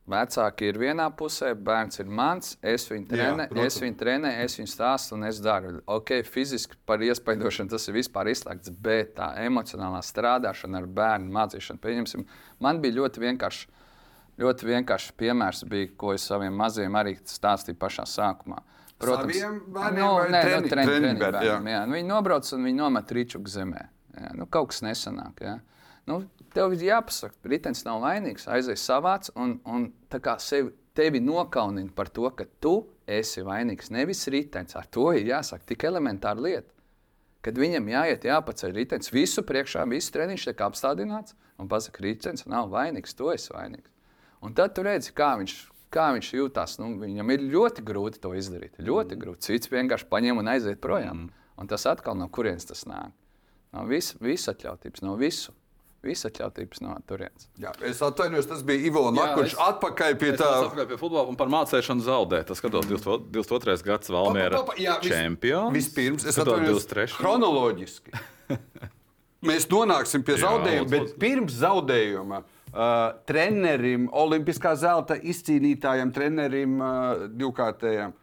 vecāki 0.08 0.68
ir 0.72 0.78
vienā 0.80 1.06
pusē, 1.16 1.52
bērns 1.54 2.00
ir 2.02 2.06
mans, 2.06 2.56
es 2.62 2.86
viņu 2.90 3.06
trenēju, 3.10 3.48
protams. 3.50 3.66
es 3.66 3.80
viņu 3.82 3.96
trenēju, 4.00 4.44
es 4.44 4.56
viņu 4.58 4.72
stāstu 4.72 5.14
un 5.18 5.24
es 5.28 5.40
daru. 5.44 5.80
Ok, 5.86 6.14
fiziski 6.24 6.76
par 6.86 6.98
iespaidošanu 7.04 7.70
tas 7.70 7.88
ir 7.88 7.94
vispār 7.98 8.30
izslēgts, 8.32 8.70
bet 8.82 9.14
tā 9.16 9.34
emocionālā 9.44 10.00
strādāšana 10.04 10.82
ar 10.82 10.86
bērnu 10.86 11.30
mācīšanu, 11.36 11.78
pieņemsim, 11.84 12.24
man 12.60 12.80
bija 12.84 12.98
ļoti 13.02 13.24
vienkārši. 13.28 13.68
Ļoti 14.38 14.66
vienkārši 14.68 15.12
piemērs 15.18 15.64
bija, 15.66 15.88
ko 15.98 16.12
es 16.14 16.22
saviem 16.30 16.54
maziem 16.54 16.94
arī 16.94 17.16
stāstīju 17.26 17.74
pašā 17.74 18.04
sākumā. 18.06 18.60
Saviem 19.02 19.56
bērniem 19.74 19.98
nu, 20.04 20.10
nē, 20.30 20.42
treni- 20.44 20.62
nu, 20.62 20.68
treni- 20.68 20.70
treniņu 20.70 20.86
treniņu 20.86 21.18
bērniem, 21.18 21.42
bērniem, 21.42 21.66
jā. 21.72 21.80
Nu, 21.86 21.94
Viņi 21.96 22.06
nobrauc 22.08 22.52
un 22.54 22.64
viņi 22.68 22.78
nomet 22.78 23.12
rīčuku 23.18 23.50
zemē. 23.50 23.82
Jā. 24.14 24.30
Nu, 24.38 24.46
kaut 24.46 24.68
kas 24.70 24.80
nesanāk. 24.86 25.42
Jā. 25.42 25.56
Nu, 26.06 26.20
tev 26.54 26.74
ir 26.76 26.84
jāpasaka, 26.88 27.36
ritenis 27.50 27.84
nav 27.86 28.02
vainīgs, 28.04 28.48
aizies 28.50 28.84
savāds 28.84 29.32
un, 29.36 29.58
un 29.68 29.90
tā 30.12 30.20
kā 30.24 30.36
sevi, 30.42 30.72
tevi 30.98 31.20
nokaunina 31.22 31.92
par 31.94 32.10
to, 32.14 32.28
ka 32.34 32.46
tu 32.60 32.80
esi 33.08 33.44
vainīgs. 33.46 33.92
Nevis 33.94 34.26
ritenis. 34.32 34.76
Ar 34.76 34.88
to 34.90 35.10
ir 35.16 35.28
jāsaka 35.30 35.70
tik 35.70 35.86
elementāra 35.88 36.42
lieta. 36.42 36.74
Kad 37.44 37.58
viņam 37.60 37.86
jāiet, 37.92 38.26
jāpaceļ 38.26 38.74
ritenis 38.74 39.12
visu 39.14 39.44
priekšā, 39.46 39.84
visu 39.88 40.10
treniņš 40.16 40.48
tiek 40.48 40.64
apstādināts 40.66 41.36
un 41.58 41.70
pasakā, 41.70 42.02
ritenis 42.04 42.48
nav 42.50 42.72
vainīgs, 42.72 43.14
tu 43.16 43.30
esi 43.30 43.54
vainīgs. 43.54 43.92
Un 44.42 44.54
tad 44.58 44.74
tu 44.74 44.82
redzi, 44.86 45.14
kā 45.16 45.32
viņš, 45.38 45.54
kā 45.94 46.08
viņš 46.16 46.32
jūtas. 46.34 46.76
Nu, 46.82 46.92
viņam 47.00 47.30
ir 47.34 47.46
ļoti 47.54 47.84
grūti 47.86 48.22
to 48.22 48.34
izdarīt. 48.38 48.78
Ļoti 48.82 49.14
mm. 49.14 49.22
grūti. 49.22 49.46
Cits 49.48 49.70
vienkārši 49.72 50.10
paņem 50.10 50.42
un 50.42 50.50
aiziet 50.50 50.82
projām. 50.82 51.24
Mm. 51.24 51.46
Un 51.58 51.70
tas 51.70 51.86
atkal 51.90 52.18
no 52.18 52.28
kurienes 52.30 52.68
tas 52.68 52.84
nāk? 52.86 53.14
No 53.74 53.84
vis, 53.88 54.12
visatļautības, 54.22 55.02
no 55.04 55.16
visu. 55.18 55.54
Visatļautības 56.06 56.80
no 56.84 56.92
turienes. 57.10 57.48
Jā, 57.58 57.72
es 57.82 57.98
atvainojos, 58.06 58.46
tas 58.46 58.60
bija 58.62 58.86
Ivo 58.86 59.08
Nakuļs. 59.10 59.52
es- 59.52 59.58
Atpakaļ 59.58 60.18
pie 60.20 60.32
tā. 60.38 60.46
atpakaļ 60.68 60.86
pie 60.92 60.98
futbola 61.00 61.26
un 61.28 61.36
par 61.36 61.48
mācīšanu 61.50 62.04
zaudēt. 62.06 62.46
Tas 62.46 62.60
skatos 62.60 62.86
22. 62.86 63.82
gads 63.82 64.08
Valmiera 64.14 64.62
čempions. 65.02 65.74
Vispirms, 65.74 66.24
es 66.24 66.38
atvainojos 66.38 66.86
23. 66.86 67.18
chronoloģiski. 67.18 68.14
Mēs 69.48 69.66
nonāksim 69.70 70.22
pie 70.26 70.38
zaudējuma, 70.38 70.88
bet 70.90 71.12
pirms 71.22 71.58
zaudējuma 71.60 72.40
uh, 72.42 73.12
trenerim, 73.26 74.08
olimpiskā 74.10 74.72
zelta 74.78 75.14
izcīnītājam, 75.18 76.10
trenerim 76.14 76.80
uh, 76.82 77.26
divkārtējam 77.38 78.14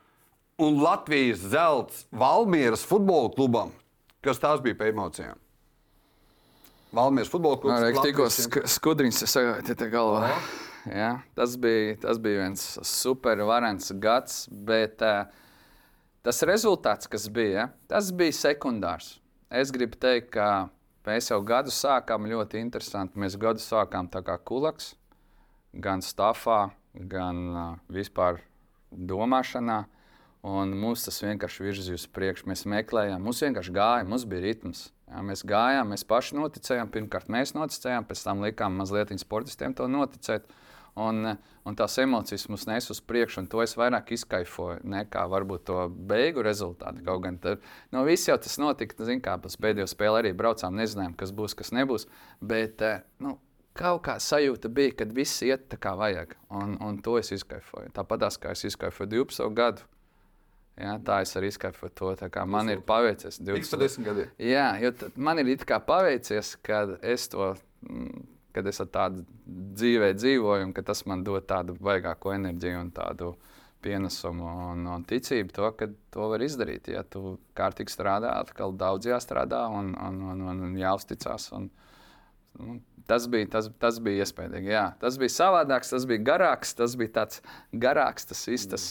un 0.60 0.82
Latvijas 0.84 1.40
zelts 1.52 2.06
Valmieras 2.12 2.84
futbola 2.88 3.32
klubam. 3.36 3.72
Kas 4.24 4.40
tās 4.40 4.60
bija 4.64 4.76
pie 4.80 4.92
emocijām? 4.92 5.40
Valmieras 6.96 7.32
futbola 7.32 7.60
klubs. 7.60 7.82
Nē, 7.84 7.92
tikko 8.00 8.30
sk 8.32 8.62
skudriņš 8.72 9.26
sagāja 9.28 9.76
te 9.76 9.88
galvā. 9.92 10.30
Jā, 10.86 11.10
tas, 11.36 11.56
bija, 11.60 11.96
tas 12.04 12.20
bija 12.22 12.44
viens 12.44 12.64
super 12.86 13.42
varants 13.48 13.90
gads, 14.00 14.46
bet 14.48 15.02
uh, 15.04 15.26
tas 16.24 16.44
rezultāts, 16.46 17.10
kas 17.10 17.26
bija, 17.34 17.68
tas 17.90 18.12
bija 18.16 18.36
sekundārs. 18.38 19.16
Es 19.50 19.74
gribu 19.74 19.98
teikt, 20.00 20.30
ka 20.38 20.70
mēs 21.08 21.32
jau 21.34 21.42
gadu 21.46 21.74
sākām 21.74 22.30
ļoti 22.30 22.62
interesanti. 22.62 23.20
Mēs 23.20 23.36
gadu 23.42 23.64
sākām 23.64 24.08
tā 24.14 24.22
kā 24.26 24.38
kulaks, 24.38 24.94
gan 25.74 26.06
stāvā, 26.06 26.70
gan 26.96 27.44
uh, 27.50 27.68
vispār 27.92 28.40
domāšanā. 28.94 29.84
Un 30.46 30.78
mums 30.78 31.08
tas 31.08 31.18
vienkārši 31.26 31.66
virzīja 31.66 31.98
uz 31.98 32.06
priekšu. 32.14 32.46
Mēs 32.52 32.68
meklējām, 32.70 33.24
mums 33.26 33.42
vienkārši 33.42 33.74
gāja, 33.74 34.06
mums 34.06 34.28
bija 34.30 34.46
ritms. 34.46 34.92
Jā, 35.06 35.22
mēs 35.22 35.44
gājām, 35.46 35.92
mēs 35.94 36.06
paši 36.08 36.38
noticējām. 36.40 36.90
Pirmkārt, 36.94 37.30
mēs 37.32 37.54
noticējām, 37.58 38.08
pēc 38.10 38.24
tam 38.26 38.42
likām 38.46 38.80
mazliet 38.80 39.14
sportistiem 39.22 39.76
to 39.78 39.88
noticēt. 39.92 40.48
Un, 40.96 41.28
un 41.68 41.76
tās 41.76 41.98
emocijas 42.00 42.46
mums 42.48 42.64
nes 42.70 42.86
uz 42.94 43.02
priekšu, 43.04 43.42
un 43.42 43.48
to 43.52 43.60
es 43.60 43.74
vairāk 43.76 44.14
izkaifoju 44.16 44.80
nekā 44.88 45.26
varbūt 45.28 45.66
to 45.68 45.82
beigu 45.92 46.46
rezultātu. 46.46 47.04
Kaut 47.04 47.26
gan 47.26 47.40
tur 47.44 47.60
no 47.92 48.06
viss 48.08 48.30
jau 48.30 48.38
tas 48.40 48.56
notika, 48.62 48.96
zin, 49.04 49.20
kā 49.24 49.36
pēc 49.44 49.58
pēdējo 49.60 49.90
spēli 49.92 50.22
arī 50.22 50.32
braucām, 50.40 50.78
nezinājām, 50.80 51.18
kas 51.20 51.36
būs, 51.36 51.58
kas 51.60 51.74
nebūs. 51.76 52.08
Bet 52.40 52.86
eh, 52.88 53.04
nu, 53.20 53.36
kaut 53.76 54.06
kā 54.08 54.16
sajūta 54.24 54.72
bija, 54.72 54.96
kad 55.04 55.12
viss 55.16 55.44
iet 55.44 55.68
tā 55.74 55.80
kā 55.84 55.98
vajag, 56.00 56.38
un, 56.56 56.78
un 56.80 57.02
to 57.04 57.18
es 57.20 57.34
izkaifoju. 57.36 57.92
Tāpat 58.00 58.30
kā 58.40 58.56
es 58.56 58.64
izkaifoju 58.72 59.12
12 59.18 59.52
gadu. 59.60 59.84
Jā, 60.76 60.98
tā 61.08 61.22
es 61.24 61.32
arī 61.40 61.50
izkaifoju 61.54 61.92
to. 61.96 62.12
tā 62.20 62.28
kā 62.32 62.44
Man 62.48 62.70
ir 62.70 62.82
paveicies 62.84 63.40
Cik 63.40 63.68
pa 63.72 63.78
desmit 63.80 64.08
gadiem? 64.10 64.32
Jā, 64.44 64.70
jo 64.84 64.92
tad 65.00 65.18
man 65.18 65.40
ir 65.40 65.52
paveicies, 65.88 66.56
kad 66.66 66.98
es 67.02 67.30
to, 67.32 67.54
mm, 67.88 68.26
kad 68.56 68.68
es 68.68 68.82
tādu 68.92 69.24
dzīvē 69.48 70.14
dzīvoju, 70.20 70.66
un 70.68 70.74
tas 70.74 71.06
man 71.06 71.24
dod 71.24 71.48
tādu 71.48 71.78
baigāko 71.80 72.34
enerģiju 72.36 72.82
un 72.82 72.92
tādu 72.92 73.36
pienesumu 73.86 74.50
un, 74.74 74.86
un 74.90 75.06
ticību 75.08 75.54
to, 75.56 75.72
ka 75.80 75.88
to 76.12 76.28
var 76.34 76.44
izdarīt. 76.44 76.90
Ja 76.92 77.04
tu 77.04 77.38
kārtīgi 77.56 77.94
strādā, 77.94 78.34
atkal 78.42 78.76
daudz 78.76 79.08
jāstrādā 79.08 79.68
un, 79.72 79.94
un, 79.96 80.22
un, 80.34 80.44
un, 80.50 80.62
un 80.70 80.76
jāuzticas. 80.80 81.52
Un, 81.56 81.70
nu, 82.60 82.82
Tas 83.06 83.28
bija, 83.30 83.46
tas, 83.54 83.68
tas 83.78 84.00
bija 84.02 84.26
iespaidīgi. 84.26 84.72
Jā. 84.74 84.86
Tas 84.98 85.20
bija 85.22 85.30
savādāks, 85.30 85.92
tas 85.94 86.08
bija 86.10 86.24
garāks, 86.26 86.72
tas 86.74 86.96
bija 86.98 87.12
tāds 87.20 87.44
garāks, 87.70 88.26
tas 88.26 88.40
viss. 88.50 88.66
Tas, 88.72 88.86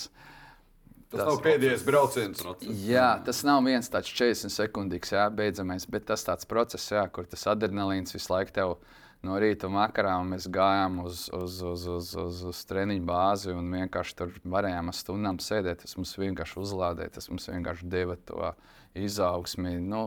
Tas 1.14 1.30
nav 1.30 1.40
pēdējais 1.44 1.84
brauciens. 1.86 2.42
Jā, 2.84 3.08
tas 3.26 3.42
nav 3.46 3.62
viens 3.66 3.90
tāds 3.92 4.10
40 4.10 4.52
sekundīgs, 4.54 5.14
jā, 5.14 5.24
beidzamais, 5.30 5.86
bet 5.90 6.08
tas 6.10 6.26
tāds 6.26 6.48
process, 6.48 6.90
jā, 6.92 7.04
kur 7.12 7.28
tas 7.30 7.46
adrenalīns 7.52 8.14
visu 8.16 8.32
laiku 8.32 8.54
tev 8.56 8.76
no 9.24 9.38
rīta 9.40 9.68
un 9.70 9.78
vakarā 9.78 10.18
un 10.20 10.34
mēs 10.34 10.46
gājām 10.52 10.98
uz, 11.04 11.26
uz, 11.32 11.60
uz, 11.64 11.86
uz, 11.88 12.10
uz, 12.20 12.42
uz 12.50 12.62
treniņu 12.68 13.06
bāzi 13.08 13.54
un 13.54 13.70
vienkārši 13.72 14.18
tur 14.18 14.34
varējām 14.56 14.90
ar 14.92 14.98
stundām 14.98 15.40
sēdēt. 15.40 15.84
Tas 15.84 15.96
mums 15.96 16.12
vienkārši 16.20 16.60
uzlādēja, 16.60 17.14
tas 17.16 17.30
mums 17.32 17.48
vienkārši 17.48 17.88
deva 17.88 18.18
to 18.28 18.52
izaugsmi. 18.94 19.78
Nu, 19.80 20.04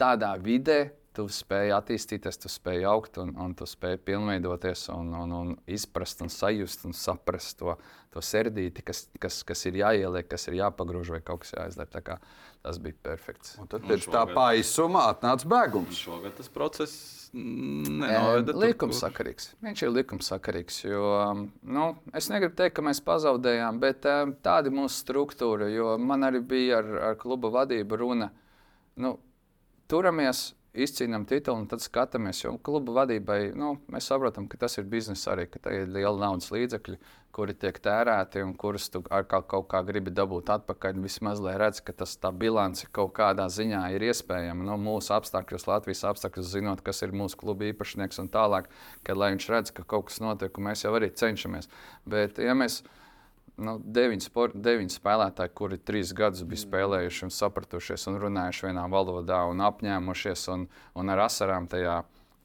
tādā 0.00 0.32
vidē 0.42 0.80
tu 1.18 1.26
spēj 1.32 1.74
attīstīties, 1.74 2.38
tu 2.38 2.50
spēj 2.52 2.86
augt 2.88 3.18
un, 3.18 3.34
un 3.42 3.54
tu 3.58 3.66
spēj 3.66 3.98
pilnveidoties 4.06 4.86
un, 4.94 5.10
un, 5.18 5.34
un 5.34 5.54
izprast 5.66 6.22
un 6.22 6.30
sajust 6.32 6.86
un 6.86 6.94
saprast 6.94 7.58
to, 7.58 7.74
to 8.14 8.22
serdīti, 8.22 8.86
kas, 8.86 9.08
kas, 9.18 9.42
kas 9.46 9.66
ir 9.66 9.82
jāieliek, 9.82 10.30
kas 10.30 10.46
ir 10.48 10.60
jāpagrūž 10.60 11.16
vai 11.16 11.22
kaut 11.26 11.42
kas 11.42 11.56
jāizdara. 11.58 11.90
Tā 11.98 12.04
kā 12.06 12.20
Tas 12.62 12.78
bija 12.78 12.94
perfekts. 13.02 13.54
Un 13.62 13.68
tad 13.70 13.84
pēc 13.86 14.08
tā 14.10 14.24
paisuma 14.34 15.04
atnāca 15.12 15.46
bēgums. 15.48 16.00
Šogad 16.02 16.34
tas 16.36 16.50
process 16.50 17.28
nenoveda. 17.32 18.52
Likumsakarīgs. 18.58 19.52
Viņš 19.62 19.84
ir 19.84 19.92
likumsakarīgs. 19.94 20.80
Jo, 20.88 21.04
um, 21.22 21.44
nu, 21.62 21.86
es 22.18 22.28
negribu 22.32 22.58
teikt, 22.58 22.74
ka 22.76 22.84
mēs 22.84 23.00
pazaudējām, 23.06 23.78
bet 23.80 24.08
um, 24.10 24.34
tāda 24.42 24.68
ir 24.68 24.76
mūsu 24.76 25.04
struktūra. 25.04 25.70
Jo 25.70 25.94
man 26.02 26.26
arī 26.26 26.42
bija 26.42 26.82
ar, 26.82 26.90
ar 27.12 27.18
kluba 27.20 27.52
vadību 27.60 28.00
runa. 28.02 28.28
Nu, 28.98 29.14
turamies, 29.88 30.48
izcīnām 30.74 31.24
titulu 31.28 31.62
un 31.62 31.68
tad 31.70 31.82
skatāmies. 31.82 32.42
Jo 32.44 32.56
kluba 32.62 33.02
vadībai 33.02 33.54
nu, 33.56 33.76
mēs 33.92 34.10
saprotam, 34.10 34.48
ka 34.48 34.60
tas 34.60 34.78
ir 34.78 34.88
biznesa 34.90 35.32
arī, 35.34 35.46
ka 35.50 35.62
tā 35.64 35.74
ir 35.76 35.88
liela 35.88 36.16
naudas 36.20 36.50
līdzekļi, 36.52 36.98
kuri 37.34 37.54
tiek 37.54 37.76
tērēti 37.82 38.42
un 38.42 38.54
kurus 38.58 38.88
tu 38.90 39.02
ar 39.14 39.26
kaut, 39.30 39.46
kaut 39.50 39.68
kā 39.70 39.82
gribi 39.86 40.12
dabūt 40.14 40.50
atpakaļ. 40.56 41.00
Vismaz 41.04 41.42
lai 41.44 41.54
redz, 41.60 41.80
ka 41.84 41.94
tas 42.02 42.16
tā 42.20 42.32
bilance 42.34 42.88
kaut 42.92 43.12
kādā 43.18 43.46
ziņā 43.52 43.84
ir 43.94 44.08
iespējama. 44.08 44.66
Nu, 44.66 44.78
mūsu 44.82 45.14
apstākļos, 45.16 45.68
Latvijas 45.70 46.04
apstākļos, 46.10 46.52
zinot, 46.56 46.84
kas 46.86 47.04
ir 47.06 47.14
mūsu 47.16 47.38
kluba 47.40 47.68
īpašnieks 47.70 48.22
un 48.24 48.30
tālāk, 48.34 48.70
kad 49.06 49.20
viņš 49.22 49.50
redz, 49.54 49.74
ka 49.76 49.86
kaut 49.86 50.08
kas 50.10 50.22
notiek, 50.24 50.54
un 50.58 50.70
mēs 50.70 50.84
jau 50.86 50.94
arī 50.98 51.12
cenšamies. 51.14 51.70
Bet, 52.08 52.42
ja 52.42 52.56
mēs 52.58 52.82
nu, 53.62 53.76
deviņi, 53.82 54.24
sport, 54.24 54.56
deviņi 54.62 54.94
spēlētāji, 54.94 55.54
kuri 55.58 55.78
trīs 55.78 56.14
gadus 56.16 56.46
bija 56.48 56.62
spēlējuši 56.64 57.26
un 57.26 57.34
sapratušies 57.34 58.08
un 58.10 58.18
runājuši 58.22 58.68
vienā 58.68 58.86
valodā 58.92 59.42
un 59.50 59.62
apņēmušies 59.66 60.48
un, 60.54 60.66
un 60.98 61.14
ar 61.14 61.24
asarām 61.26 61.68
tajā, 61.70 62.00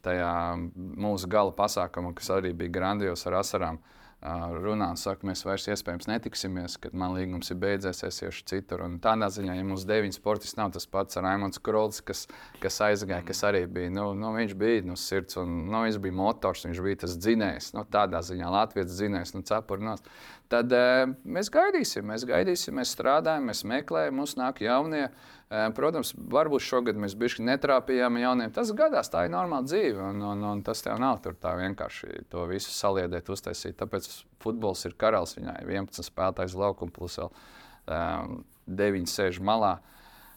tajā 0.06 0.34
mūsu 0.76 1.30
gala 1.32 1.54
pasākumā, 1.56 2.14
kas 2.18 2.34
arī 2.38 2.54
bija 2.58 2.78
grandios 2.80 3.28
ar 3.30 3.42
asarām. 3.44 3.82
Runā 4.24 4.86
un 4.94 4.96
saka, 4.96 5.28
mēs 5.28 5.42
vairs 5.44 5.66
iespējams 5.68 6.06
netiksimies, 6.08 6.78
kad 6.80 6.94
man 6.96 7.12
līgums 7.12 7.52
ir 7.52 7.58
beidzies, 7.60 8.06
es 8.08 8.22
iešu 8.24 8.46
citur. 8.48 8.86
Un 8.86 8.96
tādā 9.04 9.28
ziņā, 9.36 9.58
ja 9.58 9.66
mums 9.68 9.84
deviņi 9.90 10.16
sportisti 10.16 10.62
nav 10.62 10.72
tas 10.72 10.88
pats 10.88 11.20
Raimons 11.20 11.60
Krols, 11.60 12.00
kas, 12.08 12.22
kas 12.64 12.80
aizgāja, 12.88 13.26
kas 13.28 13.44
arī 13.50 13.66
bija. 13.68 13.92
Nu, 13.92 14.14
nu, 14.16 14.32
viņš 14.38 14.56
bija 14.56 14.86
no 14.88 14.96
sirds, 14.96 15.36
un 15.42 15.66
nu, 15.66 15.82
viņš 15.84 16.00
bija 16.06 16.16
motors, 16.16 16.64
viņš 16.70 16.80
bija 16.86 17.02
tas 17.04 17.18
dzinējs. 17.20 17.74
Nu, 17.76 17.84
tādā 17.84 18.24
ziņā 18.24 18.54
Latvijas 18.56 18.96
dzinējs, 18.96 19.36
nu, 19.36 19.44
cepurnos. 19.52 20.08
Tad 20.54 20.74
uh, 20.78 21.14
mēs 21.26 21.50
gaidīsim, 21.54 22.06
mēs 22.12 22.26
gaidīsim, 22.30 22.78
mēs 22.78 22.94
strādājam, 22.94 23.50
mēs 23.50 23.64
meklējam, 23.68 24.20
mums 24.22 24.36
nāk 24.40 24.62
jaunie. 24.64 25.08
Uh, 25.10 25.68
protams, 25.76 26.14
varbūt 26.34 26.64
šogad 26.66 26.98
mēs 27.00 27.16
bijām 27.20 27.50
netrāpījām 27.50 28.18
jauniem. 28.22 28.54
Tas 28.54 28.72
gadās, 28.78 29.12
tā 29.14 29.26
ir 29.28 29.34
normāla 29.34 29.68
dzīve. 29.68 30.00
Un, 30.12 30.22
un, 30.32 30.46
un 30.50 30.64
tas 30.66 30.82
tev 30.86 31.02
nav 31.02 31.20
tur 31.26 31.36
tā 31.38 31.56
vienkārši 31.60 32.24
to 32.32 32.46
visu 32.50 32.74
saliedēt, 32.74 33.30
uztaisīt. 33.34 33.78
Tāpēc 33.82 34.10
futbols 34.44 34.86
ir 34.90 34.98
karalis. 35.00 35.38
Viņai 35.38 35.60
ir 35.62 35.76
11 35.76 36.10
spēlētājs 36.10 36.58
laukuma, 36.58 36.94
plus 36.96 37.20
vēl 37.22 37.30
um, 37.34 38.42
9 38.82 39.14
sēž 39.14 39.42
malā 39.44 39.78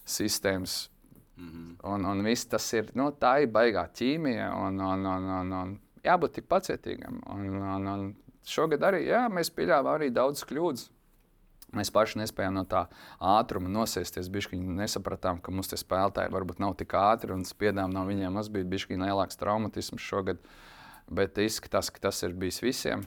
sistēmas. 0.05 0.87
Mm 1.37 1.49
-hmm. 1.49 1.73
Un, 1.95 2.05
un 2.05 2.23
viss 2.25 2.49
tas 2.49 2.73
ir, 2.73 2.91
nu, 2.95 3.11
tā 3.13 3.43
ir 3.43 3.51
baigā 3.53 3.89
ķīmija. 3.93 4.53
Un, 4.67 4.81
un, 4.81 5.07
un, 5.07 5.31
un, 5.41 5.53
un 5.53 5.75
jābūt 6.05 6.39
tik 6.39 6.49
pacietīgam. 6.49 7.21
Un, 7.33 7.49
un, 7.63 7.87
un 7.87 8.15
šogad 8.51 8.85
arī 8.89 9.07
jā, 9.09 9.25
mēs 9.33 9.53
pieļāvām 9.55 9.97
arī 9.97 10.13
daudz 10.15 10.45
kļūdas. 10.49 10.91
Mēs 11.77 11.91
paši 11.91 12.21
nespējām 12.21 12.55
no 12.55 12.63
tā 12.69 12.85
ātruma 13.19 13.69
nosēsties. 13.73 14.31
Bišķiņi 14.33 14.77
nesapratām, 14.79 15.41
ka 15.43 15.53
tie 15.71 15.79
spēlētāji 15.81 16.33
varbūt 16.33 16.63
nav 16.63 16.77
tik 16.79 16.95
ātri 16.95 17.35
un 17.35 17.43
spiedām 17.45 17.91
no 17.93 18.07
viņiem. 18.07 18.33
Mums 18.33 18.53
bija 18.55 18.69
bišķiņi 18.71 19.03
lielāks 19.03 19.41
traumatisms 19.41 20.01
šogad, 20.03 20.39
bet 21.11 21.43
izskatās, 21.43 21.91
ka 21.91 22.07
tas 22.09 22.23
ir 22.23 22.39
bijis 22.39 22.63
visiem 22.63 23.05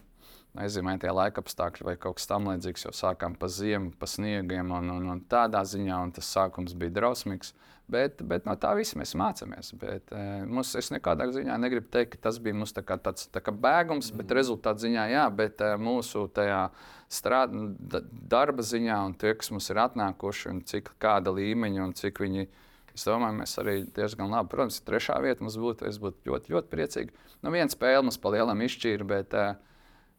vai 0.58 0.98
tie 1.02 1.12
laikapstākļi 1.14 1.86
vai 1.86 1.96
kaut 2.02 2.18
kas 2.18 2.30
tamlīdzīgs, 2.32 2.86
jo 2.88 2.94
sākām 2.96 3.36
pa 3.38 3.48
ziemu, 3.48 3.92
pa 4.00 4.08
sniegiem 4.10 4.72
un, 4.76 4.90
un, 4.96 5.10
un 5.14 5.20
tādā 5.30 5.62
ziņā, 5.68 6.00
un 6.04 6.14
tas 6.16 6.30
sākums 6.30 6.74
bija 6.78 6.96
drausmīgs. 7.00 7.54
Bet, 7.90 8.20
bet 8.22 8.46
no 8.46 8.54
tā 8.54 8.76
visa 8.78 9.00
mēs 9.02 9.16
mācāmies. 9.18 9.72
Bet, 9.82 10.12
e, 10.14 10.24
mums, 10.46 10.76
es 10.78 10.92
nekādā 10.94 11.26
ziņā 11.34 11.56
negribu 11.58 11.88
teikt, 11.90 12.12
ka 12.14 12.28
tas 12.28 12.38
bija 12.38 12.54
mums 12.54 12.74
tā 12.76 12.84
kā 12.86 13.00
tāds 13.02 13.26
tā 13.34 13.42
kā 13.42 13.50
bēgums, 13.50 14.12
bet 14.14 14.30
rezultātā 14.38 14.84
ziņā 14.84 15.08
jā, 15.10 15.24
bet 15.34 15.64
e, 15.66 15.72
mūsu 15.82 16.28
tajā 16.38 16.68
strād, 17.10 17.56
darba 18.30 18.62
ziņā 18.62 19.00
un 19.08 19.16
tie, 19.18 19.34
kas 19.34 19.50
mums 19.50 19.72
ir 19.74 19.82
atnākuši 19.82 20.52
un 20.52 20.62
cik 20.70 20.94
kāda 21.02 21.34
līmeņa 21.34 21.88
un 21.88 21.96
cik 21.98 22.22
viņi 22.22 22.46
ir. 22.46 22.52
Es 23.00 23.06
domāju, 23.08 23.38
mēs 23.40 23.54
arī 23.62 23.76
diezgan 23.96 24.32
labi. 24.34 24.50
Protams, 24.52 24.82
trešā 24.84 25.16
vieta 25.24 25.46
mums 25.46 25.56
būtu, 25.62 25.86
es 25.88 26.00
būtu 26.02 26.28
ļoti, 26.28 26.52
ļoti 26.52 26.72
priecīgi. 26.74 27.14
Nu, 27.46 27.54
viena 27.54 27.72
spēle 27.72 28.02
mums 28.04 28.20
pa 28.20 28.34
lielam 28.34 28.60
izšķīra, 28.66 29.08
bet 29.08 29.36
uh, 29.38 29.54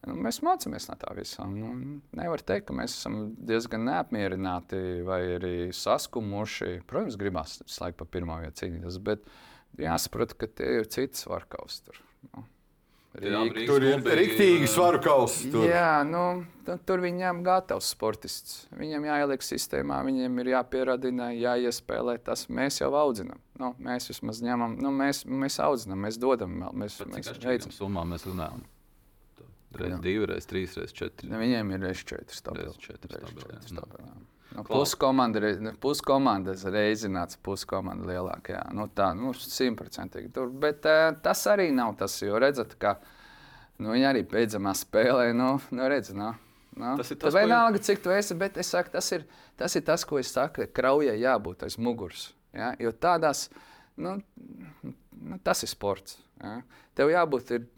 mēs 0.08 0.40
mācāmies 0.44 0.88
no 0.90 0.96
tā 1.00 1.14
visa. 1.16 1.46
Nu, 1.50 1.72
nevar 2.16 2.44
teikt, 2.46 2.68
ka 2.70 2.76
mēs 2.76 2.94
esam 2.96 3.18
diezgan 3.36 3.84
neapmierināti 3.88 5.02
vai 5.06 5.20
arī 5.36 5.56
saskumuši. 5.76 6.80
Protams, 6.90 7.18
gribās 7.20 7.58
laiku 7.80 8.02
pa 8.02 8.08
pirmo 8.18 8.38
vietu 8.40 8.64
cīnīties, 8.64 9.00
bet 9.04 9.26
jāsaprot, 9.80 10.36
ka 10.40 10.48
tie 10.48 10.80
ir 10.80 10.88
cits 10.90 11.26
svarkaus. 11.26 11.82
Tur, 11.86 12.00
nu. 12.30 12.46
Rīk, 13.10 13.64
tur 13.66 13.82
ir 13.82 14.04
rīktīgi 14.06 14.68
svaru 14.70 15.00
kausi. 15.02 15.48
Tur. 15.50 15.64
Jā, 15.66 16.04
nu, 16.06 16.44
tur 16.86 17.02
viņam 17.02 17.40
gatavs 17.42 17.88
sportists. 17.90 18.60
Viņam 18.78 19.08
jāieliek 19.08 19.42
sistēmā, 19.42 19.98
viņam 20.06 20.38
ir 20.38 20.52
jāpieradina, 20.52 21.32
jāiespēlē 21.34 22.20
tas. 22.22 22.46
Mēs 22.46 22.78
jau 22.78 22.92
audzinām. 22.94 23.42
Nu, 23.58 23.72
mēs 23.82 24.06
vismaz 24.12 24.44
ņemam, 24.46 24.78
nu, 24.78 24.94
mēs, 24.94 25.24
mēs 25.26 25.58
audzinām, 25.64 26.06
mēs 26.06 26.20
dodam. 26.22 26.54
Mēs, 26.70 27.00
mēs, 27.02 27.32
mēs 27.32 27.42
veicam. 27.42 27.74
Summā 27.74 28.06
mēs 28.14 28.30
runājam. 28.30 28.62
Reiz 29.78 30.00
divi, 30.02 30.26
reiz 30.26 30.48
trīs, 30.50 30.74
reiz 30.78 30.92
četri. 30.96 31.30
Viņiem 31.30 31.70
ir 31.76 31.84
reiz 31.86 32.02
četri 32.02 32.36
stabili. 32.36 32.74
Nu, 34.50 34.64
Puskomandas 34.66 35.60
nu, 35.62 35.70
puskomanda 35.78 36.56
reizināts, 36.74 37.38
puskomanda 37.38 38.08
lielākajā. 38.08 38.64
Nu, 38.74 38.88
tā, 38.90 39.12
nu, 39.14 39.30
simtprocentīgi. 39.30 40.32
Bet 40.62 40.88
uh, 40.90 41.12
tas 41.22 41.44
arī 41.52 41.68
nav 41.74 41.94
tas, 42.00 42.16
jo 42.24 42.38
redzat, 42.42 42.74
ka 42.82 42.96
nu, 43.78 43.92
viņi 43.92 44.08
arī 44.08 44.24
beidzamā 44.26 44.74
spēlē, 44.74 45.30
nu, 45.38 45.52
nu 45.70 45.90
redz, 45.92 46.10
nu, 46.18 46.32
nu. 46.74 46.96
Tas 46.98 47.14
ir 47.14 47.20
tas, 47.20 47.30
kas 47.30 47.38
vienalga, 47.38 47.78
ko... 47.78 47.86
cik 47.92 48.02
tu 48.02 48.14
esi, 48.16 48.38
bet 48.42 48.58
es 48.58 48.72
saku, 48.74 48.90
tas 48.96 49.12
ir 49.14 49.28
tas, 49.60 49.78
ir 49.78 49.86
tas 49.86 50.06
ko 50.08 50.18
es 50.18 50.34
saku, 50.34 50.66
kraujai 50.74 51.14
jābūt 51.20 51.62
aiz 51.68 51.78
muguras. 51.78 52.26
Ja? 52.56 52.72
Jo 52.82 52.90
tādās, 52.90 53.46
nu, 54.02 54.16
nu, 54.82 55.38
tas 55.46 55.62
ir 55.62 55.70
sports. 55.70 56.18
Ja? 56.42 56.58
Tev 56.98 57.14
jābūt 57.14 57.54
ir 57.54 57.70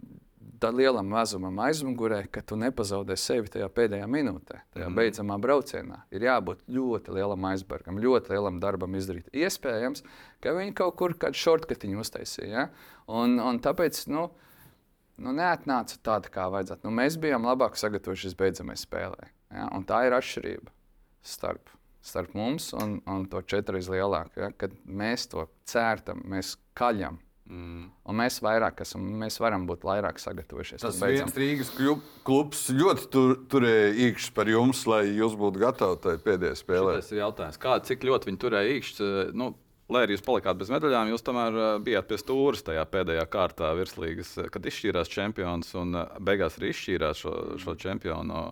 tam 0.63 0.79
lielam 0.79 1.09
mazumam 1.11 1.59
aizmugurē, 1.65 2.23
ka 2.31 2.43
tu 2.47 2.57
nepazaudē 2.61 3.17
sevi 3.19 3.51
tajā 3.51 3.67
pēdējā 3.75 4.07
minūtē, 4.11 4.61
tajā 4.77 4.87
mm. 4.87 4.99
beidzamā 4.99 5.39
braucienā. 5.43 5.99
Ir 6.15 6.27
jābūt 6.29 6.63
ļoti 6.71 7.17
lielam 7.17 7.49
aizbergam, 7.51 7.99
ļoti 8.03 8.35
lielam 8.35 8.61
darbam 8.63 8.95
izdarīt. 8.99 9.31
Iespējams, 9.35 10.05
ka 10.45 10.55
viņi 10.57 10.77
kaut 10.79 10.97
kur 11.01 11.17
kādu 11.19 11.41
shortcutiņu 11.41 12.03
uztaisīja. 12.05 12.51
Ja? 12.53 12.67
Un, 13.11 13.39
un 13.43 13.59
tāpēc 13.65 14.05
nu, 14.13 14.29
nu, 15.19 15.35
neatnāca 15.35 15.99
tāda, 16.05 16.31
kā 16.33 16.47
vajadzētu. 16.55 16.87
Nu, 16.87 16.95
mēs 17.03 17.19
bijām 17.23 17.49
labāk 17.49 17.79
sagatavojušies 17.81 18.39
beidzamajai 18.39 18.85
spēlē. 18.85 19.33
Ja? 19.51 19.67
Un 19.75 19.87
tā 19.89 20.05
ir 20.07 20.17
atšķirība 20.19 20.73
starp, 21.27 21.75
starp 22.03 22.39
mums 22.39 22.71
un, 22.79 23.01
un 23.11 23.27
to 23.31 23.43
četras 23.43 23.91
lielāko. 23.91 24.47
Ja? 24.47 24.55
Kad 24.55 24.79
mēs 24.87 25.27
to 25.35 25.49
cērtam, 25.75 26.23
mēs 26.31 26.55
kaļam 26.79 27.19
Mm. 27.53 27.89
Un 28.09 28.17
mēs 28.17 28.39
vairāk 28.41 28.79
esam, 28.81 29.03
mēs 29.21 29.37
varam 29.43 29.67
būt 29.69 29.83
vairāk 29.85 30.21
sagatavojušies. 30.23 30.81
Tas 30.81 31.01
viens 31.03 31.35
Rīgas 31.37 31.73
klubs 32.25 32.63
ļoti 32.73 33.09
tur, 33.13 33.35
turēja 33.53 33.91
īkšķi 34.07 34.33
par 34.39 34.49
jums, 34.49 34.81
lai 34.89 35.03
jūs 35.11 35.35
būtu 35.37 35.61
gatavi 35.61 35.99
tai 36.01 36.15
pēdējai 36.25 36.61
spēlē. 36.63 36.95
Tas 37.03 37.13
ir 37.13 37.21
jautājums, 37.21 37.61
kā, 37.61 37.77
cik 37.85 38.07
ļoti 38.09 38.31
viņi 38.31 38.41
turēja 38.47 38.79
īkšķi. 38.79 39.11
Nu, 39.37 39.51
lai 39.93 40.07
arī 40.07 40.17
jūs 40.17 40.25
palikāt 40.25 40.63
bez 40.63 40.73
medaļām, 40.73 41.13
jūs 41.13 41.27
tomēr 41.27 41.59
uh, 41.59 41.71
bijāt 41.85 42.09
pie 42.09 42.21
stūres 42.23 42.65
tajā 42.65 42.87
pēdējā 42.89 43.27
kārtā 43.33 43.75
virslīgas, 43.77 44.33
kad 44.55 44.73
izšķīrās 44.73 45.13
čempions 45.13 45.75
un 45.83 45.99
uh, 45.99 46.19
beigās 46.25 46.57
arī 46.57 46.73
izšķīrās 46.73 47.25
šo, 47.27 47.35
šo 47.61 47.77
čempionu. 47.85 48.47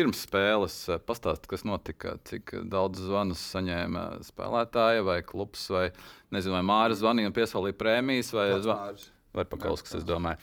Pirms 0.00 0.24
spēles 0.24 0.80
uh, 0.88 0.96
pastāstīt, 1.04 1.50
kas 1.52 1.66
notika, 1.68 2.16
cik 2.24 2.56
daudz 2.72 3.04
zvanus 3.04 3.44
saņēma 3.52 4.08
spēlētāji 4.24 5.04
vai 5.04 5.20
klubs 5.26 5.68
vai 5.72 5.90
Nezinu, 6.30 6.54
vai 6.54 6.66
Mārcis 6.66 7.00
zvanīja 7.02 7.30
un 7.30 7.34
piesaistīja 7.34 7.76
prēmijas 7.78 8.30
vai 8.36 8.52
zvanīja. 8.62 9.10
Vai 9.34 9.44
Pakauskas, 9.46 9.94
es 10.00 10.06
domāju. 10.06 10.40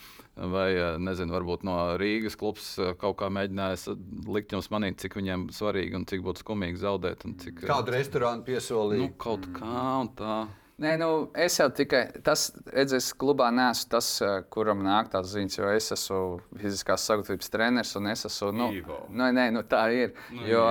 Vai, 0.48 0.68
eh, 0.72 0.94
nezinu, 1.02 1.34
varbūt 1.36 1.64
no 1.68 1.74
Rīgas 2.00 2.38
klubs 2.40 2.70
eh, 2.80 2.94
kaut 2.96 3.18
kā 3.20 3.28
mēģinājis 3.28 3.84
likt 4.32 4.54
jums 4.56 4.70
manīt, 4.72 4.96
cik 5.02 5.18
viņiem 5.18 5.50
svarīgi 5.52 5.98
un 5.98 6.06
cik 6.08 6.22
būtu 6.24 6.40
skumīgi 6.40 6.80
zaudēt. 6.80 7.26
Cik, 7.42 7.64
eh, 7.64 7.68
Kādu 7.68 7.92
restorānu 7.92 8.46
piesolīja? 8.46 9.02
Nu, 9.02 9.10
kaut 9.20 9.44
kā 9.52 9.82
un 10.00 10.08
tā. 10.16 10.38
Nē, 10.78 10.92
nu, 11.00 11.08
es 11.34 11.56
jau 11.58 11.66
tikai 11.74 12.04
tas, 12.22 12.52
redzēs, 12.70 13.08
klubā 13.18 13.48
neesmu 13.50 13.88
tas, 13.90 14.12
kuram 14.54 14.84
nāk 14.86 15.08
tās 15.10 15.32
ziņas, 15.32 15.56
jo 15.58 15.70
es 15.74 15.90
esmu 15.96 16.20
fiziskās 16.60 17.06
sagatavības 17.08 17.50
treneris 17.50 17.96
un 17.98 18.06
es 18.12 18.22
esmu. 18.28 18.52
Nu, 18.54 18.68
nu, 19.10 19.30
nē, 19.34 19.48
nu, 19.56 19.64
tā 19.66 19.88
ir. 19.90 20.14
Nu, 20.30 20.46
jo 20.46 20.62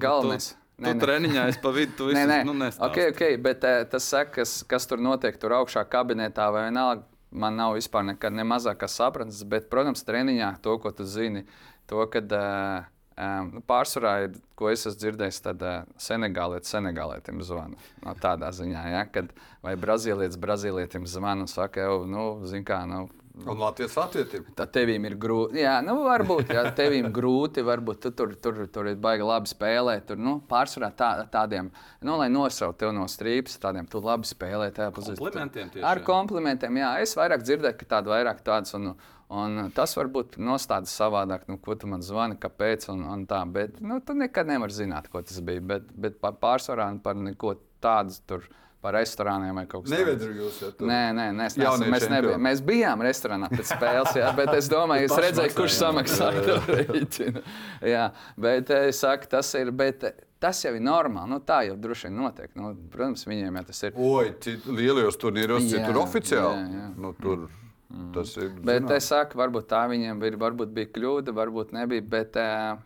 galvenais. 0.00 0.54
Nē, 0.80 0.94
tu 0.96 1.04
treniņā 1.04 1.42
es 1.52 1.58
pa 1.60 1.74
vidu, 1.76 1.92
tu 1.98 2.08
visu, 2.08 2.22
nē. 2.24 2.38
Nu, 2.48 2.54
okay, 2.86 3.10
okay, 3.12 3.36
bet 3.36 3.66
uh, 3.68 3.82
tas 3.92 4.06
saka, 4.08 4.38
kas, 4.38 4.62
kas 4.68 4.88
tur 4.88 5.02
notiek 5.04 5.36
tur 5.36 5.52
augšā 5.58 5.84
kabinetā 5.92 6.48
vai 6.54 6.70
vienalga. 6.70 7.04
Man 7.30 7.60
nav 7.60 7.76
vispār 7.76 8.02
nekad 8.08 8.34
ne 8.34 8.42
mazākās 8.48 8.96
sapratnes, 8.96 9.44
bet, 9.46 9.68
protams, 9.70 10.00
treniņā 10.08 10.54
to, 10.64 10.72
ko 10.82 10.90
tu 10.90 11.04
zini, 11.06 11.44
to, 11.86 12.00
kad 12.10 12.32
uh, 12.34 12.88
um, 13.20 13.52
pārsvarā 13.68 14.14
ir, 14.26 14.40
ko 14.58 14.72
es 14.72 14.86
esmu 14.88 15.04
dzirdējis, 15.04 15.40
tad 15.44 15.62
uh, 15.66 15.78
senegālietis 16.00 16.72
senegālietim 16.74 17.44
zvana. 17.46 17.78
No 18.04 18.16
tādā 18.20 18.50
ziņā, 18.56 18.84
ja, 18.94 19.06
kad 19.12 19.32
vai 19.64 19.76
brazīlietis 19.80 20.40
brazīlietim 20.40 21.08
zvana 21.10 21.46
un 21.46 21.52
saka, 21.52 21.86
jau, 21.86 22.04
nu, 22.08 22.30
zin 22.48 22.66
kā, 22.66 22.82
nu, 22.88 23.06
Un 23.46 23.60
Latvijas 23.60 23.94
atvietība. 24.00 24.52
Tad 24.58 24.72
tevīm 24.74 25.04
ir 25.08 25.14
grūti. 25.20 25.60
Jā, 25.62 25.76
nu, 25.84 25.94
varbūt 26.04 26.50
jā, 26.52 26.64
tevīm 26.76 27.08
grūti. 27.14 27.62
Varbūt 27.64 28.02
tu 28.04 28.12
tur, 28.16 28.34
tur, 28.42 28.58
tur 28.72 28.90
ir 28.90 28.98
baigi 29.00 29.24
labi 29.26 29.48
spēlēt. 29.48 30.08
Tur, 30.10 30.20
nu, 30.20 30.34
pārsvarā 30.50 30.90
tā, 30.96 31.12
tādiem, 31.32 31.70
nu, 32.04 32.16
lai 32.20 32.28
nosaukt 32.32 32.80
tevi 32.82 32.96
no 32.96 33.06
strīpas, 33.10 33.56
tādiem 33.62 33.88
tu 33.90 34.02
labi 34.04 34.28
spēlē. 34.28 34.68
Komplimentiem 34.74 35.72
tieši. 35.72 35.86
Ar 35.86 36.02
komplimentiem, 36.04 36.82
jā. 36.82 36.90
Es 37.04 37.16
vairāk 37.18 37.46
dzirdēju, 37.46 37.78
ka 37.80 37.90
tādu 37.96 38.12
vairāk 38.12 38.44
tādas. 38.46 38.74
Un, 38.76 38.92
Un 39.30 39.68
tas 39.74 39.92
varbūt 39.94 40.40
nostāda 40.42 40.90
savādāk, 40.90 41.44
nu, 41.46 41.54
ko 41.62 41.76
tu 41.78 41.86
man 41.90 42.02
zvani, 42.02 42.34
kāpēc. 42.40 42.88
Un, 42.90 43.04
un 43.06 43.26
tā, 43.30 43.44
bet 43.46 43.76
nu, 43.78 44.00
tu 44.02 44.16
nekad 44.18 44.48
nevari 44.50 44.74
zināt, 44.74 45.06
ko 45.12 45.22
tas 45.22 45.38
bija. 45.46 45.62
Bet, 45.74 45.92
bet 45.94 46.16
pārsvarā 46.18 46.88
par 47.04 47.18
neko 47.18 47.54
tādu 47.82 48.16
tur 48.26 48.48
par 48.80 48.96
restorāniem 48.96 49.54
vai 49.60 49.66
kaut 49.68 49.86
jau 49.92 50.70
tur. 50.72 50.88
Nē, 50.88 51.00
nē, 51.12 51.26
nē 51.36 51.46
nesam, 51.52 51.84
mēs, 51.92 52.06
nebijām, 52.08 52.42
mēs 52.46 52.62
bijām 52.64 53.04
restorānā 53.04 53.50
pēc 53.52 53.74
spēles, 53.74 54.16
jā, 54.16 54.30
bet 54.38 54.54
es 54.56 54.70
domāju, 54.72 55.06
es 55.10 55.22
redzēju, 55.26 55.54
kurš 55.58 55.76
samaksāja 55.76 56.44
to 56.46 56.56
rēķinu. 56.80 57.44
Jā, 57.92 58.08
bet 58.40 58.72
es 58.80 59.04
saku, 59.04 59.30
tas 59.36 59.54
ir. 59.60 59.72
Bet, 59.76 60.10
Tas 60.40 60.56
jau 60.64 60.70
ir 60.72 60.80
normāli. 60.80 61.28
Nu, 61.28 61.36
tā 61.44 61.58
jau 61.66 61.74
droši 61.76 62.06
vien 62.08 62.14
notiek. 62.16 62.48
Nu, 62.56 62.70
protams, 62.88 63.26
viņiem 63.28 63.58
jau 63.60 63.64
tas 63.68 63.82
ir. 63.84 63.98
Oi, 64.00 64.30
lielajos 64.72 65.20
turnīros, 65.20 65.66
citur 65.68 65.98
oficiāli. 66.00 66.62
Jā, 66.62 66.78
jā. 66.78 66.86
Nu, 66.96 67.10
tur. 67.18 67.42
Mm. 67.44 67.69
Tas 68.14 68.36
ir. 68.38 68.52
Bet 68.62 68.84
zināt. 68.84 68.96
es 69.00 69.08
saku, 69.10 69.38
varbūt 69.40 69.66
tā 69.70 69.82
viņiem 69.90 70.20
ir, 70.28 70.36
varbūt 70.38 70.70
bija 70.74 70.90
kļūda, 70.94 71.34
varbūt 71.34 71.72
nebija. 71.74 72.04
Bet 72.06 72.38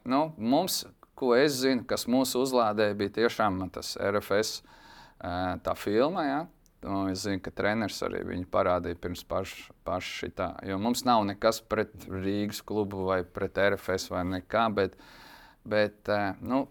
nu, 0.09 0.21
mums, 0.41 0.83
ko 1.19 1.35
es 1.37 1.61
zinu, 1.61 1.85
kas 1.89 2.07
mūsu 2.11 2.41
uzlādēja, 2.45 2.97
bija 2.97 3.19
tiešām 3.21 3.61
tas 3.75 3.95
RFS 4.01 4.63
tā 5.65 5.75
filma. 5.77 6.25
Ja? 6.25 6.41
Un 6.85 7.11
es 7.13 7.25
zinu, 7.25 7.41
ka 7.45 7.53
treneris 7.55 8.01
arī 8.05 8.23
viņu 8.29 8.49
parādīja 8.53 8.99
pirms 9.01 9.25
paša 9.29 9.77
paš 9.85 10.09
šitā. 10.21 10.51
Jo 10.69 10.77
mums 10.81 11.05
nav 11.09 11.25
nekas 11.29 11.63
pret 11.65 11.93
Rīgas 12.09 12.61
klubu 12.65 13.07
vai 13.09 13.23
pret 13.25 13.61
RFS 13.61 14.11
vai 14.13 14.25
nekā. 14.35 14.67
Bet, 14.77 14.97
bet 15.69 16.13
uh, 16.13 16.37
nu, 16.45 16.65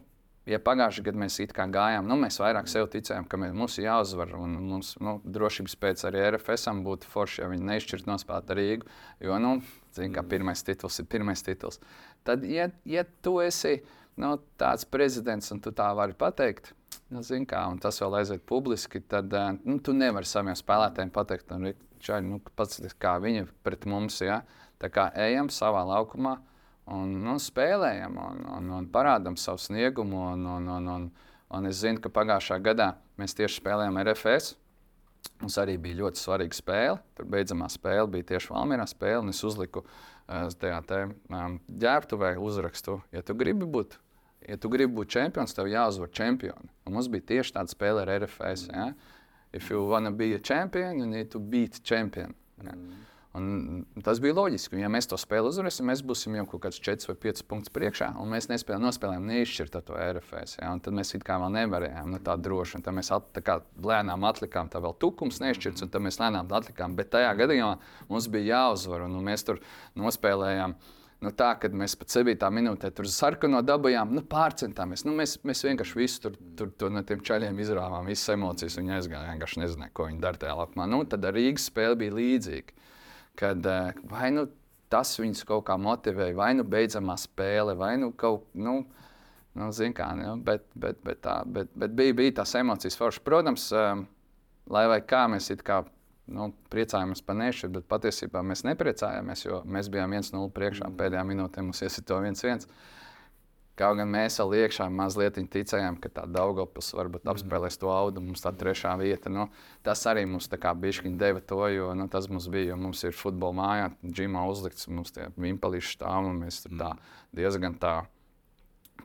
ja 0.50 0.60
pagājušajā 0.64 1.06
gadā 1.08 1.22
mēs 1.24 1.40
it 1.44 1.54
kā 1.56 1.66
gājām, 1.72 2.08
nu, 2.10 2.18
mēs 2.20 2.40
vairāk 2.42 2.68
sev 2.72 2.90
ticējām, 2.94 3.28
ka 3.30 3.40
mēs, 3.40 3.54
mums 3.58 3.78
ir 3.80 3.88
jāuzvar. 3.88 4.36
Un 4.40 4.58
mums 4.72 4.94
nu, 5.04 5.18
drošības 5.24 5.76
pēc 5.80 6.06
arī 6.10 6.26
RFS 6.34 6.70
būtu 6.86 7.10
forši, 7.12 7.42
ja 7.44 7.50
viņi 7.52 7.68
neizšķirtu 7.70 8.10
nospēlēt 8.12 8.54
Rīgu. 8.60 8.90
Jo, 9.24 9.40
nu, 9.44 9.56
zin, 9.96 10.14
kā 10.16 10.26
pirmais 10.28 10.64
tituls 10.66 11.00
ir 11.00 11.10
pirmais 11.12 11.44
tituls. 11.46 11.80
Tad, 12.28 12.46
ja, 12.48 12.70
ja 12.90 13.06
tu 13.24 13.38
esi 13.44 13.80
nu, 14.20 14.36
tāds 14.60 14.88
prezidents 14.90 15.52
un 15.56 15.64
tu 15.64 15.74
tā 15.76 15.90
vari 15.98 16.16
pateikt, 16.18 16.74
nu, 17.14 17.24
kā, 17.50 17.66
un 17.72 17.80
tas 17.82 18.00
vēl 18.02 18.20
aiziet 18.20 18.46
publiski, 18.50 19.02
tad 19.02 19.34
nu, 19.64 19.80
tu 19.84 19.96
nevari 19.96 20.28
saviem 20.28 20.58
spēlētājiem 20.58 21.14
pateikt, 21.14 21.56
nu, 21.56 21.74
čaļ, 22.04 22.26
nu, 22.28 22.42
pats, 22.58 22.82
kā 23.00 23.16
viņi 23.24 23.48
pret 23.64 23.88
mums. 23.90 24.20
Ja? 24.24 24.44
Tā 24.82 24.90
kā 24.92 25.08
ejam 25.16 25.50
savā 25.54 25.86
laukumā 25.88 26.38
un 26.92 27.14
nu, 27.24 27.38
spēlējam 27.40 28.18
un, 28.20 28.42
un, 28.58 28.74
un 28.80 28.90
parādām 28.92 29.38
savu 29.40 29.62
sniegumu. 29.62 30.20
Un, 30.34 30.46
un, 30.58 30.68
un, 30.78 30.90
un, 30.96 31.08
un 31.54 31.70
es 31.70 31.80
zinu, 31.84 32.02
ka 32.04 32.12
pagājušā 32.14 32.60
gadā 32.66 32.94
mēs 33.20 33.38
tieši 33.38 33.62
spēlējām 33.62 34.02
RFS. 34.04 34.56
Mums 35.40 35.56
arī 35.60 35.78
bija 35.80 36.02
ļoti 36.02 36.20
svarīga 36.20 36.58
spēle. 36.58 36.98
Tur 37.18 37.28
beidzamā 37.32 37.70
spēle 37.72 38.08
bija 38.12 38.34
tieši 38.34 38.52
Valmīrā 38.52 38.86
spēle, 38.90 39.32
es 39.32 39.40
uzliku 39.48 39.84
uh, 39.84 40.50
tajā 40.60 40.80
te, 40.88 41.00
um, 41.32 41.60
ģērbtuvē 41.84 42.34
uzrakstu, 42.44 43.00
ja 43.16 43.24
tu 43.24 43.36
gribi 43.40 43.68
būt. 43.68 43.98
Ja 44.44 44.58
tu 44.60 44.68
gribi 44.72 44.92
būt 44.98 45.14
čempions, 45.16 45.56
tev 45.56 45.70
jāuzvar 45.72 46.12
čempioni. 46.12 46.68
Un 46.84 46.98
mums 46.98 47.08
bija 47.12 47.24
tieši 47.32 47.56
tāda 47.56 47.72
spēle 47.72 48.04
ar 48.04 48.12
RFS. 48.18 48.68
Ja? 48.68 48.90
If 49.56 49.70
you 49.72 49.86
want 49.88 50.10
to 50.10 50.12
be 50.12 50.34
a 50.36 50.40
champion, 50.40 51.00
you 51.00 51.08
need 51.08 51.32
to 51.32 51.40
beat 51.40 51.80
champion. 51.84 52.36
Ja? 52.60 52.76
Mm. 52.76 53.04
Un 53.34 53.86
tas 54.06 54.20
bija 54.22 54.36
loģiski. 54.38 54.78
Ja 54.78 54.90
mēs 54.94 55.08
to 55.10 55.18
spēli 55.18 55.50
uzvarēsim, 55.50 55.88
mēs 55.90 56.04
būsim 56.06 56.36
jau 56.38 56.44
kaut 56.52 56.68
kāds 56.68 56.78
4 56.86 57.08
vai 57.10 57.16
5 57.24 57.42
punktus 57.50 57.74
priekšā. 57.74 58.12
Un 58.22 58.30
mēs 58.30 58.46
nespējām 58.52 58.84
nospēlēt 58.86 59.24
neizšķirt 59.26 59.78
to 59.88 59.98
RFS. 59.98 60.60
Ja? 60.60 60.70
Tad 60.86 60.94
mēs 60.94 61.16
it 61.18 61.26
kā 61.26 61.40
vēl 61.42 61.50
nevarējām 61.56 62.12
nu, 62.14 62.20
tā 62.22 62.36
droši. 62.38 62.84
Tad 62.86 62.94
mēs 62.94 63.10
at, 63.16 63.32
tā 63.34 63.42
kā 63.46 63.56
lēnām 63.82 64.28
atlikām, 64.30 64.70
tā 64.70 64.82
vēl 64.84 64.94
tukums 65.02 65.42
neizšķirts, 65.42 65.82
un 65.82 65.94
tad 65.96 66.06
mēs 66.06 66.22
lēnām 66.22 66.52
atlikām. 66.60 66.94
Bet 67.00 67.10
tajā 67.16 67.32
gadījumā 67.42 67.72
mums 68.12 68.28
bija 68.36 68.60
jāuzvar, 68.60 69.08
un 69.08 69.18
mēs 69.26 69.48
tur 69.50 69.64
nospēlējām. 69.98 70.78
Nu, 71.24 71.32
tā, 71.34 71.54
kad 71.58 71.74
mēs 71.74 71.96
pat 71.98 72.14
7. 72.14 72.38
minūtē 72.54 72.92
tur 72.94 73.08
sarkano 73.10 73.64
dabūjām, 73.66 74.14
nu, 74.14 74.22
pārcentāmies. 74.30 75.08
Nu, 75.08 75.16
mēs, 75.18 75.38
mēs 75.48 75.64
vienkārši 75.66 75.98
visu 75.98 76.22
tur, 76.28 76.38
tur, 76.60 76.74
tur 76.78 76.94
no 76.94 77.02
tiem 77.08 77.24
čaļiem 77.24 77.62
izrāvām, 77.64 78.12
visas 78.12 78.36
emocijas. 78.36 78.76
Viņi 78.78 78.98
aizgāja, 79.00 79.32
vienkārši 79.32 79.64
nezināja, 79.64 79.96
ko 79.96 80.12
viņi 80.12 80.22
dara 80.22 80.42
tajā 80.44 80.58
lapā. 80.60 80.86
Nu, 80.92 81.00
tad 81.08 81.26
ar 81.26 81.34
Rīgas 81.40 81.72
spēli 81.72 82.04
bija 82.04 82.18
līdzīga 82.20 82.83
kad 83.40 83.66
eh, 83.66 84.04
vai 84.10 84.32
nu 84.36 84.48
tas 84.94 85.16
viņus 85.20 85.46
kaut 85.50 85.66
kā 85.70 85.78
motivēja, 85.82 86.36
vai 86.38 86.52
nu 86.58 86.66
beidzamā 86.70 87.16
spēle, 87.18 87.74
vai 87.78 87.96
nu 88.02 88.12
kaut. 88.18 88.46
Nu, 88.54 88.82
Nu, 89.54 89.68
kā, 89.70 90.08
ja, 90.18 90.32
bet, 90.42 90.64
bet, 90.74 90.98
bet, 91.06 91.20
tā, 91.22 91.36
bet, 91.46 91.70
bet 91.78 91.92
bija, 91.94 92.14
bija 92.18 92.40
tās 92.40 92.56
emocijas 92.58 92.98
foršas. 92.98 93.22
Protams, 93.22 93.68
um, 93.78 94.08
lai 94.74 94.88
vai 94.90 94.98
kā 95.06 95.28
mēs 95.30 95.52
kā, 95.62 95.84
nu, 96.34 96.48
priecājamies 96.74 97.22
par 97.22 97.38
nešķiru, 97.38 97.76
bet 97.76 97.86
patiesībā 97.92 98.42
mēs 98.50 98.66
nepriecājāmies, 98.66 99.46
jo 99.46 99.62
mēs 99.70 99.92
bijām 99.94 100.16
1-0 100.18 100.50
priekšā. 100.58 100.88
Mm. 100.90 100.98
Pēdējā 100.98 101.26
minūtē 101.30 101.66
mums 101.68 101.84
iesita 101.86 102.16
to 102.16 102.20
1-1. 102.26 102.66
Kaut 103.74 103.98
gan 103.98 104.10
mēs 104.14 104.36
vēl 104.38 104.52
iekšā 104.60 104.86
mazliet 104.94 105.40
ticējām, 105.50 105.96
ka 106.02 106.12
tā 106.14 106.28
Daugopils 106.30 106.92
varbūt 106.94 107.26
apspēlēs 107.32 107.80
to 107.82 107.90
audu, 107.90 108.22
mums 108.22 108.44
tā 108.46 108.52
trešā 108.54 108.92
vieta. 109.00 109.32
Nu, 109.34 109.48
tas 109.82 110.04
arī 110.10 110.28
mums 110.30 110.46
tā 110.52 110.60
kā 110.62 110.76
bišķiņi 110.78 111.18
deva 111.18 111.42
to, 111.42 111.58
jo 111.74 111.88
nu, 111.98 112.06
tas 112.12 112.30
mums 112.30 112.46
bija, 112.54 112.70
jo 112.70 112.78
mums 112.84 113.02
ir 113.02 113.18
futbola 113.18 113.58
mājā, 113.58 113.88
džimā 114.06 114.46
uzlikts, 114.52 114.86
mums 114.94 115.16
tie 115.16 115.32
vimpalīši 115.42 115.96
stāv 115.96 116.30
un 116.30 116.44
mēs 116.44 116.62
tur 116.68 116.78
tā 116.84 116.92
diezgan 117.34 117.80
tā 117.82 117.96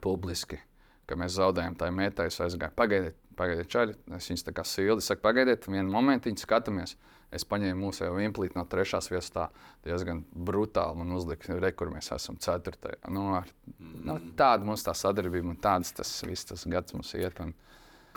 publiski, 0.05 0.61
ka 1.09 1.17
mēs 1.17 1.39
zaudējām 1.39 1.79
tā 1.79 1.89
mētā, 1.89 2.29
es 2.29 2.37
aizgāju, 2.45 2.77
pagaidiet, 2.77 3.17
pagaidiet 3.39 3.73
čaļi, 3.73 3.97
es 4.19 4.29
viņus 4.29 4.45
tā 4.51 4.53
kā 4.53 4.67
sildi, 4.69 5.01
saku, 5.01 5.25
pagaidiet, 5.25 5.65
vienu 5.65 5.89
momentiņu 5.97 6.45
skatāmies. 6.45 6.93
Es 7.35 7.45
paņēmu 7.45 7.85
mūsu 7.85 8.07
jau 8.07 8.15
implīti 8.23 8.57
no 8.57 8.63
trešās 8.65 9.11
vietas, 9.11 9.29
tā 9.29 9.45
diezgan 9.85 10.23
brutāli 10.33 10.97
man 10.97 11.13
uzlika, 11.13 11.53
re, 11.61 11.69
kur 11.77 11.91
mēs 11.93 12.09
esam 12.15 12.39
ceturtajā. 12.41 13.03
Nu, 13.13 13.27
ar, 13.37 13.51
nu, 13.77 14.17
tāda 14.37 14.65
mums 14.65 14.85
tā 14.85 14.95
sadarbība 14.97 15.53
un 15.53 15.59
tāds 15.61 15.93
tas 15.93 16.13
viss 16.25 16.49
tas 16.49 16.65
gads 16.69 16.97
mums 16.97 17.13
iet. 17.19 17.37
Un... 17.43 17.53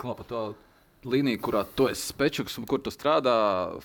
Kā 0.01 0.15
pa 0.17 0.25
to 0.25 0.41
līniju, 1.05 1.39
kurā 1.43 1.63
tu 1.77 1.87
esi 1.91 2.09
spečuks 2.09 2.57
un 2.57 2.67
kur 2.69 2.81
tu 2.81 2.91
strādā, 2.93 3.35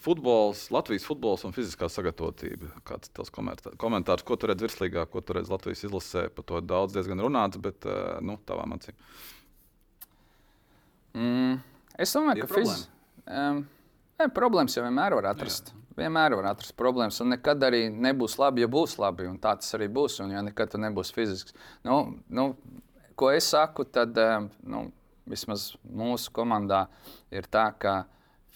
futbols, 0.01 0.69
Latvijas 0.75 1.07
futbols 1.09 1.45
un 1.45 1.55
fiziskā 1.57 1.91
sagatavotība. 1.93 2.73
Kāds 2.89 3.11
ir 3.11 3.17
tavs 3.19 3.33
komentārs, 3.35 4.25
ko 4.27 4.39
tu 4.41 4.49
redz 4.51 4.65
virslīgā, 4.65 5.05
ko 5.13 5.21
tu 5.21 5.37
redz 5.37 5.53
Latvijas 5.53 5.85
izlasē? 5.85 6.29
Par 6.35 6.47
to 6.49 6.63
daudz 6.65 6.97
diezgan 6.97 7.21
runāts, 7.25 7.61
bet 7.63 7.85
eh, 7.85 8.15
nu, 8.25 8.39
tavām 8.49 8.77
acīm. 8.79 8.97
Mm, 11.19 11.59
es 11.99 12.15
domāju, 12.15 12.47
ka 12.47 12.55
fiziski. 12.55 12.95
Um, 13.29 13.67
Ne, 14.19 14.27
problēmas 14.35 14.75
jau 14.75 14.83
vienmēr 14.83 15.15
var 15.15 15.31
atrast. 15.31 15.71
Jā. 15.71 15.85
Vienmēr 15.99 16.35
var 16.39 16.53
atrast 16.53 16.75
problēmas, 16.79 17.19
un 17.23 17.33
nekad 17.35 17.63
arī 17.67 17.85
nebūs 17.91 18.37
labi, 18.39 18.65
ja 18.65 18.69
būs 18.71 18.97
labi. 18.99 19.27
Tā 19.43 19.57
tas 19.61 19.75
arī 19.79 19.87
būs, 19.95 20.19
un 20.25 20.35
ja 20.35 20.43
nekad 20.47 20.73
tu 20.73 20.81
nebūsi 20.83 21.15
fizisks. 21.15 21.55
Nu, 21.87 22.01
nu, 22.31 22.49
ko 23.19 23.31
es 23.35 23.51
saku, 23.51 23.87
tad 23.87 24.19
nu, 24.63 24.89
vismaz 25.31 25.73
mūsu 25.87 26.33
komandā 26.35 26.87
ir 27.35 27.47
tā, 27.51 27.69
ka 27.79 28.01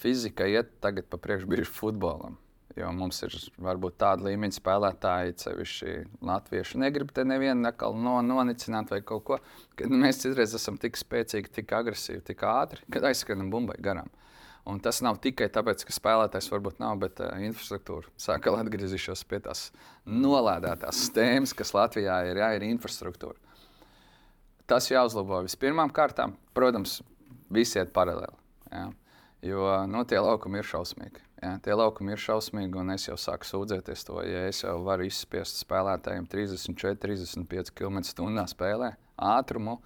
fizika 0.02 0.48
iet 0.50 0.80
tagad 0.82 1.06
pa 1.10 1.20
priekšu 1.22 1.50
brīžu 1.50 1.74
futbolam. 1.76 2.38
Jo 2.74 2.88
mums 2.96 3.18
ir 3.26 3.34
varbūt 3.60 3.98
tāda 4.00 4.26
līmeņa 4.30 4.56
spēlētāji, 4.56 5.36
sevišķi 5.44 5.96
latvieši. 6.24 6.80
Negribu 6.80 7.14
te 7.14 7.26
nevienu 7.28 7.70
no, 8.00 8.16
nonicināt 8.24 8.90
vai 8.90 9.02
kaut 9.06 9.26
ko. 9.28 9.38
Kad 9.76 9.92
mēs 9.92 10.22
citreiz 10.24 10.56
esam 10.56 10.78
tik 10.80 10.96
spēcīgi, 10.98 11.52
tik 11.60 11.74
agresīvi, 11.76 12.22
tik 12.32 12.42
ātri, 12.48 12.82
kad 12.90 13.06
aizskrienam 13.10 13.52
bumbai 13.52 13.76
garām. 13.78 14.08
Un 14.68 14.78
tas 14.78 15.00
nav 15.02 15.16
tikai 15.22 15.48
tāpēc, 15.50 15.82
ka 15.88 15.94
spēlētājs 15.94 16.46
varbūt 16.52 16.78
nav, 16.78 17.00
bet 17.02 17.18
uh, 17.24 17.32
infrastruktūra. 17.42 18.06
Sākam 18.20 18.54
atgriezīšos 18.60 19.24
pie 19.26 19.40
tās 19.42 19.70
nolādētās 20.06 21.08
tēmas, 21.16 21.54
kas 21.58 21.74
Latvijā 21.74 22.20
ir, 22.30 22.38
jā, 22.38 22.52
ir 22.58 22.68
infrastruktūra. 22.68 23.34
Tas 24.70 24.86
jāuzlabo 24.86 25.40
vispirmām 25.42 25.90
kārtām. 25.90 26.36
Protams, 26.54 27.00
visi 27.50 27.80
iet 27.80 27.90
paralēli. 27.96 28.38
Jā. 28.70 28.86
Jo 29.42 29.66
nu, 29.90 30.04
tie 30.06 30.20
laukumi 30.22 30.60
ir 30.62 30.68
šausmīgi. 30.70 31.24
Jā, 31.42 31.56
tie 31.64 31.74
laukumi 31.74 32.14
ir 32.14 32.20
šausmīgi, 32.22 32.78
un 32.78 32.94
es 32.94 33.08
jau 33.08 33.16
sāku 33.18 33.48
sūdzēties 33.48 34.06
to, 34.06 34.20
ja 34.22 34.44
es 34.46 34.60
jau 34.62 34.76
varu 34.86 35.08
izspiest 35.08 35.58
spēlētājiem 35.64 36.28
34, 36.30 37.00
35 37.02 37.74
km/h 37.74 38.44
spēlē 38.52 38.92
ātrumu, 39.18 39.80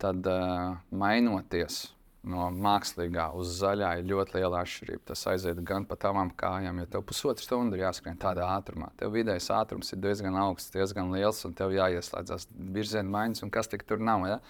tad 0.00 0.28
uh, 0.28 0.76
mainoties 0.92 1.86
no 2.22 2.48
mākslīgā 2.52 3.30
uz 3.38 3.52
zaļā 3.60 3.94
ir 3.98 4.08
ļoti 4.10 4.36
liela 4.36 4.60
atšķirība. 4.60 5.04
Tas 5.10 5.26
aiziet 5.32 5.60
gan 5.66 5.86
pa 5.88 5.96
tavām 6.00 6.32
kājām, 6.36 6.82
ja 6.82 6.88
tev 6.92 7.04
pusotru 7.08 7.44
stundu 7.44 7.78
ir 7.78 7.86
jāskrien 7.86 8.18
tādā 8.20 8.48
ātrumā. 8.58 8.90
Tev 9.00 9.14
vidējais 9.16 9.48
ātrums 9.56 9.94
ir 9.94 10.02
diezgan 10.04 10.36
augsts, 10.42 10.74
diezgan 10.74 11.12
liels, 11.14 11.40
un 11.48 11.56
tev 11.56 11.72
jāieslēdzas 11.76 12.50
virziena 12.76 13.08
maiņas, 13.08 13.44
un 13.46 13.54
kas 13.54 13.72
tik 13.72 13.86
tur 13.88 14.02
nav. 14.04 14.26
Ja? 14.28 14.40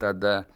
Tad, 0.00 0.24
eh, 0.24 0.46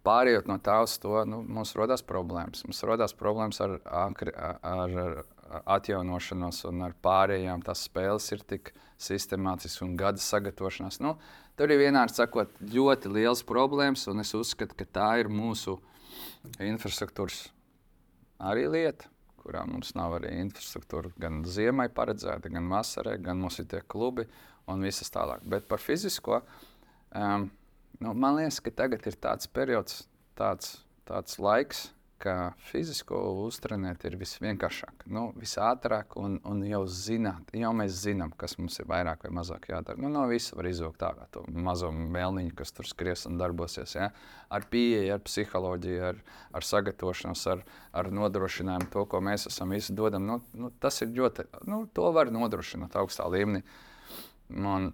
Pārējot 0.00 0.46
no 0.48 0.56
tā 0.64 0.78
uz 0.80 0.94
to, 0.96 1.12
nu, 1.28 1.42
mums 1.44 1.74
rodas 1.76 2.00
problēmas. 2.00 2.62
Mums 2.64 2.78
rodas 2.88 3.12
problēmas 3.12 3.58
ar, 3.60 3.74
ar, 3.84 4.30
ar, 4.64 4.94
ar 5.02 5.60
atjaunošanos 5.76 6.62
un 6.70 6.86
ar 6.86 6.94
pārējām. 7.04 7.60
Tās 7.66 7.84
spēles 7.88 8.30
ir 8.32 8.40
tik 8.48 8.72
sistemātiskas 9.00 9.82
un 9.84 9.98
gada 10.00 10.22
sagatavošanās. 10.24 11.02
Nu, 11.04 11.18
tur 11.58 11.74
ir 11.74 11.82
vienādi 11.82 12.16
sakot, 12.16 12.56
ļoti 12.72 13.12
liels 13.12 13.44
problēmas, 13.44 14.06
un 14.08 14.24
es 14.24 14.32
uzskatu, 14.38 14.78
ka 14.78 14.88
tā 14.88 15.10
ir 15.20 15.28
mūsu 15.32 15.76
infrastruktūras 16.64 17.48
arī 18.40 18.66
lieta, 18.70 19.08
kurā 19.40 19.64
mums 19.68 19.94
nav 19.96 20.18
arī 20.18 20.32
infrastruktūra 20.42 21.12
gan 21.20 21.42
ziemai 21.48 21.88
paredzēta, 21.92 22.52
gan 22.52 22.68
vasarai, 22.72 23.18
gan 23.22 23.40
mums 23.40 23.58
ir 23.60 23.68
tie 23.70 23.80
klubi 23.86 24.26
un 24.70 24.84
visas 24.84 25.10
tālāk. 25.12 25.44
Bet 25.48 25.66
par 25.68 25.82
fizisko, 25.82 26.42
um, 27.16 27.48
nu, 28.00 28.12
man 28.14 28.38
liekas, 28.38 28.60
ka 28.64 28.74
tagad 28.82 29.06
ir 29.08 29.16
tāds 29.20 29.48
periods, 29.50 30.04
tāds, 30.38 30.78
tāds 31.08 31.40
laiks, 31.42 31.88
ka 32.20 32.34
fizisko 32.68 33.18
uztrenēt 33.46 34.04
ir 34.08 34.16
visvienkāršāk, 34.20 35.06
nu, 35.14 35.30
visātrāk 35.40 36.16
un, 36.20 36.36
un 36.48 36.60
jau 36.68 36.82
zināt, 36.90 37.52
jau 37.56 37.72
mēs 37.76 37.96
zinām, 38.04 38.34
kas 38.40 38.58
mums 38.60 38.76
ir 38.82 38.88
vairāk 38.90 39.24
vai 39.26 39.32
mazāk 39.40 39.70
jādara. 39.72 40.00
Nu, 40.00 40.10
no 40.12 40.26
visa 40.30 40.58
var 40.58 40.68
izvilkt 40.68 41.04
ārā 41.06 41.26
to 41.32 41.44
mazo 41.50 41.90
mēlniņu, 41.90 42.54
kas 42.58 42.74
tur 42.76 42.88
skries 42.88 43.26
un 43.30 43.40
darbosies. 43.40 43.96
Ja? 43.96 44.10
Ar 44.52 44.66
pieeju, 44.70 45.14
ar 45.16 45.24
psiholoģiju, 45.24 46.00
ar, 46.10 46.22
ar 46.60 46.68
sagatavošanos, 46.70 47.44
ar, 47.54 47.64
ar 47.96 48.10
nodrošinājumu 48.20 48.90
to, 48.92 49.06
ko 49.10 49.22
mēs 49.24 49.48
esam 49.50 49.76
visi 49.76 49.96
dodam. 49.96 50.26
Nu, 50.28 50.40
nu, 50.52 50.72
tas 50.82 51.00
ir 51.04 51.14
ļoti, 51.16 51.48
nu, 51.70 51.84
to 51.96 52.12
var 52.16 52.32
nodrošināt 52.34 52.98
augstā 53.00 53.28
līmenī. 53.32 53.64
Man, 54.50 54.92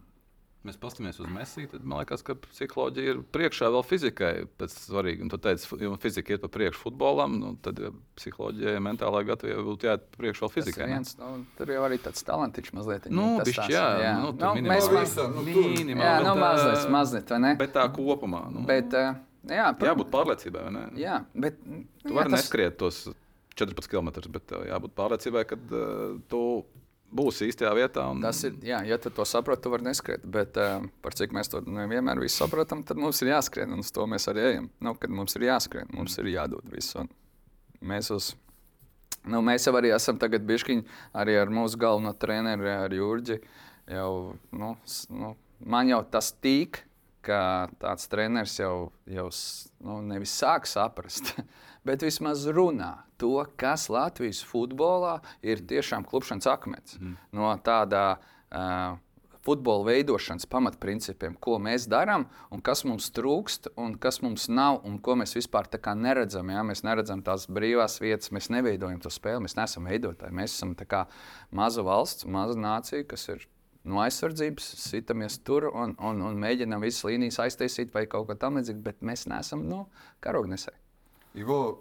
mēs 0.67 0.77
paskatāmies 0.83 1.21
uz 1.23 1.29
Messi, 1.33 1.65
tad 1.71 1.85
man 1.87 2.01
liekas, 2.03 2.23
ka 2.27 2.35
psiholoģija 2.43 3.13
ir 3.15 3.21
priekšā 3.35 3.69
vēl 3.75 3.85
fizikai. 3.87 4.31
Pēc 4.61 4.75
svarīgi, 4.87 5.23
un 5.25 5.31
tu 5.33 5.39
teici, 5.43 5.69
ja 5.81 5.91
fizika 6.03 6.35
iet 6.35 6.43
pa 6.45 6.51
priekšu 6.53 6.83
futbolam, 6.85 7.37
nu, 7.41 7.53
tad 7.65 7.79
ja 7.83 7.91
psiholoģijai, 8.19 8.81
mentālajai 8.87 9.29
gatavībai 9.31 9.65
būtu 9.71 9.89
jāiet 9.91 10.07
pa 10.11 10.21
priekšu 10.25 10.45
vēl 10.47 10.53
fizikai. 10.57 10.89
Viens, 10.93 11.15
nu, 11.21 11.31
tur 11.59 11.73
jau 11.77 11.85
arī 11.89 11.99
tāds 12.05 12.27
talantiņš 12.27 12.73
mazliet. 12.77 13.09
Nu, 13.15 13.27
tas 13.41 13.51
bišķi, 13.51 13.63
tās, 13.63 13.75
jā, 13.77 13.85
jā. 14.05 14.15
nu, 14.25 14.33
tur 14.35 14.47
Nu, 14.49 14.55
minimāli. 14.59 14.75
mēs 14.75 14.91
visa, 14.97 15.29
nu, 15.33 15.45
Minimāli, 15.47 16.07
Jā, 16.07 16.17
nu, 16.27 16.35
mazliet, 16.41 16.89
mazliet, 16.93 17.31
vai 17.35 17.39
ne? 17.47 17.55
Bet 17.61 17.73
tā 17.77 17.87
kopumā. 17.95 18.43
Nu, 18.53 18.65
Bet, 18.69 18.95
ā, 18.97 19.05
jā, 19.47 19.69
protams, 19.77 19.93
jābūt 19.93 20.11
pārliecībai, 20.15 20.65
vai 20.67 20.73
ne? 20.79 20.85
jā, 21.01 21.21
bet, 21.35 21.61
Tu 21.63 22.11
jā, 22.11 22.17
vari 22.19 22.31
tas- 22.33 22.41
neskriet 22.43 22.77
tos 22.83 23.05
14 23.57 23.89
km, 23.89 24.11
bet 24.35 24.53
jābūt 24.69 24.93
pārliecībai, 24.99 25.47
ka 25.49 25.57
uh, 25.57 26.19
tu 26.29 26.41
būsi 27.15 27.51
īstajā 27.51 27.73
vietā. 27.77 28.07
Un... 28.13 28.23
Tas 28.25 28.43
ir, 28.49 28.57
jā, 28.67 28.81
ja 28.89 28.99
tu 29.03 29.13
to 29.15 29.27
saproti, 29.29 29.65
tu 29.65 29.73
vari 29.73 29.87
neskriet. 29.87 30.25
Bet 30.25 30.59
uh, 30.61 30.87
par 31.05 31.17
cik 31.19 31.35
mēs 31.37 31.53
to 31.53 31.63
nevienmēr 31.67 32.21
visu 32.23 32.43
saprotam, 32.43 32.83
tad 32.87 33.01
mums 33.01 33.23
ir 33.23 33.33
jāskrien. 33.35 33.73
Un 33.75 33.85
uz 33.85 33.93
to 33.95 34.07
mēs 34.11 34.29
arī 34.33 34.45
ejam. 34.53 34.71
Nu, 34.85 34.97
kad 35.01 35.13
mums 35.13 35.37
ir 35.39 35.47
jāskrien, 35.49 35.91
mums 35.95 36.19
ir 36.23 36.33
jādod 36.33 36.67
viss. 36.73 36.97
Mēs, 37.87 38.11
uz, 38.15 38.33
nu, 39.29 39.43
mēs 39.45 39.69
jau 39.69 39.77
arī 39.79 39.93
esam 39.95 40.19
tagad 40.23 40.47
bišķiņi 40.49 40.87
arī 41.17 41.39
ar 41.41 41.53
mūsu 41.53 41.81
galveno 41.81 42.15
treneru, 42.17 42.69
ar 42.73 42.95
Jurģi. 42.95 43.41
Jau, 43.93 44.13
nu, 44.57 44.75
nu, 45.15 45.33
man 45.63 45.93
jau 45.93 46.03
tas 46.11 46.33
tīk, 46.43 46.83
ka 47.27 47.41
tāds 47.83 48.07
treneris 48.11 48.55
jau, 48.59 48.91
jau 49.11 49.27
nu, 49.85 50.01
nevis 50.07 50.35
sāk 50.39 50.69
saprast, 50.71 51.35
bet 51.87 52.05
vismaz 52.07 52.45
runā 52.51 52.93
to, 53.21 53.39
kas 53.59 53.89
Latvijas 53.93 54.43
futbolā 54.45 55.19
ir 55.47 55.63
tiešām 55.69 56.07
klupšanas 56.09 56.49
akmens. 56.51 56.99
Mm. 57.01 57.17
No 57.37 57.55
tādā 57.65 58.07
uh, 58.19 58.99
futbola 59.47 59.87
veidošanas 59.87 60.49
pamatprincipiem, 60.51 61.37
ko 61.41 61.61
mēs 61.63 61.87
darām, 61.91 62.27
un 62.51 62.63
kas 62.67 62.83
mums 62.89 63.09
trūkst, 63.15 63.71
un 63.79 63.95
kas 64.03 64.19
mums 64.25 64.49
nav, 64.51 64.81
un 64.89 64.99
ko 64.99 65.15
mēs 65.21 65.37
vispār 65.39 65.69
neredzam. 65.95 66.51
Ja? 66.51 66.65
Mēs 66.67 66.83
neredzam 66.87 67.23
tās 67.23 67.47
brīvās 67.47 68.01
vietas, 68.03 68.33
mēs 68.35 68.51
neveidojam 68.51 69.01
to 69.01 69.13
spēli, 69.13 69.45
mēs 69.47 69.57
neesam 69.59 69.87
veidotāji. 69.87 70.35
Mēs 70.35 70.57
esam 70.59 70.75
maza 71.51 71.83
valsts, 71.87 72.27
maza 72.27 72.59
nācija, 72.59 73.07
kas 73.07 73.29
ir 73.29 73.47
no 73.87 74.01
aizsardzības, 74.03 74.67
sitamies 74.83 75.39
tur 75.47 75.69
un, 75.71 75.95
un, 76.03 76.25
un 76.27 76.43
mēģinām 76.43 76.83
visas 76.83 77.07
līnijas 77.07 77.39
aiztaisīt 77.47 77.95
vai 77.95 78.07
kaut 78.11 78.27
ko 78.27 78.35
tamlīdzīgu, 78.35 78.83
bet 78.83 79.07
mēs 79.07 79.29
neesam 79.31 79.63
nu, 79.71 79.85
karognesēji. 80.27 80.86
Ivo, 81.37 81.79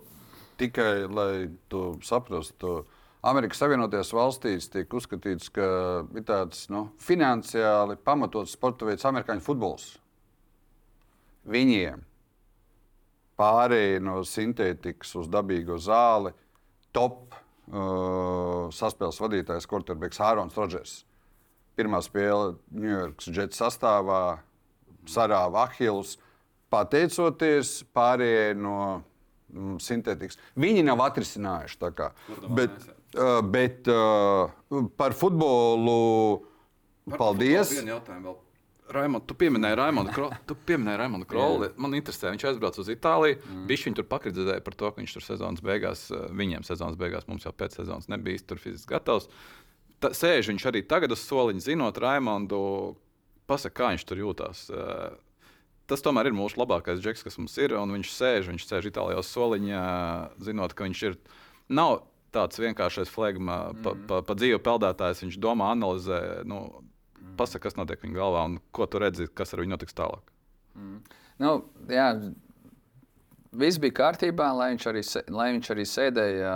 tikai 0.60 1.08
lai 1.08 1.48
to 1.72 1.96
saprastu, 2.04 2.82
Amerikas 3.26 3.62
Savienotajās 3.64 4.12
valstīs 4.14 4.68
tiek 4.70 4.92
uzskatīts, 4.94 5.48
ka 5.50 5.68
ir 6.14 6.26
tāds 6.28 6.68
nu, 6.70 6.90
finansiāli 7.02 7.96
pamatots 8.06 8.54
sporta 8.54 8.86
veids, 8.86 9.06
amerikāņu 9.08 9.42
futbols. 9.46 9.88
Viņiem 11.50 12.04
pārējai 13.40 14.04
no 14.04 14.20
sintētikas 14.28 15.16
uz 15.22 15.32
dabīgo 15.32 15.80
zāli 15.82 16.36
top 16.96 17.34
uh, 17.34 18.68
saspēles 18.76 19.20
vadītājs, 19.24 19.68
Korterbeks 19.72 20.22
Hārons 20.22 20.60
Rodžers. 20.60 21.00
Pirmā 21.76 22.00
spēle 22.04 22.56
Ņujorkas 22.72 23.32
Jets 23.36 23.60
sastāvā 23.60 24.22
sarāva 25.10 25.66
Ahilus, 25.66 26.16
pateicoties 26.72 27.82
pārējai 27.96 28.56
no 28.60 28.78
mm, 29.56 29.78
sintētikas. 29.84 30.40
Viņi 30.60 30.86
nav 30.86 31.04
atrisinājuši 31.08 31.80
tā 31.82 31.92
kā. 31.96 32.12
Bet, 32.46 32.76
uh, 33.16 33.40
bet 33.42 33.90
uh, 33.92 34.52
par 35.00 35.16
futbolu 35.18 36.00
paldies. 37.16 37.78
Vienu 37.80 37.96
jautājumu 37.96 38.30
vēl. 38.30 38.42
Raimond, 38.86 39.26
tu 39.26 39.34
pieminēji 39.38 39.78
Raimondu 39.80 40.14
Krolu. 40.14 40.36
Krolu. 41.30 41.70
Man 41.82 41.96
interesē, 41.98 42.30
viņš 42.34 42.44
aizbrauca 42.52 42.84
uz 42.84 42.90
Itāliju. 42.94 43.40
Mm. 43.42 43.64
Viņš 43.72 43.86
viņu 43.88 43.98
tur 43.98 44.08
pakritizēja 44.12 44.62
par 44.66 44.78
to, 44.78 44.92
ka 44.92 45.02
viņš 45.02 45.16
tur 45.16 45.26
sezonas 45.26 45.64
beigās, 45.66 46.04
eh, 46.14 46.28
viņiem 46.42 46.66
sezonas 46.68 47.00
beigās, 47.00 47.26
mums 47.30 47.48
jau 47.48 47.54
pēc 47.56 47.80
sezonas 47.80 48.10
nebija 48.14 48.44
tur 48.46 48.62
fiziski 48.62 48.94
gatavs. 48.94 49.26
Ta, 50.04 50.12
sēž 50.14 50.52
viņš 50.52 50.68
arī 50.70 50.84
tagad 50.86 51.16
uz 51.16 51.24
soliņa, 51.26 51.66
zinot 51.66 51.98
Raimondu, 51.98 52.62
pasaka, 53.50 53.80
kā 53.80 53.92
viņš 53.96 54.06
tur 54.06 54.22
jūtās. 54.22 54.68
Tas 55.90 56.02
tomēr 56.02 56.32
ir 56.32 56.34
mūsu 56.34 56.58
labākais 56.58 57.02
džeks, 57.02 57.22
kas 57.28 57.38
mums 57.38 57.56
ir. 57.62 57.76
un 57.78 57.94
Viņš 57.94 58.12
sēž, 58.16 58.50
viņš 58.50 58.66
sēž 58.66 58.90
Itālijā 58.90 59.22
uz 59.22 59.30
soliņa, 59.30 59.82
zinot, 60.42 60.74
ka 60.74 60.88
viņš 60.88 61.02
ir. 61.12 61.18
Nav 61.70 62.00
tāds 62.34 62.60
vienkāršais 62.60 63.12
flegma, 63.12 63.60
pa, 63.86 63.94
pa, 64.10 64.22
pa 64.26 64.36
dzīvu 64.38 64.62
peldētājs. 64.66 65.22
Viņš 65.24 65.38
domā, 65.42 65.70
analizē, 65.76 66.22
nu, 66.50 66.64
pasaka, 67.38 67.68
kas 67.68 67.78
notiek 67.78 68.02
viņa 68.02 68.18
galvā 68.18 68.48
un 68.50 68.58
ko 68.76 68.90
tu 68.90 69.02
redzi, 69.02 69.30
kas 69.30 69.54
ar 69.54 69.62
viņu 69.62 69.76
notiks 69.76 69.98
tālāk. 69.98 70.34
Nu, 71.40 71.52
jā, 71.92 72.08
viss 73.56 73.80
bija 73.82 73.98
kārtībā, 74.02 74.50
lai 74.58 74.72
viņš 74.74 74.90
arī, 74.92 75.06
lai 75.38 75.48
viņš 75.54 75.72
arī 75.76 75.86
sēdēja 75.92 76.56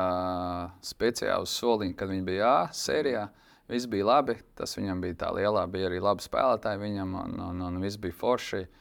speciāli 0.89 1.45
uz 1.45 1.53
soliņa, 1.61 1.97
kad 2.01 2.11
viņš 2.15 2.25
bija 2.27 2.49
A 2.49 2.65
sērijā. 2.73 3.29
Viss 3.69 3.85
bija 3.85 4.09
labi, 4.09 4.33
tas 4.57 4.73
viņam 4.73 5.05
bija 5.05 5.21
tā 5.21 5.31
lielā, 5.37 5.67
bija 5.69 5.91
arī 5.91 6.01
labi 6.01 6.25
spēlētāji 6.25 6.81
viņam, 6.81 7.11
un, 7.21 7.39
un, 7.51 7.65
un 7.67 7.81
viss 7.83 8.01
bija 8.01 8.17
forši. 8.17 8.65
Uh, 8.65 8.75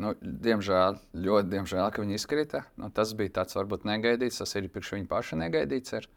nu, 0.00 0.14
diemžēl, 0.22 0.96
ļoti 1.12 1.52
diemžēl, 1.52 1.88
ka 1.92 2.02
viņi 2.04 2.16
izkrita. 2.16 2.62
Nu, 2.80 2.88
tas 2.94 3.12
bija 3.16 3.40
tāds 3.40 3.56
varbūt 3.58 3.84
negaidīts, 3.88 4.40
tas 4.40 4.54
ir 4.56 4.70
priekš 4.72 4.94
viņa 4.96 5.10
paša 5.10 5.40
negaidīts. 5.42 5.98
Ir. 5.98 6.08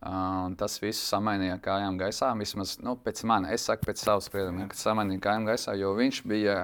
Uh, 0.00 0.54
tas 0.56 0.78
viss 0.80 1.08
samainīja 1.10 1.58
kājām 1.60 1.98
gaisā. 2.00 2.30
Vismaz 2.38 2.78
nu, 2.80 2.94
pēc 2.96 3.24
manis, 3.28 3.58
es 3.58 3.66
saku, 3.68 3.90
pēc 3.90 4.00
savas 4.00 4.30
sprieduma, 4.30 4.68
ka 4.70 4.78
samainīja 4.78 5.20
kājām 5.26 5.48
gaisā, 5.50 5.74
jo 5.76 5.90
viņš 5.98 6.22
bija, 6.30 6.54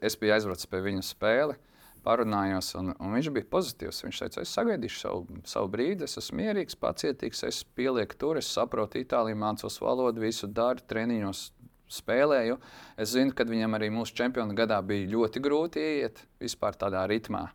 es 0.00 0.16
biju 0.16 0.36
aizbraucis 0.36 0.70
pie 0.70 0.80
viņa 0.86 1.04
spēli, 1.04 1.58
parunājos, 2.06 2.70
un, 2.80 2.94
un 2.96 3.18
viņš 3.18 3.28
bija 3.36 3.50
pozitīvs. 3.52 4.00
Viņš 4.06 4.22
teica, 4.22 4.44
es 4.46 4.54
sagaidīšu 4.56 5.02
savu, 5.02 5.42
savu 5.50 5.68
brīdi, 5.74 6.06
es 6.08 6.16
esmu 6.22 6.40
mierīgs, 6.40 6.78
pacietīgs, 6.80 7.44
es 7.50 7.60
pielieku 7.76 8.16
tur, 8.22 8.40
es 8.40 8.48
saprotu 8.48 9.02
itāļu, 9.02 9.36
mācos 9.36 9.76
valodu, 9.82 10.24
visu 10.24 10.48
daru, 10.48 10.80
treniņos 10.88 11.50
spēlēju. 11.90 12.58
Es 13.00 13.14
zinu, 13.14 13.34
ka 13.36 13.46
viņam 13.48 13.78
arī 13.78 13.90
mūsu 13.94 14.16
čempionu 14.18 14.56
gadā 14.58 14.80
bija 14.86 15.08
ļoti 15.14 15.42
grūti 15.42 15.86
iet 16.02 16.22
vispār 16.42 16.78
tādā 16.78 17.04
ritmā. 17.10 17.48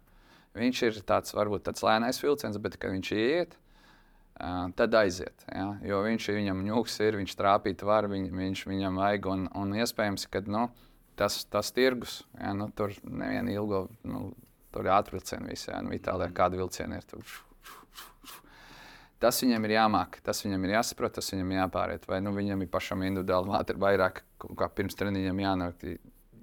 Viņš 0.56 0.82
ir 0.88 1.00
tāds, 1.08 1.36
varbūt 1.36 1.66
tāds 1.68 1.84
lēnais 1.84 2.22
vilciens, 2.24 2.60
bet 2.64 2.78
kad 2.80 2.94
viņš 2.94 3.12
iet, 3.20 3.58
tad 4.80 4.96
aiziet. 4.96 5.46
Ja? 5.52 5.68
Jo 5.84 6.02
viņš 6.06 6.30
viņam 6.38 6.64
ņūks 6.68 7.00
ir, 7.08 7.20
viņš 7.20 7.36
trāpīt 7.40 7.84
var, 7.88 8.08
viņ, 8.12 8.30
viņš 8.36 8.66
viņam 8.72 9.02
vajag. 9.02 9.30
Un, 9.32 9.48
un 9.56 9.76
iespējams, 9.82 10.28
ka 10.32 10.44
nu, 10.48 10.68
tas, 11.20 11.44
tas 11.52 11.72
tirgus, 11.76 12.22
ja? 12.40 12.54
nu, 12.56 12.70
tur 12.76 12.96
nevienu 13.04 13.56
ilgo, 13.56 13.82
nu, 14.08 14.30
tur 14.76 14.88
ir 14.88 14.96
ātrvilcieni 14.96 15.52
visi. 15.52 15.70
Ja? 15.72 15.82
Nu, 15.84 15.92
Itālijā 15.96 16.32
kāda 16.36 16.60
vilciena 16.60 17.00
ir 17.02 17.08
tur. 17.12 17.38
Tas 19.24 19.40
viņam 19.42 19.64
ir 19.66 19.78
jāmāk, 19.78 20.20
tas 20.26 20.42
viņam 20.44 20.66
ir 20.68 20.74
jāsaprot, 20.76 21.14
tas 21.16 21.32
viņam 21.32 21.54
ir 21.54 21.62
jāpāriet. 21.62 22.04
Vai 22.10 22.20
nu, 22.24 22.34
viņam 22.36 22.66
ir 22.66 22.72
pašam 22.72 23.06
individuāli 23.08 23.48
māte, 23.48 23.78
vairāk 23.80 24.22
kā 24.60 24.68
pirms 24.76 24.98
treniņiem 25.00 25.40
jānāk, 25.40 25.86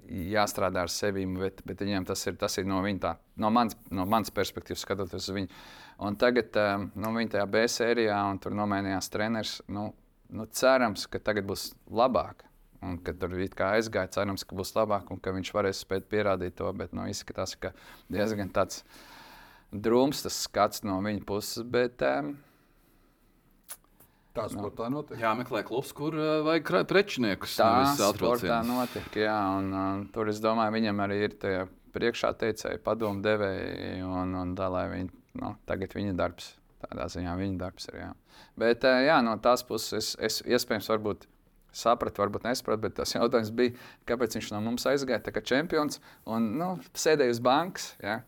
jāstrādā 0.09 0.83
ar 0.83 0.91
sevi, 0.91 1.25
bet, 1.37 1.61
bet 1.65 1.81
viņam 1.83 2.07
tas 2.09 2.25
ir, 2.27 2.35
tas 2.39 2.57
ir 2.57 2.67
no 2.69 2.81
viņa, 2.83 3.01
tā, 3.03 3.13
no 3.39 3.49
manas 3.53 3.77
no 3.93 4.05
mans 4.09 4.33
perspektīvas 4.33 4.83
skatoties 4.83 5.29
uz 5.29 5.35
viņu. 5.37 5.59
Un 6.03 6.17
tagad 6.19 6.57
um, 6.59 6.89
nu, 6.99 7.13
viņa 7.15 7.35
tajā 7.35 7.45
B 7.53 7.63
sērijā, 7.69 8.17
un 8.31 8.41
tur 8.41 8.55
nomainījās 8.57 9.11
treneris. 9.13 9.59
Nu, 9.71 9.91
nu, 10.33 10.47
cerams, 10.51 11.05
ka 11.07 11.21
tagad 11.23 11.47
būs 11.49 11.71
labāk. 11.91 12.47
Un, 12.83 12.97
kad 12.99 13.15
tur 13.15 13.31
aizgāja, 13.37 14.09
cerams, 14.11 14.43
ka 14.43 14.57
būs 14.59 14.73
labāk 14.75 15.11
un 15.13 15.19
ka 15.23 15.31
viņš 15.31 15.53
varēs 15.55 15.85
spēt 15.85 16.09
pierādīt 16.11 16.57
to. 16.59 16.67
Bet 16.75 16.91
nu, 16.91 17.05
izskatās, 17.07 17.55
ka 17.55 17.71
diezgan 18.11 18.51
tāds 18.51 18.81
drūms 19.71 20.25
tas 20.25 20.41
skats 20.49 20.83
no 20.83 20.97
viņa 21.05 21.23
puses. 21.29 21.63
Bet, 21.63 22.03
um, 22.03 22.33
Tā 24.33 24.47
sportā 24.49 24.87
notiek. 24.89 25.19
Jā, 25.21 25.35
meklē 25.37 25.61
klubs, 25.67 25.91
kur 25.93 26.15
uh, 26.17 26.39
vajag 26.47 26.87
prečiniekus. 26.89 27.53
Tā 27.59 27.69
sportā 27.99 28.63
notiek. 28.65 29.05
Jā, 29.21 29.37
un, 29.59 29.69
un, 29.77 30.05
tur 30.13 30.31
es 30.31 30.41
domāju, 30.41 30.73
viņam 30.73 31.03
arī 31.05 31.19
ir 31.27 31.35
tie 31.37 31.53
priekšā 31.93 32.33
teicēji, 32.41 32.81
padomu 32.85 33.21
devēji, 33.21 34.01
un, 34.07 34.33
un 34.39 34.55
tā, 34.57 34.71
lai 34.73 34.87
viņi, 34.95 35.11
nu, 35.41 35.53
tagad 35.69 35.93
viņa 35.93 36.15
darbs, 36.17 36.49
tādā 36.81 37.05
ziņā 37.13 37.35
viņa 37.37 37.59
darbs 37.61 37.89
ir. 37.91 37.99
Jā. 38.01 38.09
Bet 38.59 38.89
eh, 38.89 39.03
jā, 39.11 39.19
no 39.25 39.37
tās 39.43 39.65
puses 39.67 39.93
es, 39.99 40.09
es 40.17 40.41
iespējams 40.49 40.89
varbūt 40.95 41.27
sapratu, 41.73 42.21
varbūt 42.23 42.45
nesapratu, 42.47 42.83
bet 42.87 42.97
tas 42.97 43.13
jautājums 43.13 43.53
bija, 43.53 43.77
kāpēc 44.09 44.37
viņš 44.37 44.51
no 44.53 44.61
mums 44.65 44.85
aizgāja 44.89 45.21
tā 45.25 45.33
kā 45.33 45.45
čempions 45.45 46.01
un 46.29 46.53
nu, 46.57 46.75
sēdēja 46.97 47.37
uz 47.37 47.41
bankas. 47.43 47.91
Jā. 48.01 48.21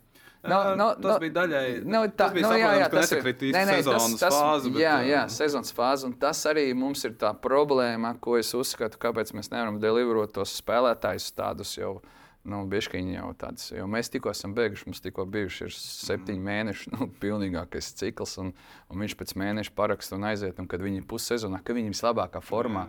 Jā, 0.50 0.76
tas 1.06 1.20
bija 1.24 1.34
daļēji- 1.40 1.84
Nu, 1.86 2.02
tā, 2.08 2.12
tas 2.18 2.34
bija 2.36 2.48
nu, 2.50 2.58
jā, 2.60 2.72
jā, 2.82 2.90
tas 2.94 3.12
ir 3.12 3.24
nē, 3.24 3.64
nē, 3.66 3.66
tas- 3.66 3.86
sezonas 3.86 4.20
tas- 4.20 4.34
fāze, 4.40 4.72
bet, 4.74 4.82
Jā, 4.82 4.96
jā, 5.10 5.24
sezonas 5.30 5.74
fāze. 5.74 6.06
Un 6.06 6.14
tas 6.14 6.44
arī 6.46 6.68
mums 6.76 7.04
ir 7.06 7.14
tā 7.22 7.32
problēma, 7.38 8.14
ko 8.22 8.38
es 8.38 8.52
uzskatu, 8.54 8.98
kāpēc 9.02 9.34
mēs 9.34 9.52
nevaram 9.52 9.80
deliverot 9.80 10.34
tos 10.34 10.54
spēlētājus 10.62 11.32
tādus 11.36 11.78
jau. 11.78 12.02
Nu, 12.46 12.60
bišķiņi 12.70 13.16
jau 13.16 13.32
tāds, 13.42 13.72
jo 13.74 13.88
mēs 13.90 14.06
tikko 14.14 14.30
esam 14.30 14.52
beiguši, 14.54 14.86
mums 14.86 15.00
tikko 15.02 15.24
bijuši 15.26 15.64
ir 15.66 15.72
septiņi 15.74 16.38
Mm. 16.38 16.46
mēneši, 16.46 16.92
nu, 16.94 17.08
pilnīgākais 17.20 17.88
cikls, 17.98 18.36
un, 18.38 18.52
un 18.94 19.00
viņš 19.02 19.16
pēc 19.18 19.34
mēneša 19.34 19.72
paraksta 19.74 20.14
un 20.14 20.28
aiziet, 20.30 20.60
un 20.62 20.68
kad 20.70 20.80
viņi 20.80 21.02
ir 21.02 21.08
pussezonā, 21.10 21.64
ka 21.66 21.74
viņi 21.74 21.90
ir 21.90 21.96
vislabākā 21.96 22.44
formā. 22.46 22.86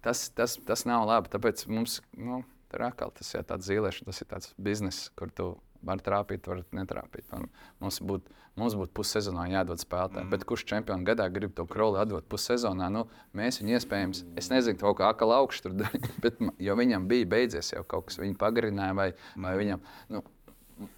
Tas, 0.00 0.30
tas, 0.32 0.56
tas 0.56 0.86
nav 0.88 1.04
labi. 1.06 1.28
Tāpēc 1.28 1.66
mums, 1.68 1.98
nu, 2.16 2.42
tur 2.72 2.86
atkal 2.88 3.12
tas 3.12 3.28
ir 3.36 3.44
tāds 3.44 3.68
zīlēšana, 3.68 4.08
tas 4.08 4.22
ir 4.24 4.26
tāds 4.32 4.54
bizness, 4.56 5.10
kur 5.20 5.28
tu 5.28 5.50
var 5.86 6.02
trāpīt, 6.04 6.48
var 6.50 6.64
netrāpīt. 6.74 7.28
Un 7.36 7.48
mums 7.82 8.00
būtu 8.04 8.32
mums 8.60 8.76
būt 8.78 8.92
pussezonā 8.94 9.46
jādod 9.50 9.82
spēlētājiem. 9.82 10.28
Mm. 10.28 10.32
Bet 10.34 10.46
kurš 10.48 10.66
čempionu 10.70 11.06
gadā 11.06 11.26
grib 11.32 11.54
to 11.56 11.66
kroli 11.70 11.98
atdot 12.02 12.26
pussezonā? 12.30 12.90
Nu, 12.92 13.06
mēs 13.36 13.60
viņu 13.60 13.74
iespējams, 13.78 14.22
es 14.40 14.50
nezinu, 14.52 14.78
kaut 14.80 15.00
kā 15.00 15.10
akla 15.10 15.40
augšu 15.42 15.66
tur 15.66 15.76
darīt, 15.82 16.06
bet 16.24 16.38
jo 16.62 16.78
viņam 16.78 17.08
bija 17.10 17.30
beidzies 17.34 17.74
jau 17.74 17.82
kaut 17.88 18.08
kas, 18.10 18.20
viņa 18.22 18.38
pagarināja 18.40 18.96
vai, 19.00 19.10
vai 19.46 19.58
viņam. 19.60 19.84
Nu, 20.14 20.24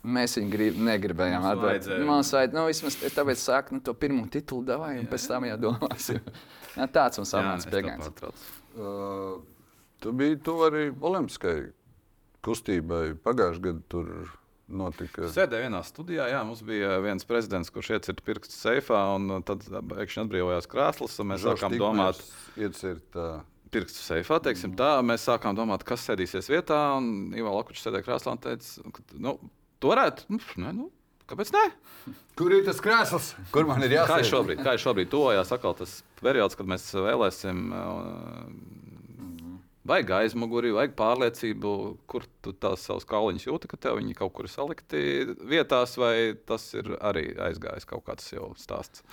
Mēs 0.09 0.39
viņu 0.39 0.49
grib, 0.49 0.76
negribējām 0.80 1.43
atdot. 1.51 1.89
Mums 2.09 2.30
vajag, 2.32 2.55
nu, 2.57 2.62
vismaz 2.64 2.95
tāpēc 3.12 3.43
sāk, 3.43 3.74
nu, 3.74 3.82
to 3.84 3.93
pirmo 3.93 4.22
titulu 4.32 4.64
davai, 4.64 4.95
un 4.97 5.03
jā. 5.03 5.11
pēc 5.11 5.26
tam 5.28 5.45
jau 5.45 5.59
domāsim. 5.66 6.30
Jā, 6.78 6.87
tāds 6.97 7.20
mums 7.20 7.34
apmēram 7.37 7.66
pieejams. 7.74 8.47
Uh, 8.72 9.34
tu 10.01 10.14
biji 10.16 10.39
tu 10.49 10.55
arī 10.64 10.87
Olimpiskai 10.97 11.59
kustībai 12.49 13.18
pagājušajā 13.20 13.66
gadā. 13.68 13.84
Tur 13.93 14.09
notika? 14.69 15.29
Sēdēja 15.33 15.69
vienā 15.69 15.83
studijā, 15.87 16.29
jā, 16.33 16.41
mums 16.47 16.62
bija 16.67 16.97
viens 17.05 17.27
prezidents, 17.29 17.73
kurš 17.75 17.95
iecirta 17.97 18.25
pirkstu 18.27 18.57
seifā, 18.57 19.03
un 19.17 19.45
tad 19.47 19.67
pēkšņi 19.67 20.25
atbrīvojās 20.25 20.71
krēsls, 20.71 21.19
un 21.23 21.31
mēs 21.33 21.45
Žoš 21.45 21.61
sākām 21.61 21.79
domāt, 21.81 22.23
iecirt, 22.59 23.07
uh... 23.21 23.41
pirkstu 23.75 24.03
seifā, 24.03 24.41
teiksim 24.45 24.73
mm. 24.73 24.81
tā. 24.81 24.91
Mēs 25.07 25.27
sākām 25.29 25.57
domāt, 25.59 25.87
kas 25.87 26.07
sēdīsies 26.09 26.51
vietā, 26.53 26.81
un 26.99 27.35
Ivo 27.39 27.55
Lakučs 27.59 27.87
sēdēja 27.87 28.09
krēslā 28.09 28.37
un 28.37 28.45
teica, 28.49 28.93
ka, 28.97 29.07
nu, 29.29 29.39
to 29.83 29.95
varētu, 29.95 30.31
nu, 30.33 30.43
ne, 30.62 30.77
nu, 30.83 30.91
Kāpēc 31.27 31.49
ne? 31.57 31.64
Kur 32.39 32.53
ir 32.55 32.62
tas 32.62 32.79
krēsls? 32.79 33.33
Kur 33.51 33.67
man 33.67 33.83
ir 33.83 33.97
jāsaka? 33.97 34.12
Kā 34.12 34.23
ir 34.23 34.29
šobrīd? 34.29 34.61
Kā 34.62 34.75
ir 34.77 34.83
šobrīd? 34.83 35.09
Tuvojās 35.11 35.51
atkal 35.57 35.75
tas 35.75 35.97
periods, 36.21 36.55
kad 36.55 36.69
mēs 36.71 36.85
vēlēsim 36.95 37.64
Vajag 39.87 40.11
aizmuguri, 40.16 40.72
vajag 40.74 40.95
pārliecību, 40.99 41.72
kur 42.11 42.24
tu 42.43 42.53
tās 42.59 42.82
savas 42.89 43.07
kauliņas 43.07 43.47
jūti, 43.47 43.68
ka 43.70 43.78
tev 43.78 44.01
viņi 44.01 44.16
kaut 44.18 44.32
kur 44.34 44.49
salikti 44.51 45.01
vietās, 45.47 45.95
vai 46.01 46.34
tas 46.49 46.64
ir 46.74 46.97
arī 46.99 47.28
aizgājis 47.47 47.87
kaut 47.87 48.03
kāds 48.09 48.32
jau 48.32 48.49
stāsts. 48.59 49.05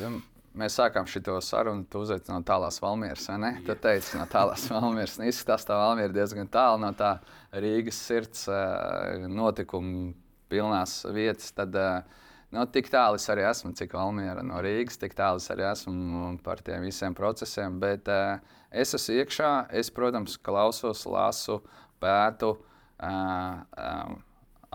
Ja, 0.00 0.08
mēs 0.56 0.78
sākām 0.78 1.08
šo 1.10 1.36
sarunu, 1.44 1.84
tu 1.90 2.00
uzaicināji 2.06 2.38
no 2.38 2.48
tālās 2.48 2.80
valmieras, 2.80 3.28
vai 3.28 3.38
ne? 3.44 3.52
Tu 3.66 3.76
teici, 3.84 4.16
no 4.16 4.24
tālās 4.30 4.64
valmieras. 4.72 5.18
Nu, 5.20 5.28
izskatās, 5.28 5.68
tā 5.68 5.76
valmiera 5.76 6.16
diezgan 6.16 6.48
tālu 6.52 6.80
no 6.86 6.94
tā 6.96 7.18
Rīgas 7.52 8.00
sirds 8.06 8.48
eh, 8.48 9.28
notikumu 9.28 10.12
pilnās 10.52 11.02
vietas. 11.12 11.52
Tad, 11.56 11.76
uh, 11.76 12.21
Nu, 12.52 12.66
tik 12.68 12.90
tālu 12.92 13.16
es 13.16 13.24
arī 13.32 13.46
esmu, 13.48 13.70
cik 13.72 13.94
Valmiera 13.96 14.42
no 14.44 14.58
Rīgas, 14.60 14.98
tik 15.00 15.14
tālu 15.16 15.40
es 15.40 15.48
arī 15.52 15.64
esmu 15.70 16.34
par 16.44 16.60
tiem 16.60 16.84
visiem 16.84 17.14
procesiem. 17.16 17.78
Bet 17.80 18.10
uh, 18.12 18.42
es 18.68 18.92
esmu 18.98 19.22
iekšā, 19.22 19.52
es, 19.80 19.88
protams, 19.94 20.34
klausos, 20.36 21.06
lasu, 21.08 21.62
pētu, 22.02 22.50
uh, 23.00 23.56
uh, 23.72 24.12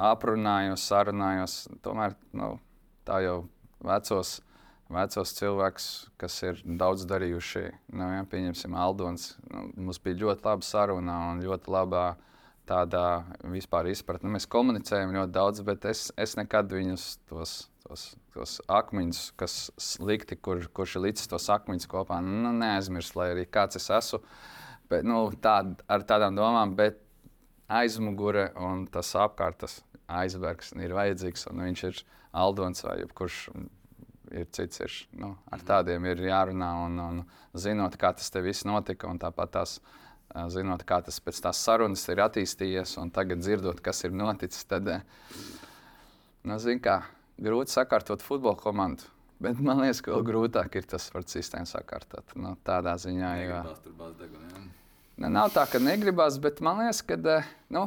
aprunājos, 0.10 0.88
sarunājos. 0.90 1.60
Tomēr 1.86 2.18
nu, 2.38 2.56
tā 3.06 3.22
jau 3.28 3.44
vecos, 3.86 4.40
vecos 4.90 5.38
cilvēkus, 5.38 5.88
kas 6.18 6.42
ir 6.50 6.66
daudz 6.82 7.06
darījuši, 7.06 7.68
nu, 7.94 8.10
ja, 8.16 8.26
pieņemsim, 8.32 8.74
Aldons. 8.74 9.36
Nu, 9.52 9.68
mums 9.78 10.02
bija 10.02 10.24
ļoti 10.24 10.50
laba 10.50 10.66
saruna 10.66 11.20
un 11.30 11.46
ļoti 11.46 11.78
labā 11.78 12.08
tādā 12.68 13.24
vispār 13.48 13.90
izpratnē. 13.92 14.32
Mēs 14.36 14.48
komunicējam 14.52 15.16
ļoti 15.16 15.34
daudz, 15.36 15.64
bet 15.68 15.88
es, 15.90 16.08
es 16.20 16.36
nekad 16.40 16.72
viņus 16.74 17.08
tos, 17.30 17.56
tos, 17.86 18.06
tos 18.36 18.58
akmeņus, 18.80 19.24
kas 19.40 19.58
likti, 20.04 20.38
kur, 20.40 20.64
kurš 20.74 20.98
ir 20.98 21.08
līdz 21.08 21.28
tos 21.32 21.50
akmeņus 21.56 21.90
kopā, 21.92 22.20
nu, 22.24 22.54
neaizmirst, 22.60 23.18
lai 23.20 23.32
arī 23.34 23.48
kāds 23.50 23.80
es 23.80 23.90
esmu. 24.00 24.22
Bet, 24.92 25.08
nu, 25.08 25.26
tād, 25.44 25.82
ar 25.92 26.06
tādām 26.08 26.38
domām, 26.38 26.76
bet 26.80 27.02
aizmugure 27.68 28.52
un 28.64 28.86
tas 28.92 29.10
apkārt, 29.20 29.60
tas 29.66 29.82
aizbergs 30.08 30.72
ir 30.80 30.96
vajadzīgs, 30.96 31.50
un 31.52 31.66
viņš 31.66 31.84
ir 31.90 32.06
Aldons 32.38 32.84
vai 32.86 33.02
kurš 33.18 33.48
ir 34.32 34.48
cits. 34.52 34.82
Ir, 34.84 34.96
nu, 35.20 35.34
ar 35.52 35.64
tādiem 35.68 36.06
ir 36.10 36.24
jārunā 36.28 36.72
un, 36.86 37.00
un 37.00 37.22
zinot, 37.58 37.98
kā 38.00 38.14
tas 38.16 38.32
viss 38.44 38.68
notika. 38.68 39.12
Tāpat 39.20 39.54
tās 39.56 39.78
zinot, 40.54 40.84
kā 40.88 41.00
tas 41.06 41.20
pēc 41.24 41.42
tās 41.46 41.60
sarunas 41.64 42.04
ir 42.12 42.22
attīstījies, 42.26 42.98
un 43.02 43.12
tagad 43.14 43.42
dzirdot, 43.44 43.82
kas 43.84 44.04
ir 44.08 44.16
noticis, 44.16 44.66
tad, 44.70 44.90
nu, 46.44 46.58
zin, 46.64 46.82
kā, 46.84 47.02
grūti 47.42 47.76
sakārtot 47.76 48.26
futbola 48.26 48.58
komandu. 48.60 49.08
Bet 49.44 49.60
man 49.62 49.84
liekas, 49.84 50.02
ka 50.02 50.16
vēl 50.16 50.26
grūtāk 50.26 50.80
ir 50.80 50.88
tas 50.90 51.06
sporta 51.06 51.36
sistēmu 51.36 51.70
sakārtot. 51.70 52.34
Nu, 52.42 52.56
tādā 52.66 52.96
ziņā, 52.98 53.34
jo. 53.44 53.60
Deguna, 54.18 54.64
ne, 55.22 55.30
nav 55.30 55.52
tā, 55.54 55.68
ka 55.70 55.82
negribās, 55.82 56.40
bet 56.42 56.62
man 56.66 56.82
liekas, 56.82 57.04
ka 57.06 57.20
nu, 57.74 57.86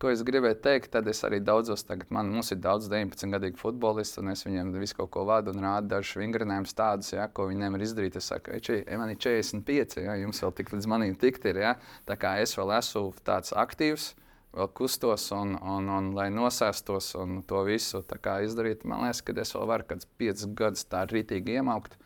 ko 0.00 0.10
es 0.12 0.22
gribēju 0.24 0.56
teikt, 0.64 0.90
tad 0.94 1.08
es 1.10 1.20
arī 1.26 1.40
daudzos, 1.44 1.84
tagad 1.86 2.10
man, 2.14 2.30
mums 2.32 2.52
ir 2.54 2.60
daudz 2.64 2.88
19 2.90 3.34
gadīgu 3.34 3.60
futbolistu, 3.60 4.22
un 4.22 4.32
es 4.32 4.44
viņiem 4.46 4.72
visu 4.78 4.96
kaut 4.98 5.10
ko 5.14 5.24
vadu 5.28 5.52
un 5.52 5.64
rādu 5.64 5.90
dažus 5.92 6.18
vingrinājumus 6.20 6.76
tādus, 6.78 7.12
ja, 7.14 7.26
ko 7.28 7.48
viņi 7.50 7.64
nevar 7.66 7.84
izdarīt. 7.84 8.18
Es 8.20 8.30
saku, 8.32 8.58
če, 8.64 8.80
man 9.00 9.12
ir 9.12 9.20
45, 9.20 9.98
ja, 10.04 10.16
jums 10.22 10.42
vēl 10.44 10.54
tik 10.60 10.72
līdz 10.74 10.90
manim 10.90 11.16
tikt 11.20 11.48
ir, 11.50 11.60
ja, 11.64 11.74
tā 12.08 12.16
kā 12.20 12.36
es 12.42 12.56
vēl 12.58 12.72
esmu 12.78 13.10
tāds 13.26 13.52
aktīvs, 13.64 14.12
vēl 14.54 14.70
kustos 14.78 15.28
un, 15.36 15.56
un, 15.58 15.90
un 15.90 16.10
lai 16.16 16.30
nosēstos 16.32 17.12
un 17.20 17.42
to 17.48 17.64
visu 17.68 18.00
izdarīt, 18.00 18.86
man 18.88 19.04
liekas, 19.04 19.22
ka 19.26 19.36
es 19.42 19.54
vēl 19.56 19.68
varu 19.68 19.88
kāds 19.90 20.08
5 20.22 20.48
gadus 20.56 20.86
tā 20.88 21.04
rītīgi 21.10 21.58
iemaukt, 21.58 21.98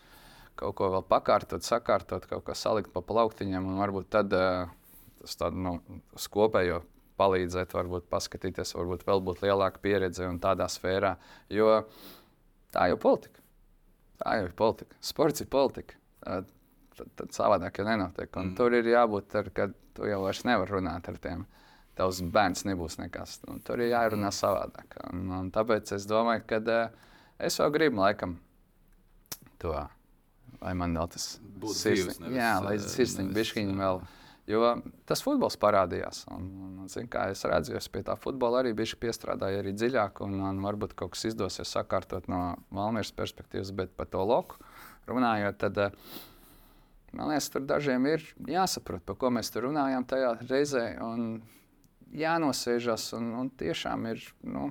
kaut 0.59 0.75
ko 0.81 0.91
vēl 0.97 1.05
pakārtot, 1.07 1.63
sakārtot, 1.63 2.27
kaut 2.27 2.47
ko 2.49 2.57
salikt 2.57 2.91
pa 2.95 3.05
plauktiņiem 3.05 3.69
un 3.69 3.83
varbūt 3.85 4.09
tad 4.11 4.33
uh, 4.35 4.67
tas 5.21 5.39
tādu 5.39 5.61
nu, 5.63 5.75
kopējo 6.33 6.83
palīdzēt, 7.19 7.75
varbūt 7.77 8.09
paskatīties, 8.13 8.75
varbūt 8.79 9.05
vēl 9.09 9.25
būt 9.27 9.43
lielāka 9.45 9.83
pieredze 9.83 10.29
un 10.29 10.39
tādā 10.43 10.69
sfērā. 10.71 11.17
Jo 11.53 11.83
tā 12.75 12.89
jau 12.91 12.97
ir 12.99 13.03
politika. 13.03 13.45
Tā 14.19 14.39
jau 14.39 14.49
ir 14.49 14.55
politika. 14.59 14.99
Sports 15.05 15.45
ir 15.45 15.51
politika. 15.51 15.99
Tad, 16.25 16.49
tad 17.19 17.35
savādāk 17.35 17.79
jau 17.79 17.87
nenotiek. 17.87 18.31
Un 18.35 18.51
mm. 18.51 18.57
Tur 18.59 18.75
ir 18.75 18.91
jābūt, 18.91 19.37
ar, 19.39 19.53
kad 19.55 19.77
tu 19.95 20.09
jau 20.09 20.23
vairs 20.25 20.43
nevari 20.47 20.75
runāt 20.75 21.11
ar 21.11 21.21
tiem. 21.23 21.45
Tavs 21.99 22.23
bērns 22.35 22.65
nebūs 22.67 22.99
nekas. 23.01 23.39
Un 23.51 23.63
tur 23.67 23.83
ir 23.83 23.93
jārunā 23.93 24.31
mm. 24.31 24.39
savādāk. 24.39 24.99
Un, 25.13 25.29
un 25.39 25.53
tāpēc 25.55 25.95
es 25.97 26.07
domāju, 26.11 26.45
ka 26.51 26.61
uh, 26.63 27.07
es 27.39 27.59
vēl 27.63 27.73
gribu 27.75 28.03
laikam 28.03 28.39
to. 29.63 29.75
Lai 30.59 30.73
man 30.75 30.97
vēl 30.97 31.11
tas 31.13 31.37
būtu 31.63 31.77
sirsniņš, 31.79 32.35
jā, 32.35 32.55
lai 32.65 32.79
sirsniņš 32.83 33.35
bišķiņi 33.37 33.77
vēl. 33.79 34.01
Jo 34.49 34.71
tas 35.09 35.21
futbols 35.21 35.59
parādījās. 35.61 36.23
Un, 36.33 36.47
un, 36.65 36.87
zin, 36.89 37.09
kā 37.13 37.27
es 37.33 37.45
redzu, 37.49 37.75
es 37.77 37.89
pie 37.93 38.01
tā 38.07 38.15
futbola 38.17 38.63
arī 38.63 38.73
biju 38.77 38.97
piestrādājis 39.03 39.61
arī 39.61 39.75
dziļāk, 39.77 40.23
un, 40.25 40.39
un 40.49 40.63
varbūt 40.65 40.95
kaut 40.97 41.13
kas 41.13 41.27
izdosies 41.29 41.69
sakārtot 41.75 42.31
no 42.33 42.57
Valmīras 42.73 43.13
perspektīvas, 43.17 43.75
bet 43.77 43.93
par 43.99 44.09
to 44.09 44.25
loku 44.25 44.57
runājot, 45.09 45.59
tad 45.61 45.83
eh, 45.85 46.01
man 47.13 47.33
liekas, 47.33 47.51
tur 47.53 47.67
dažiem 47.69 48.09
ir 48.09 48.25
jāsaprot, 48.49 49.05
par 49.05 49.19
ko 49.21 49.33
mēs 49.37 49.53
tur 49.53 49.69
runājām 49.69 50.09
tajā 50.09 50.35
reizē. 50.49 50.87
Jānosēžas 52.17 53.11
un, 53.19 53.35
un 53.37 53.53
tiešām 53.53 54.07
ir 54.15 54.23
nu, 54.49 54.71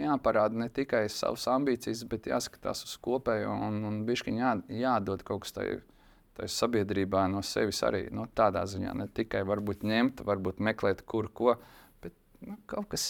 jāparāda 0.00 0.56
ne 0.56 0.70
tikai 0.72 1.04
savas 1.12 1.44
ambīcijas, 1.52 2.06
bet 2.08 2.30
jāskatās 2.30 2.86
uz 2.86 2.96
kopējo 3.04 3.52
un, 3.68 3.82
un 3.84 4.02
bišķiņ 4.08 4.40
jā, 4.40 4.56
jādod 4.86 5.24
kaut 5.26 5.44
kas 5.44 5.56
tāds 5.58 5.84
sabiedrībā 6.46 7.24
no 7.30 7.42
sevis 7.42 7.80
arī 7.86 8.06
nu, 8.14 8.26
tādā 8.36 8.64
ziņā 8.68 8.94
ne 8.98 9.08
tikai 9.14 9.42
varbūt 9.48 9.86
ņemt, 9.88 10.22
varbūt 10.26 10.60
meklēt, 10.62 11.02
kur 11.08 11.30
ko, 11.34 11.56
bet 12.02 12.14
nu, 12.44 12.58
kaut, 12.70 12.86
kas, 12.92 13.06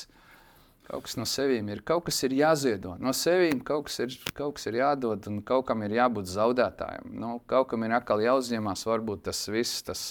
kaut 0.88 1.04
kas 1.04 1.18
no 1.20 1.26
sevis 1.28 1.66
ir. 1.68 1.82
Kaut 1.86 2.06
kas 2.08 2.22
ir 2.24 2.36
jāziedo. 2.38 2.94
No 3.02 3.12
sevis 3.16 3.60
kaut, 3.68 3.88
kas 3.90 4.00
ir, 4.06 4.16
kaut 4.38 4.56
kas 4.56 4.70
ir 4.70 4.80
jādod 4.80 5.28
un 5.30 5.42
kaut 5.46 5.66
kam 5.68 5.84
ir 5.84 5.98
jābūt 5.98 6.30
zaudētājam. 6.32 7.12
Nu, 7.20 7.36
kaut 7.50 7.68
kam 7.72 7.84
ir 7.84 7.98
atkal 7.98 8.24
jāuzņemās 8.24 8.86
varbūt 8.88 9.26
tas 9.28 9.44
viss, 9.52 9.84
tas, 9.84 10.08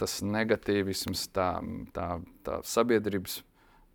tas 0.00 0.20
negatīvisms, 0.24 1.28
tā, 1.32 1.48
tā, 1.96 2.08
tā 2.44 2.60
sabiedrības 2.68 3.40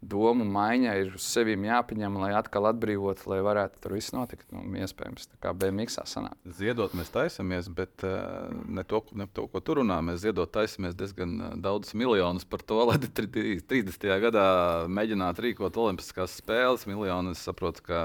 domu 0.02 0.46
maiņa 0.48 0.94
ir 1.02 1.16
uz 1.18 1.26
sevi 1.28 1.58
jāpieņem, 1.60 2.16
lai 2.22 2.32
atkal 2.38 2.70
atbrīvotu, 2.70 3.28
lai 3.32 3.40
varētu 3.44 3.82
tur 3.84 3.96
viss 3.98 4.14
notikt. 4.16 4.46
Nu, 4.56 4.64
iespējams, 4.80 5.28
tā 5.34 5.40
kā 5.44 5.52
BMX 5.52 6.00
sanāk. 6.08 6.38
Ziedot 6.56 6.96
mēs 6.96 7.12
taisamies, 7.12 7.68
bet 7.76 8.06
uh, 8.08 8.48
ne, 8.66 8.86
to, 8.88 9.02
ne 9.20 9.28
to, 9.36 9.50
ko 9.52 9.62
tur 9.64 9.82
runā. 9.82 10.00
Mēs 10.06 10.24
ziedot 10.24 10.52
taisamies 10.56 10.96
diezgan 11.00 11.60
daudz 11.64 11.92
miljonus 12.00 12.48
par 12.48 12.64
to, 12.64 12.80
lai 12.88 12.98
30. 13.04 14.08
gadā 14.24 14.48
mēģinātu 14.88 15.50
rīkot 15.50 15.82
Olimpiskās 15.84 16.40
spēles. 16.40 16.88
Miljoni 16.88 17.36
es 17.36 17.44
saprotu, 17.44 17.84
ka 17.92 18.04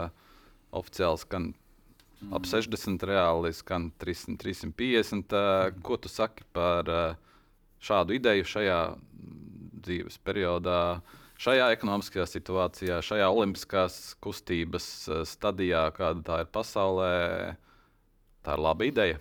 oficiāli 0.75 1.23
skan 1.23 1.51
mm. 1.55 2.35
ap 2.35 2.51
60, 2.51 3.07
reāli 3.07 3.55
skan 3.55 3.93
300, 4.03 4.41
350. 4.43 5.31
Uh, 5.31 5.51
mm. 5.71 5.83
Ko 5.87 6.03
tu 6.03 6.11
saki 6.11 6.47
par 6.57 6.91
uh, 6.91 7.37
šādu 7.79 8.19
ideju 8.19 8.51
šajā 8.57 8.81
dzīves 9.85 10.19
periodā? 10.27 10.81
Uh, 10.99 11.21
šajā 11.45 11.69
ekonomiskajā 11.75 12.25
situācijā, 12.31 13.01
šajā 13.05 13.29
olimpiskās 13.29 13.99
kustības 14.25 14.87
eh, 15.09 15.23
stadijā, 15.29 15.87
kāda 15.97 16.25
tā 16.29 16.41
ir 16.45 16.51
pasaulē, 16.55 17.13
tā 18.45 18.57
ir 18.57 18.65
laba 18.65 18.89
ideja. 18.89 19.21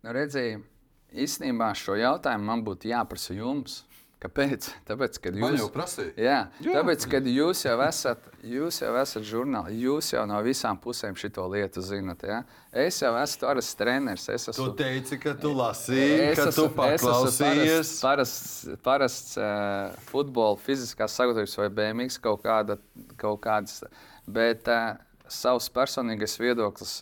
Nu, 0.00 0.14
redziet, 0.16 0.64
īstenībā 1.12 1.72
šo 1.76 1.98
jautājumu 2.00 2.50
man 2.50 2.64
būtu 2.66 2.90
jāprasa 2.90 3.36
jums, 3.36 3.82
Kāpēc? 4.20 4.66
Tāpēc, 4.84 5.16
kad 5.24 5.36
Man 5.40 5.54
jūs 5.54 5.62
jau 5.62 5.66
prasīja. 5.72 6.10
Jā, 6.20 6.38
Jā. 6.60 6.72
tāpēc, 6.76 7.06
kad 7.08 7.24
jūs 7.24 7.62
jau 7.64 7.76
esat, 7.86 8.26
jūs 8.44 8.80
jau 8.82 8.90
esat 9.00 9.24
žurnālisti, 9.24 9.78
jūs 9.86 10.10
jau 10.12 10.24
no 10.28 10.36
visām 10.44 10.76
pusēm 10.82 11.16
šo 11.16 11.46
lietu 11.48 11.80
zinat. 11.80 12.26
Ja? 12.28 12.42
Es 12.68 12.98
jau 13.00 13.14
esmu 13.16 13.46
parasts 13.46 13.78
treneris. 13.80 14.26
Es 14.28 14.44
Tu 14.44 14.52
esmu, 14.52 14.66
teici, 14.76 15.16
ka 15.22 15.32
tu 15.40 15.54
lasīji, 15.56 16.18
es 16.26 16.36
ka 16.36 16.50
tu 16.50 16.66
esmu- 16.66 16.84
es 16.90 17.00
esmu 17.00 17.08
paklausījies. 17.08 17.94
Parasts, 18.02 18.02
parasts, 18.04 18.82
parasts 18.84 19.38
uh, 19.40 19.96
futbola, 20.12 20.60
fiziskās 20.66 21.16
sagatavības 21.16 21.56
vai 21.62 21.70
BMX 21.80 22.20
kaut, 22.20 22.42
kāda, 22.44 22.76
kaut 23.16 23.40
kādas. 23.40 23.80
Bet 24.28 24.68
uh, 24.68 25.00
savs 25.32 25.70
personīgais 25.72 26.36
viedoklis, 26.42 26.98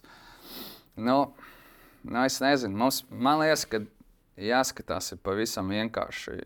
nu, 0.95 1.19
nu 2.07 2.23
es 2.23 2.39
nezinu, 2.47 2.79
mums, 2.79 3.03
man 3.11 3.43
liekas, 3.43 3.67
ka 3.67 3.83
jāskatās 4.39 5.17
ir 5.17 5.23
pavisam 5.27 5.67
vienkārši. 5.75 6.39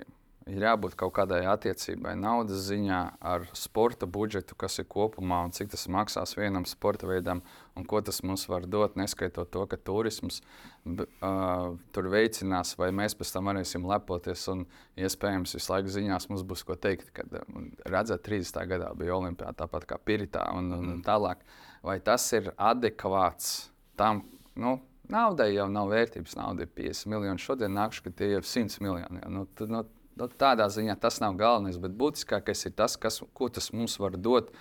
Ir 0.51 0.65
jābūt 0.65 0.97
kaut 0.99 1.13
kādai 1.15 1.45
attiecībai, 1.47 2.17
naudas 2.19 2.65
ziņā, 2.67 2.99
ar 3.23 3.45
sporta 3.55 4.09
budžetu, 4.11 4.57
kas 4.59 4.81
ir 4.83 4.89
kopumā 4.91 5.39
un 5.47 5.53
cik 5.55 5.71
tas 5.71 5.85
maksās 5.93 6.35
vienam 6.35 6.65
sporta 6.67 7.07
veidam, 7.07 7.45
un 7.79 7.87
ko 7.87 8.01
tas 8.03 8.19
mums 8.27 8.49
var 8.51 8.67
dot, 8.67 8.97
neskaitot 8.99 9.53
to, 9.55 9.63
ka 9.71 9.79
turisms 9.79 10.41
b- 10.83 11.07
uh, 11.23 11.79
tur 11.95 12.11
veicinās, 12.11 12.75
vai 12.81 12.91
mēs 12.91 13.15
pēc 13.15 13.33
tam 13.37 13.53
varēsim 13.53 13.87
lepoties. 13.87 14.43
Un 14.51 14.67
iespējams, 14.99 15.55
visu 15.61 15.73
laiku 15.77 15.95
ziņās 15.95 16.29
mums 16.33 16.43
būs 16.43 16.67
ko 16.67 16.75
teikt, 16.75 17.15
kad 17.15 17.39
redzat, 17.87 18.27
30. 18.27 18.67
gadā 18.75 18.91
bija 18.99 19.15
Olimpijā, 19.21 19.55
tāpat 19.63 19.87
kā 19.87 20.01
Piritā 20.03 20.49
un, 20.59 20.73
un, 20.75 20.95
un 20.97 21.03
tālāk. 21.07 21.47
Vai 21.87 22.01
tas 22.03 22.27
ir 22.35 22.51
adekvāts 22.59 23.69
tam? 23.97 24.27
Nu, 24.59 24.81
Naudai 25.13 25.51
jau 25.53 25.67
nav 25.69 25.91
vērtības. 25.91 26.37
Nauda 26.39 26.65
ir 26.65 26.71
50 26.73 27.11
miljoni. 27.11 27.43
Šodien 27.43 27.75
nākšu, 27.77 28.05
ka 28.07 28.13
tie 28.17 28.29
ir 28.39 28.47
100 28.47 28.79
miljoni. 28.81 29.19
Ja? 29.21 29.29
Nu, 29.29 29.43
tad, 29.59 29.73
nu, 29.73 29.83
nu, 30.19 30.29
tādā 30.29 30.69
ziņā 30.73 30.97
tas 31.01 31.21
nav 31.23 31.37
galvenais, 31.41 31.79
bet 31.81 31.95
būtiskākais 31.99 32.67
ir 32.69 32.75
tas, 32.79 32.97
kas, 33.01 33.21
ko 33.35 33.49
tas 33.53 33.71
mums 33.75 33.99
var 34.01 34.17
dot 34.21 34.53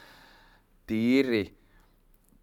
tīri 0.90 1.50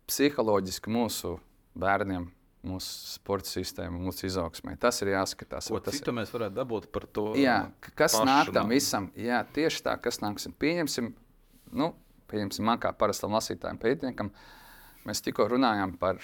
psiholoģiski 0.08 0.92
mūsu 0.92 1.36
bērniem, 1.78 2.28
mūsu 2.68 3.14
sporta 3.14 3.50
sistēmai, 3.50 4.00
mūsu 4.02 4.26
izaugsmai. 4.28 4.76
Tas 4.80 5.00
ir 5.04 5.12
jāskatās. 5.12 5.70
Ko 5.70 5.80
citu 5.84 6.14
mēs 6.16 6.32
varētu 6.34 6.56
dabūt 6.56 6.88
par 6.94 7.06
to? 7.06 7.30
Jā, 7.38 7.58
kas 7.92 8.16
pašu 8.16 8.28
nāk 8.28 8.52
tam 8.56 8.72
visam? 8.72 9.10
Jā, 9.18 9.42
tieši 9.54 9.84
tā, 9.86 9.94
kas 10.02 10.20
nāksim. 10.24 10.54
Pieņemsim, 10.58 11.12
nu, 11.78 11.92
pieņemsim 12.32 12.66
man 12.66 12.80
kā 12.82 12.92
parastam 12.96 13.36
lasītājam, 13.36 13.78
pētniekam. 13.82 14.32
Mēs 15.08 15.22
tikko 15.24 15.46
runājām 15.52 15.94
par 16.00 16.20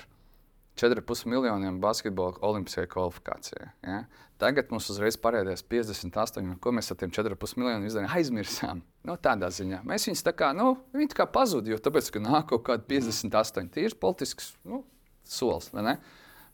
4,5 0.81 1.29
miljoniem 1.31 1.79
basketbola 1.83 2.41
olimpiskajai 2.43 2.91
kvalifikācijai. 2.91 3.68
Ja? 3.87 4.01
Tagad 4.43 4.72
mums 4.75 4.89
uzreiz 4.91 5.16
parādījās 5.22 5.62
58, 5.70 6.43
un 6.43 6.59
ko 6.62 6.72
mēs 6.75 6.91
ar 6.91 6.99
tiem 6.99 7.12
4,5 7.14 7.61
miljoniem 7.61 7.87
izdarījām? 7.87 8.14
Aizmirsām. 8.18 8.83
Nu, 9.07 9.14
tādā 9.22 9.51
ziņā 9.55 9.85
mēs 9.87 10.09
viņus 10.09 10.25
tā 10.27 10.35
kā, 10.35 10.51
nu, 10.57 10.72
viņi 10.97 11.12
tā 11.12 11.20
kā 11.22 11.29
pazuda, 11.31 11.70
jo 11.70 11.79
tāpēc, 11.79 12.11
ka 12.16 12.22
nāk 12.25 12.49
kaut 12.51 12.64
kādi 12.66 12.89
58, 12.97 13.70
tīri 13.77 13.99
politisks 14.03 14.53
nu, 14.66 14.83
solis. 15.22 15.70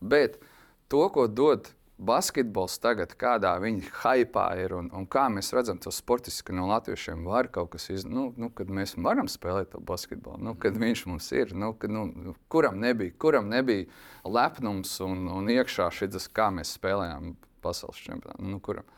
Bet 0.00 0.36
to, 0.92 1.06
ko 1.14 1.24
dod 1.26 1.72
basketbols 2.00 2.78
tagad, 2.80 3.12
kādā 3.20 3.52
viņa 3.60 3.90
hypā 4.00 4.46
ir 4.62 4.74
un, 4.76 4.88
un 4.96 5.06
kā 5.10 5.26
mēs 5.32 5.52
redzam 5.56 5.78
to 5.82 5.92
sportiski, 5.92 6.48
ka 6.48 6.56
no 6.56 6.66
latviešiem 6.70 7.26
var 7.28 7.50
kaut 7.52 7.74
kas 7.74 7.90
izdarīt, 7.90 8.16
nu, 8.16 8.26
nu, 8.40 8.50
kad 8.56 8.70
mēs 8.72 8.96
varam 8.96 9.28
spēlēt 9.30 9.74
to 9.74 9.82
basketbolu, 9.84 10.40
nu, 10.48 10.54
kad 10.60 10.78
viņš 10.80 11.04
mums 11.10 11.28
ir, 11.36 11.52
nu, 11.56 11.72
kad, 11.78 11.92
nu, 11.92 12.06
nu, 12.10 12.34
kuram, 12.52 12.80
nebija, 12.80 13.14
kuram 13.20 13.50
nebija 13.52 13.88
lepnums 14.24 14.96
un, 15.04 15.28
un 15.28 15.52
iekšā 15.52 15.90
šis, 15.94 16.30
kā 16.34 16.48
mēs 16.54 16.76
spēlējām 16.78 17.34
pasaules 17.64 18.00
čempionātā. 18.00 18.40
Nu, 18.48 18.60
kuram? 18.64 18.88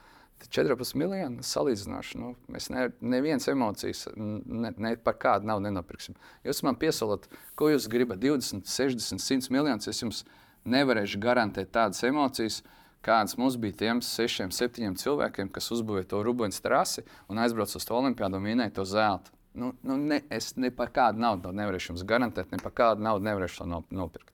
Tad 0.43 0.51
14 0.51 0.97
miljoni 0.99 1.45
salīdzināšu. 1.47 2.19
Nu, 2.19 2.33
mēs 2.51 2.67
ne, 2.73 2.89
nevienas 2.99 3.47
emocijas 3.51 4.09
ne, 4.17 4.73
ne 4.75 4.95
par 4.99 5.15
kādu 5.23 5.47
naudu 5.47 5.69
nenopirksim. 5.69 6.17
Jūs 6.47 6.65
man 6.67 6.79
piesalat, 6.81 7.29
ko 7.59 7.71
jūs 7.71 7.87
gribat, 7.91 8.19
20, 8.23 8.67
60, 8.67 9.23
100 9.23 9.55
miljonus. 9.55 9.87
Es 9.91 10.03
jums 10.03 10.25
nevarēšu 10.67 11.21
garantēt 11.23 11.71
tādas 11.75 12.03
emocijas, 12.07 12.63
kādas 13.05 13.37
mums 13.41 13.59
bija 13.61 13.79
tiem 13.85 14.03
sešiem, 14.05 14.53
septiņiem 14.55 14.97
cilvēkiem, 15.01 15.53
kas 15.55 15.71
uzbūvēja 15.75 16.11
to 16.13 16.23
rubens 16.27 16.61
trasi 16.65 17.05
un 17.29 17.41
aizbrauca 17.43 17.79
uz 17.81 17.87
to 17.89 17.99
olimpiādu 17.99 18.39
un 18.39 18.51
vinēja 18.51 18.77
to 18.79 18.87
zeltu. 18.89 19.35
Nu, 19.59 19.75
nu, 19.85 19.99
ne, 20.01 20.23
es 20.33 20.55
ne 20.57 20.71
par 20.73 20.89
kādu 20.95 21.21
naudu 21.21 21.51
nevarēšu 21.53 21.93
jums 21.93 22.07
garantēt, 22.09 22.55
ne 22.55 22.63
par 22.63 22.73
kādu 22.73 23.05
naudu 23.05 23.27
nevarēšu 23.27 23.61
to 23.61 23.67
nop- 23.69 23.91
nopirkt 23.93 24.33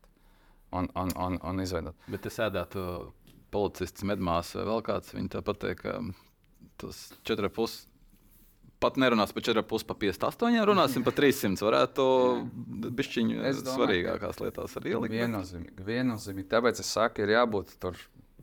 un, 0.70 0.88
un, 0.94 1.12
un, 1.16 1.38
un 1.42 1.60
izveidot. 1.64 1.96
Bet 2.12 2.28
es 2.30 2.38
ēdētu 2.44 2.84
policists, 3.54 4.04
medmās, 4.06 4.52
vai 4.56 4.66
vēl 4.68 4.82
kāds. 4.86 5.14
Viņi 5.16 5.32
tāpat 5.32 5.62
teikt, 5.64 5.84
ka 5.84 5.96
tas 6.80 7.00
4,5. 7.28 7.78
Pat 8.78 8.94
nerunās 9.00 9.32
par 9.34 9.42
4,5, 9.42 9.86
pa 9.88 9.96
58, 9.98 10.60
runāsim 10.68 11.02
par 11.06 11.16
300. 11.18 11.64
Varētu 11.66 12.04
domāju, 13.64 13.64
svarīgākās 13.72 14.38
lietās 14.44 14.76
arī 14.78 14.92
ielikt. 14.94 15.16
Viennozīmīgi, 15.16 15.86
viennozīmīgi. 15.88 16.50
Tāpēc 16.52 16.84
es 16.84 16.92
saku, 16.94 17.24
ir 17.24 17.34
jābūt 17.34 17.74
tur. 17.82 17.98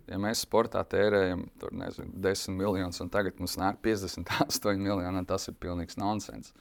Ja 0.05 0.19
mēs 0.21 0.43
sportā 0.45 0.83
tērējam 0.85 1.47
tur, 1.61 1.73
nezinu, 1.73 2.11
10 2.21 2.57
miljonus, 2.59 3.01
un 3.01 3.09
tagad 3.13 3.39
mums 3.41 3.57
nāk 3.57 3.79
58 3.85 4.77
miljoni, 4.77 5.25
tas 5.25 5.49
ir 5.49 5.57
pilnīgs 5.61 5.97
nonsens. 5.97 6.53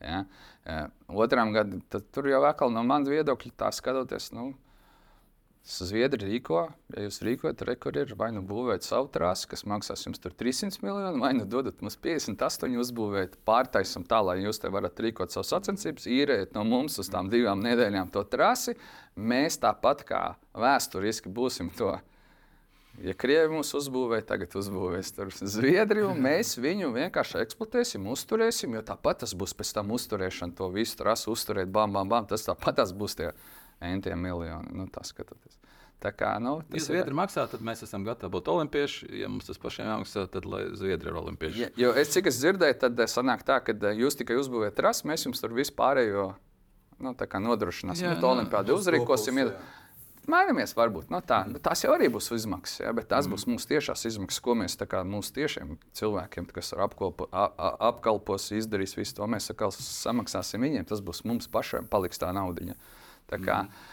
Ja? 0.00 0.24
Eh, 0.68 0.86
Otram 1.08 1.54
gadam, 1.56 1.80
tur 2.12 2.28
jau 2.28 2.42
atkal 2.48 2.72
no 2.72 2.84
manas 2.84 3.08
viedokļa, 3.12 3.54
tā 3.64 3.70
skatoties, 3.72 4.30
nu, 4.36 4.50
Zviedri 5.60 6.24
rīko, 6.24 6.62
ja 6.94 7.02
jūs 7.04 7.18
rīkojat, 7.20 7.60
rekur 7.68 7.94
ir 8.00 8.14
vai 8.16 8.30
nu 8.32 8.40
būvēt 8.48 8.82
savu 8.86 9.10
trasi, 9.12 9.44
kas 9.50 9.66
maksās 9.68 10.06
jums 10.06 10.22
tur 10.22 10.32
300 10.32 10.80
miljonu, 10.80 11.20
vai 11.20 11.34
nu 11.36 11.44
dodat 11.44 11.82
mums 11.84 11.98
58, 12.00 12.78
uzbūvēt, 12.80 13.36
pārtaisam 13.44 14.06
tā, 14.08 14.22
lai 14.24 14.38
jūs 14.40 14.58
te 14.62 14.70
varat 14.72 15.02
rīkot 15.04 15.34
savas 15.34 15.52
sacensības, 15.52 16.08
īrēt 16.08 16.56
no 16.56 16.64
mums 16.64 16.96
uz 17.02 17.12
tām 17.12 17.28
divām 17.30 17.60
nedēļām 17.60 18.08
to 18.14 18.24
trasi. 18.32 18.74
Mēs 19.20 19.60
tāpat 19.60 20.06
kā 20.08 20.22
vēsturiski 20.56 21.28
būsim 21.28 21.68
to. 21.76 21.92
Ja 23.00 23.14
Krievi 23.16 23.48
mūs 23.54 23.70
uzbūvēja, 23.78 24.26
tagad 24.28 24.52
uzbūvēs 24.60 25.14
tur 25.16 25.30
Zviedriju, 25.32 26.10
un 26.12 26.20
mēs 26.20 26.54
viņu 26.60 26.90
vienkārši 26.92 27.40
eksploatēsim, 27.40 28.04
uzturēsim, 28.12 28.74
jo 28.76 28.82
tāpat 28.84 29.22
tas 29.24 29.32
būs 29.32 29.54
pēc 29.56 29.70
tam 29.78 29.94
uzturēšana, 29.96 30.52
to 30.58 30.68
visu 30.74 30.98
trasu 31.00 31.32
uzturēt, 31.32 31.70
bam, 31.72 31.94
bam, 31.96 32.10
bam. 32.12 32.28
Tas 32.28 32.44
tāpat 32.44 32.76
tas 32.82 32.92
būs 32.92 33.16
tie 33.16 33.30
entie 33.80 34.12
miljoni. 34.20 34.68
Nu, 34.76 34.84
tas 34.92 35.14
skatoties. 35.14 35.56
Tā 36.00 36.12
kā, 36.16 36.34
nu, 36.40 36.58
Ja 36.64 36.76
tas 36.76 36.86
Zviedri 36.88 37.16
maksā, 37.16 37.42
tad 37.48 37.64
mēs 37.64 37.82
esam 37.84 38.04
gatavi 38.06 38.32
būt 38.32 38.46
olimpieši. 38.48 39.08
Ja 39.20 39.28
mums 39.28 39.48
tas 39.48 39.60
pašiem 39.60 39.88
jāmaksā, 39.88 40.26
tad 40.32 40.46
lai 40.48 40.62
Zviedri 40.76 41.12
ir 41.12 41.18
olimpieši. 41.20 41.60
Ja, 41.60 41.68
jo 41.76 41.90
es 42.00 42.12
cik 42.14 42.30
es 42.30 42.38
dzirdēju, 42.40 42.78
tad 42.84 43.00
eh, 43.00 43.08
sanāk 43.10 43.44
tā, 43.48 43.58
ka 43.64 43.74
eh, 43.76 43.98
jūs 44.00 44.16
tikai 44.16 44.38
uzbūvējat 44.40 44.78
trasu, 44.80 45.08
mēs 45.12 45.26
jums 45.28 45.44
tur 45.44 45.52
vispārējo 45.56 46.30
nu, 47.04 47.12
tā 47.16 47.28
kā 47.28 47.40
nodrošināsim. 47.40 48.06
Jā, 48.06 48.14
Jā, 48.14 48.20
to 48.20 48.28
nu, 48.30 48.38
olimpiādu 48.38 48.76
uzrīkosim. 48.80 49.42
jā. 49.44 49.52
Mainamies, 50.30 50.74
varbūt. 50.78 51.10
No 51.12 51.20
tā, 51.26 51.42
mm. 51.46 51.60
Tās 51.64 51.84
jau 51.84 51.92
arī 51.94 52.08
būs 52.12 52.30
izmaksas, 52.36 52.80
ja, 52.84 52.94
bet 52.96 53.08
tās 53.10 53.26
mm. 53.26 53.34
būs 53.34 53.46
mūsu 53.50 53.70
tiešās 53.72 54.06
izmaksas, 54.12 54.42
ko 54.44 54.56
mēs 54.58 54.78
kā 54.80 55.02
mūsu 55.06 55.34
tiešiem 55.36 55.76
cilvēkiem, 56.00 56.48
kas 56.54 56.72
ar 56.76 56.86
apkalpo, 56.88 57.28
a, 57.32 57.46
a, 57.50 57.70
apkalpos, 57.90 58.50
izdarīs 58.56 58.96
visu 58.98 59.18
to, 59.18 59.28
mēs 59.30 59.50
atkal 59.52 59.74
samaksāsim 59.74 60.66
viņiem. 60.66 60.88
Tas 60.90 61.04
būs 61.04 61.24
mums 61.28 61.50
pašiem, 61.52 61.88
paliks 61.90 62.22
tā 62.22 62.32
naudiņa. 62.36 62.76
Tā 63.30 63.38
kā 63.42 63.62
mm. 63.66 63.86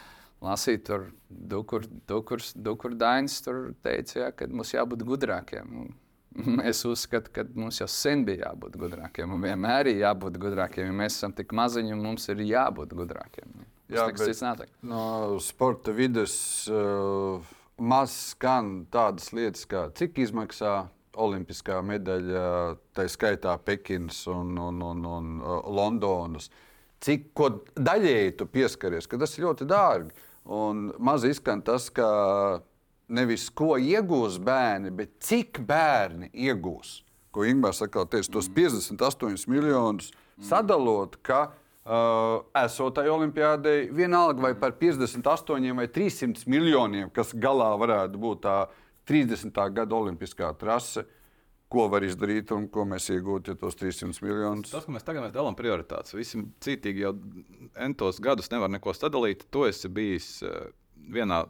lasīt, 0.48 0.84
tur 0.88 1.10
Dukur, 1.28 1.86
Dukurs, 2.10 2.52
Dukur 2.56 2.98
Dainis 2.98 3.40
tur 3.44 3.72
teica, 3.84 4.20
ja, 4.26 4.34
ka 4.34 4.50
mums 4.50 4.74
jābūt 4.74 5.06
gudrākiem. 5.08 5.80
Un 5.84 5.96
Es 6.70 6.84
uzskatu, 6.84 7.30
ka 7.32 7.44
mums 7.54 7.80
jau 7.80 7.88
sen 7.90 8.24
bija 8.26 8.48
jābūt 8.48 8.76
gudrākiem, 8.80 9.32
un 9.34 9.44
vienmēr 9.44 9.92
ir 9.92 10.02
jābūt 10.04 10.38
gudrākiem. 10.40 10.90
Ja 10.90 10.96
mēs 11.02 11.18
esam 11.18 11.34
tik 11.36 11.54
maziņi, 11.56 11.96
mums 11.98 12.28
ir 12.32 12.42
jābūt 12.46 12.94
gudrākiem. 12.98 13.58
Jā, 13.88 14.04
nekas 14.08 14.28
cits 14.28 14.44
nātiek. 14.44 14.70
No 14.84 15.38
sporta 15.42 15.94
vidas 15.96 16.36
uh, 16.72 17.40
maz 17.80 18.14
skan 18.34 18.86
tādas 18.92 19.32
lietas, 19.32 19.64
kā 19.68 19.86
cik 19.96 20.20
izmaksā 20.26 20.76
olimpiskā 21.18 21.80
medaļa, 21.82 22.46
tā 22.94 23.08
skaitā 23.10 23.56
Pekinas 23.64 24.20
un, 24.30 24.52
un, 24.60 24.82
un, 24.84 25.04
un 25.08 25.36
uh, 25.40 25.60
Londonas. 25.72 26.50
Cik 27.02 27.30
daļēji 27.78 28.34
tu 28.38 28.46
pieskaries, 28.50 29.06
ka 29.06 29.18
tas 29.20 29.36
ir 29.38 29.46
ļoti 29.46 29.68
dārgi. 29.70 30.26
Un 30.48 30.88
maz 30.98 31.26
izskan 31.28 31.60
tas, 31.62 31.88
ka 31.94 32.08
nevis 33.08 33.48
ko 33.54 33.76
iegūs 33.80 34.38
bērni, 34.44 34.92
bet 34.94 35.18
cik 35.24 35.60
bērni 35.68 36.30
iegūs. 36.32 37.02
Ko 37.32 37.44
Ingūns 37.44 37.82
saka, 37.82 38.06
teica, 38.08 38.32
tos 38.38 38.48
58 38.52 39.48
miljonus 39.52 40.10
sadalot, 40.48 41.18
ka 41.22 41.50
uh, 41.88 42.44
esotai 42.64 43.08
olimpiādei 43.08 43.88
vienalga 43.94 44.42
vai 44.42 44.54
par 44.54 44.76
58 44.78 45.76
vai 45.76 45.88
300 45.88 46.48
miljoniem, 46.50 47.10
kas 47.14 47.34
galā 47.34 47.70
varētu 47.80 48.20
būt 48.20 48.42
tā 48.44 48.58
30. 49.08 49.54
gada 49.72 49.96
olimpiskā 49.96 50.52
trase. 50.60 51.06
Ko 51.68 51.84
var 51.92 52.00
izdarīt 52.00 52.48
un 52.56 52.64
ko 52.72 52.86
mēs 52.88 53.10
iegūtu, 53.12 53.52
ja 53.52 53.60
tos 53.60 53.76
300 53.76 54.22
miljonus 54.24 54.70
Tas, 54.72 54.86
ka 54.86 54.92
mēs 54.94 55.04
tagad 55.04 55.26
mēs 55.26 55.34
dalām 55.34 55.56
prioritātes, 55.56 56.14
visi 56.16 56.40
cītīgi 56.64 57.02
jau 57.04 57.12
entos 57.84 58.22
gadus 58.24 58.48
nevar 58.48 58.72
neko 58.72 58.94
sadalīt. 58.96 59.44
Tu 59.52 59.66
esi 59.68 59.90
bijis 59.92 60.30
eh, 60.48 60.70
vienā 61.12 61.42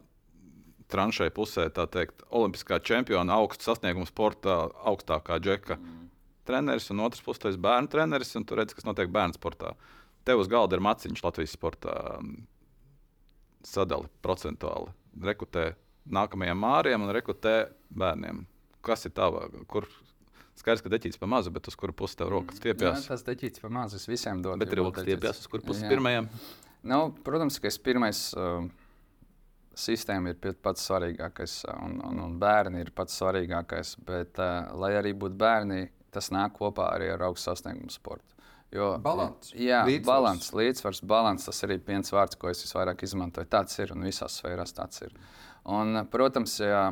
tranšai 0.91 1.29
pusē, 1.31 1.69
tā 1.71 1.85
teikt, 1.87 2.25
olimpiskā 2.35 2.81
čempiona 2.83 3.37
augsts 3.39 3.69
sasniegums 3.69 4.11
sportā, 4.11 4.57
augstākā 4.91 5.39
džeka. 5.39 5.79
treneris, 6.49 6.89
un 6.91 6.99
otrs 7.05 7.21
puses 7.21 7.55
bērnu 7.55 7.87
treneris, 7.87 8.35
un 8.35 8.43
tu 8.43 8.55
redz, 8.57 8.73
kas 8.73 8.83
notiek 8.83 9.07
bērnu 9.13 9.37
sportā. 9.37 9.75
Tev 10.29 10.43
uz 10.43 10.49
galda 10.51 10.77
ir 10.77 10.83
maciņš 10.85 11.23
Latvijas 11.25 11.55
sportā 11.57 11.93
um, 12.19 12.35
sadali 13.65 14.05
procentuāli. 14.21 14.93
Rekrutē 15.25 15.71
nākamajiem 16.05 16.59
māriem 16.61 17.05
un 17.05 17.13
rekrutē 17.15 17.55
bērniem. 17.89 18.43
Kas 18.85 19.07
ir 19.09 19.13
tava? 19.17 19.47
Kur 19.71 19.87
skaidrs, 20.59 20.83
ka 20.85 20.91
deķīts 20.93 21.19
pa 21.19 21.27
mazu, 21.29 21.49
bet 21.55 21.67
uz 21.71 21.77
kuru 21.79 21.95
pusi 21.97 22.19
tev 22.19 22.29
rokas 22.33 22.59
Jā, 22.59 22.61
stiepjas? 22.61 23.07
tas 23.09 23.25
deķīts 23.25 23.63
pa 23.63 23.71
maz, 23.73 23.95
es 23.97 24.05
visiem 24.09 24.43
dodu. 24.45 24.59
Bet 24.61 24.75
ir 24.75 24.83
rokas 24.83 25.07
stiepjas, 25.07 25.41
uz 25.43 25.51
kuru 25.51 25.65
pusi 25.71 25.85
Jā. 25.85 25.91
pirmajam. 25.91 26.29
Nu, 26.89 27.01
protams, 27.25 27.59
ka 27.59 27.67
es 27.67 27.79
pirmais 27.81 28.21
uh, 28.37 28.63
sistēma 29.75 30.33
ir 30.35 30.57
pats 30.63 30.85
svarīgākais, 30.87 31.61
uh, 31.67 31.77
un, 31.87 31.99
un, 32.05 32.23
un 32.27 32.39
bērni 32.39 32.85
ir 32.85 32.93
pats 32.95 33.17
svarīgākais. 33.19 33.97
Bet, 34.07 34.39
uh, 34.39 34.69
lai 34.79 34.93
arī 34.99 35.15
būtu 35.17 35.39
bērni, 35.39 35.87
tas 36.13 36.31
nāk 36.35 36.55
kopā 36.59 36.93
arī 36.95 37.11
ar 37.15 37.27
augstu 37.29 37.51
sasniegumu 37.51 37.91
sportu. 37.93 38.38
Jo, 38.69 38.91
Balans, 39.01 39.49
Jā, 39.57 39.81
līdzsvars. 39.87 40.05
līdzsvars, 40.05 40.49
līdzsvars, 40.59 40.99
balans. 41.09 41.45
Tas 41.47 41.63
arī 41.65 41.79
viens 41.87 42.11
vārds, 42.13 42.37
ko 42.37 42.51
es 42.51 42.61
visvairāk 42.61 43.01
izmantoju. 43.07 43.49
Tāds 43.49 43.79
ir 43.81 43.93
un 43.95 44.05
visās 44.05 44.35
sfērās 44.37 44.75
tāds 44.77 45.01
ir. 45.07 45.15
Un, 45.65 46.03
protams, 46.13 46.59
ja, 46.61 46.83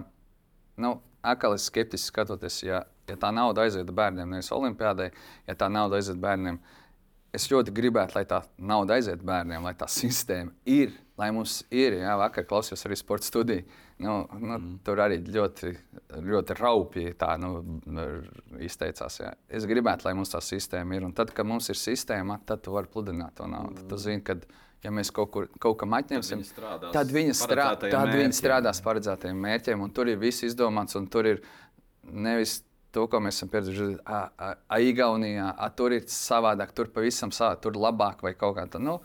nu, 0.81 0.95
atkal 1.21 1.53
es 1.53 1.67
skeptiski 1.69 2.09
skatoties, 2.09 2.63
ja, 2.65 2.81
ja 3.09 3.17
tā 3.21 3.29
nauda 3.33 3.67
aiziet 3.67 3.89
bērniem, 3.93 4.33
nevis 4.33 4.49
olimpiādai, 4.55 5.11
ja 5.47 5.55
tā 5.57 5.69
nauda 5.69 5.99
aiziet 5.99 6.17
bērniem, 6.21 6.57
es 7.37 7.45
ļoti 7.51 7.73
gribētu, 7.77 8.17
lai 8.17 8.25
tā 8.25 8.41
nauda 8.57 8.97
aiziet 8.97 9.21
bērniem, 9.25 9.61
lai 9.69 9.75
tā 9.77 9.89
sistēma 9.99 10.55
ir, 10.65 10.97
lai 11.17 11.31
mums 11.33 11.61
ir. 11.73 11.97
Jā, 12.01 12.13
vakar 12.19 12.45
klausījos 12.47 12.85
arī 12.87 12.97
sporta 12.99 13.27
studiju. 13.27 13.65
Nu, 14.03 14.19
nu, 14.37 14.53
mm. 14.59 14.75
Tur 14.85 15.01
arī 15.01 15.17
ļoti, 15.25 15.71
ļoti 16.21 16.57
raupji 16.59 17.15
tā 17.17 17.31
nu, 17.41 17.63
izteicās. 18.61 19.19
Jā. 19.23 19.31
Es 19.49 19.65
gribētu, 19.69 20.05
lai 20.05 20.13
mums 20.17 20.33
tā 20.33 20.41
sistēma 20.45 20.99
ir. 20.99 21.07
Un 21.07 21.15
tad, 21.17 21.33
kad 21.33 21.49
mums 21.49 21.71
ir 21.73 21.79
sistēma, 21.79 22.37
tad 22.45 22.61
tu 22.65 22.75
vari 22.75 22.91
pludināt 22.93 23.39
to 23.39 23.49
naudu. 23.49 23.81
Mm. 23.81 23.89
Tu 23.89 24.01
zini, 24.03 24.23
ka, 24.27 24.37
ja 24.85 24.93
mēs 24.93 25.09
kaut, 25.13 25.31
kur, 25.33 25.49
kaut 25.63 25.79
kam 25.81 25.97
atņemsim, 25.97 26.45
strādās 26.45 26.93
tad 26.93 27.13
viņi, 27.15 27.33
strā, 27.33 27.71
paredzētajiem 27.71 27.97
tad 27.97 28.21
viņi 28.21 28.37
strādās 28.37 28.83
paredzētajiem 28.85 29.43
mērķiem. 29.49 29.85
Un 29.87 29.97
tur 29.97 30.13
ir 30.13 30.21
viss 30.21 30.45
izdomāts, 30.45 30.99
un 30.99 31.09
tur 31.09 31.33
ir 31.33 31.41
nevis 32.13 32.59
to, 32.93 33.07
ko 33.09 33.21
mēs 33.23 33.39
esam 33.39 33.49
piedzīvojuši. 33.53 33.97
Igaunijā 34.91 35.51
a, 35.57 35.69
tur 35.73 35.97
ir 35.97 36.05
savādāk, 36.11 36.77
tur 36.77 36.93
pavisam 36.93 37.33
savādāk, 37.33 37.65
tur 37.65 37.81
labāk 37.81 38.21
vai 38.25 38.37
kaut 38.37 38.59
kā 38.59 38.69
tāda. 38.69 38.85
Nu, 38.85 38.99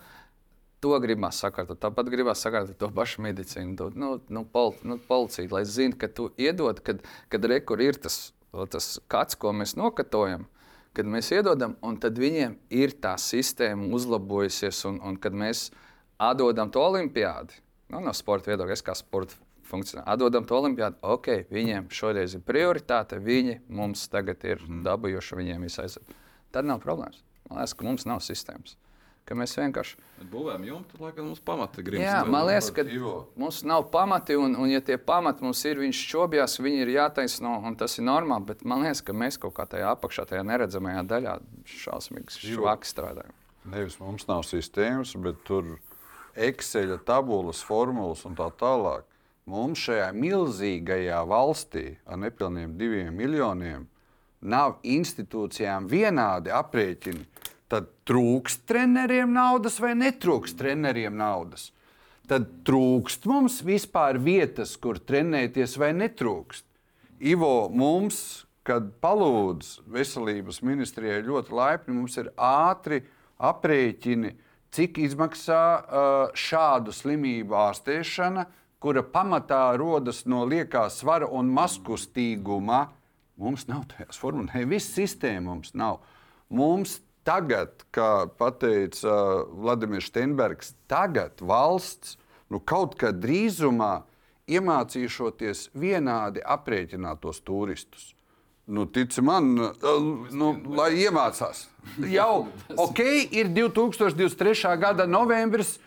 To 0.83 0.97
gribās 0.99 1.39
sakārtot. 1.39 1.79
Tāpat 1.79 2.09
gribās 2.11 2.41
sakārtot 2.43 2.75
to 2.79 2.89
pašu 2.91 3.23
medicīnu, 3.23 3.75
to 3.79 3.89
nu, 3.95 4.17
nu, 4.33 4.43
pol, 4.43 4.73
nu, 4.83 4.97
policiju, 5.07 5.47
lai 5.53 5.63
zinātu, 5.63 5.99
ka 6.01 6.09
tu 6.11 6.25
iedod, 6.35 6.81
kad, 6.83 6.99
kad 7.31 7.47
rekur 7.47 7.79
ir 7.83 7.99
tas, 8.03 8.33
tas 8.73 8.97
kāds, 9.11 9.39
ko 9.39 9.53
mēs 9.55 9.77
nokatojam. 9.79 10.49
Kad 10.93 11.07
mēs 11.09 11.31
iedodam, 11.33 11.77
un 11.81 11.95
tad 11.97 12.19
viņiem 12.21 12.57
ir 12.75 12.91
tā 13.01 13.15
sistēma 13.17 13.87
uzlabojusies, 13.95 14.83
un, 14.91 14.99
un 15.01 15.15
kad 15.17 15.33
mēs 15.33 15.69
atdodam 16.21 16.69
to 16.69 16.83
olimpiādi, 16.83 17.55
nu, 17.89 18.03
no 18.03 18.13
sporta 18.13 18.51
viedokļa, 18.51 18.77
es 18.77 18.85
kā 18.85 18.93
sporta 18.97 19.39
funkcionāri, 19.71 20.05
atdodam 20.13 20.45
to 20.45 20.59
olimpiādu, 20.59 20.99
ok, 21.15 21.47
viņiem 21.53 21.89
šoreiz 21.93 22.35
ir 22.37 22.43
prioritāte, 22.45 23.17
viņi 23.23 23.61
mums 23.73 24.05
tagad 24.11 24.43
ir 24.45 24.61
dabūjuši, 24.85 25.39
viņiem 25.39 25.65
viss 25.65 25.81
aiziet. 25.81 26.15
Tad 26.53 26.69
nav 26.69 26.83
problēmas. 26.83 27.23
Man 27.49 27.59
liekas, 27.59 27.75
ka 27.79 27.87
mums 27.87 28.05
nav 28.09 28.21
sistēmas. 28.23 28.77
Ka 29.23 29.37
mēs 29.39 29.53
vienkārši. 29.55 29.95
Bet 30.19 30.27
Būvējam 30.33 30.65
jumtu, 30.67 30.97
lai 30.99 31.13
gan 31.15 31.29
mums 31.29 31.39
pamati 31.43 31.83
gribas. 31.85 32.03
Jā, 32.03 32.17
man 32.27 32.43
liekas, 32.49 32.67
ka 32.75 32.83
Ivo. 32.91 33.13
mums 33.39 33.61
nav 33.63 33.85
pamati, 33.93 34.35
un, 34.35 34.57
un 34.59 34.67
ja 34.67 34.81
tie 34.83 34.97
pamati 34.99 35.45
mums 35.45 35.61
ir, 35.69 35.79
viņš 35.79 36.01
šobjās, 36.09 36.57
viņi 36.59 36.83
ir 36.83 36.91
jātaisno, 36.97 37.53
un 37.63 37.77
tas 37.79 37.95
ir 37.97 38.03
normāli. 38.09 38.49
Bet 38.51 38.65
man 38.67 38.83
liekas, 38.83 38.99
ka 39.07 39.15
mēs 39.15 39.39
kaut 39.39 39.55
kā 39.55 39.67
tajā 39.71 39.93
apakšā, 39.95 40.27
tajā 40.27 40.43
neredzamajā 40.49 41.05
daļā, 41.07 41.37
šausmīgi 41.85 42.35
švaki 42.49 42.91
strādājam. 42.91 43.39
Nevis 43.71 43.95
mums 44.01 44.27
nav 44.27 44.43
sistēmas, 44.43 45.15
bet 45.23 45.39
tur 45.47 45.77
Excel, 46.35 46.97
tabulas, 47.07 47.63
formulas 47.63 48.25
un 48.27 48.35
tā 48.35 48.49
tālāk. 48.59 49.07
Mums 49.47 49.87
šajā 49.87 50.11
milzīgajā 50.15 51.23
valstī 51.27 51.97
ar 52.07 52.19
nepilniem 52.19 52.75
diviem 52.79 53.15
miljoniem 53.15 53.87
nav 54.43 54.77
institūcijām 54.83 55.87
vienādi 55.91 56.51
aprēķini. 56.51 57.25
Tad 57.73 57.87
trūkst 58.05 58.67
treneriem 58.69 59.31
naudas 59.33 59.79
vai 59.81 59.95
netrūkst 59.97 60.59
treneriem 60.59 61.15
naudas. 61.17 61.71
Tad 62.29 62.45
trūkst 62.67 63.25
mums 63.25 63.55
vispār 63.65 64.19
vietas, 64.21 64.75
kur 64.77 64.99
trenēties, 65.01 65.73
vai 65.81 65.89
netrūkst. 65.97 66.67
Ivo, 67.33 67.71
mums, 67.73 68.45
kad 68.61 68.91
palūdz 69.01 69.79
veselības 69.89 70.61
ministrijai 70.61 71.23
ļoti 71.25 71.55
laipni, 71.57 71.95
mums 71.97 72.19
ir 72.21 72.29
ātri 72.37 73.01
aprēķini, 73.41 74.35
cik 74.73 75.01
izmaksā 75.03 75.63
uh, 75.73 76.13
šādu 76.37 76.93
slimību 76.93 77.57
ārstēšana, 77.57 78.45
kura 78.83 79.01
pamatā 79.01 79.65
rodas 79.81 80.27
no 80.29 80.43
liekā 80.45 80.85
svara 80.93 81.25
un 81.25 81.49
maskustīguma. 81.57 82.85
Mums 83.41 83.65
nav 83.65 83.87
tādas 83.89 84.21
formulas, 84.21 84.53
ne 84.53 84.69
viss 84.69 84.93
sistēma 84.93 85.49
mums 85.49 85.73
nav. 85.73 86.03
Mums 86.53 86.99
tagad, 87.27 87.85
kā 87.93 88.27
teica 88.59 89.09
uh, 89.09 89.43
Vladimirs 89.63 90.09
Steinbergs, 90.11 90.73
tagad 90.91 91.41
valsts 91.41 92.17
nu, 92.51 92.59
kaut 92.59 92.97
kad 92.99 93.21
drīzumā 93.23 94.03
iemācīšoties 94.51 95.69
vienādi 95.79 96.43
aprēķināt 96.43 97.23
tos 97.23 97.39
turistus. 97.41 98.11
Nu, 98.63 98.85
tici 98.87 99.23
man, 99.23 99.55
uh, 99.59 100.27
nu, 100.31 100.53
lai 100.77 100.93
iemācās. 101.03 101.65
Jau 102.07 102.45
ok, 102.85 103.01
ir 103.35 103.51
2023. 103.51 104.77
gada 104.79 105.07
novembris. 105.07 105.77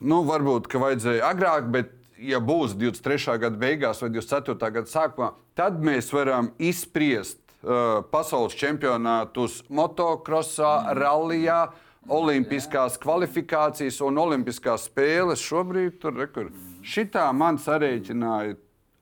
Nu, 0.00 0.22
varbūt, 0.28 0.68
ka 0.72 0.80
vajadzēja 0.80 1.24
agrāk, 1.30 1.70
bet, 1.72 1.92
ja 2.20 2.40
būs 2.40 2.76
23. 2.76 3.38
gada 3.40 3.60
beigās 3.60 4.00
vai 4.04 4.12
24. 4.12 4.72
gada 4.76 4.92
sākumā, 4.92 5.32
tad 5.56 5.80
mēs 5.84 6.12
varam 6.12 6.52
izspriest 6.60 7.40
uh, 7.62 8.02
pasaules 8.12 8.56
čempionātus 8.58 9.62
motokrosā, 9.68 10.92
rallijā, 10.98 11.66
olimpiskās 12.06 12.98
kvalifikācijas 13.02 14.00
un 14.06 14.20
olimpiskās 14.22 14.86
spēles. 14.90 15.42
Šobrīd 15.42 16.00
tur 16.02 16.16
rekur. 16.20 16.52
Šitā 16.86 17.26
man 17.34 17.58
sarēķināja 17.62 18.56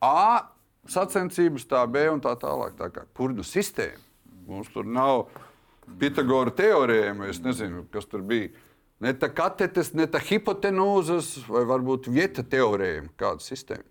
A 0.04 0.50
sacensības, 0.88 1.64
tā 1.68 1.84
B 1.88 2.04
un 2.12 2.20
tā 2.20 2.34
tālāk. 2.40 2.76
Tā 2.76 2.90
kā, 2.92 3.06
kur 3.16 3.32
nu 3.32 3.44
sistēma? 3.46 4.02
Mums 4.44 4.68
tur 4.74 4.84
nav 4.84 5.26
Pitagora 6.00 6.52
teorēma, 6.52 7.28
es 7.28 7.40
nezinu, 7.44 7.84
kas 7.92 8.08
tur 8.08 8.22
bija. 8.24 8.50
Ne 9.04 9.12
tā 9.20 9.28
katetes, 9.32 9.92
ne 9.92 10.06
tā 10.08 10.20
hipotenūzas, 10.22 11.34
vai 11.48 11.64
varbūt 11.68 12.08
vieta 12.12 12.44
teorēma, 12.46 13.10
kāda 13.20 13.44
sistēma. 13.44 13.84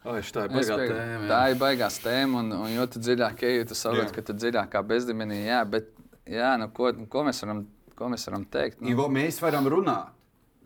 Ai, 0.00 0.20
tā 0.24 0.46
ir 0.46 0.54
baigā 0.54 0.76
piekrītu. 0.78 0.94
tēma. 0.96 1.26
Tā 1.28 1.40
jā. 1.44 1.48
ir 1.52 1.58
baigās 1.60 1.98
tēma, 2.00 2.40
un, 2.40 2.54
un 2.56 2.70
jo 2.72 2.86
tu 2.88 3.02
dziļāk 3.04 3.42
ej, 3.44 3.58
tu 3.68 3.76
saproti, 3.76 4.14
ka 4.16 4.24
tu 4.24 4.36
dziļākā 4.38 4.80
bezdimenī, 4.88 5.42
jā, 5.44 5.60
bet 5.68 5.90
jā, 6.24 6.54
nu, 6.60 6.70
ko, 6.76 6.92
ko, 7.12 7.24
mēs 7.26 7.42
varam, 7.44 7.66
ko 7.98 8.08
mēs 8.12 8.24
varam 8.30 8.46
teikt? 8.48 8.80
Nu, 8.80 8.94
Ivo, 8.94 9.10
mēs 9.12 9.42
varam 9.44 9.68
runāt. 9.68 10.16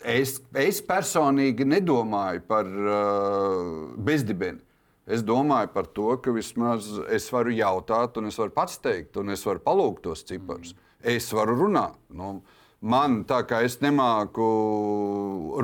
Es, 0.05 0.37
es 0.61 0.79
personīgi 0.85 1.65
nedomāju 1.67 2.45
par 2.47 2.69
uh, 2.69 3.93
bezdibeni. 4.07 4.61
Es 5.05 5.25
domāju 5.25 5.71
par 5.73 5.89
to, 5.97 6.11
ka 6.23 6.33
vismaz 6.33 6.87
es 7.13 7.27
varu 7.33 7.53
jautāt, 7.57 8.17
un 8.21 8.29
es 8.31 8.39
varu 8.41 8.55
pats 8.55 8.79
teikt, 8.85 9.19
un 9.21 9.35
es 9.35 9.43
varu 9.45 9.61
palūgt 9.65 10.05
tos 10.07 10.23
ciparus. 10.29 10.77
Es 11.01 11.27
varu 11.35 11.57
runāt. 11.59 11.97
Nu, 12.15 12.39
man, 12.81 13.23
tā 13.29 13.43
kā 13.49 13.65
es 13.67 13.81
nemāku 13.85 14.47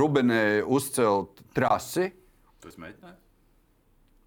Rubenē 0.01 0.65
uzcelt 0.67 1.45
trasi, 1.57 2.11
Tu 2.61 2.69
esi 2.69 2.81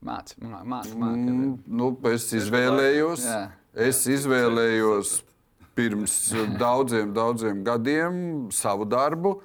mēģinājis? 0.04 0.36
Māci, 0.40 0.40
māci, 0.44 0.68
māci. 0.70 0.98
māci. 1.00 1.32
Mm, 1.32 1.54
nu, 1.80 1.90
es 2.12 2.28
izvēlējos, 2.36 3.26
Jā. 3.28 3.40
es 3.88 4.04
izvēlējos 4.12 5.16
pirms 5.78 6.18
daudziem, 6.60 7.14
daudziem 7.16 7.64
gadiem 7.66 8.22
savu 8.54 8.88
darbu. 8.90 9.40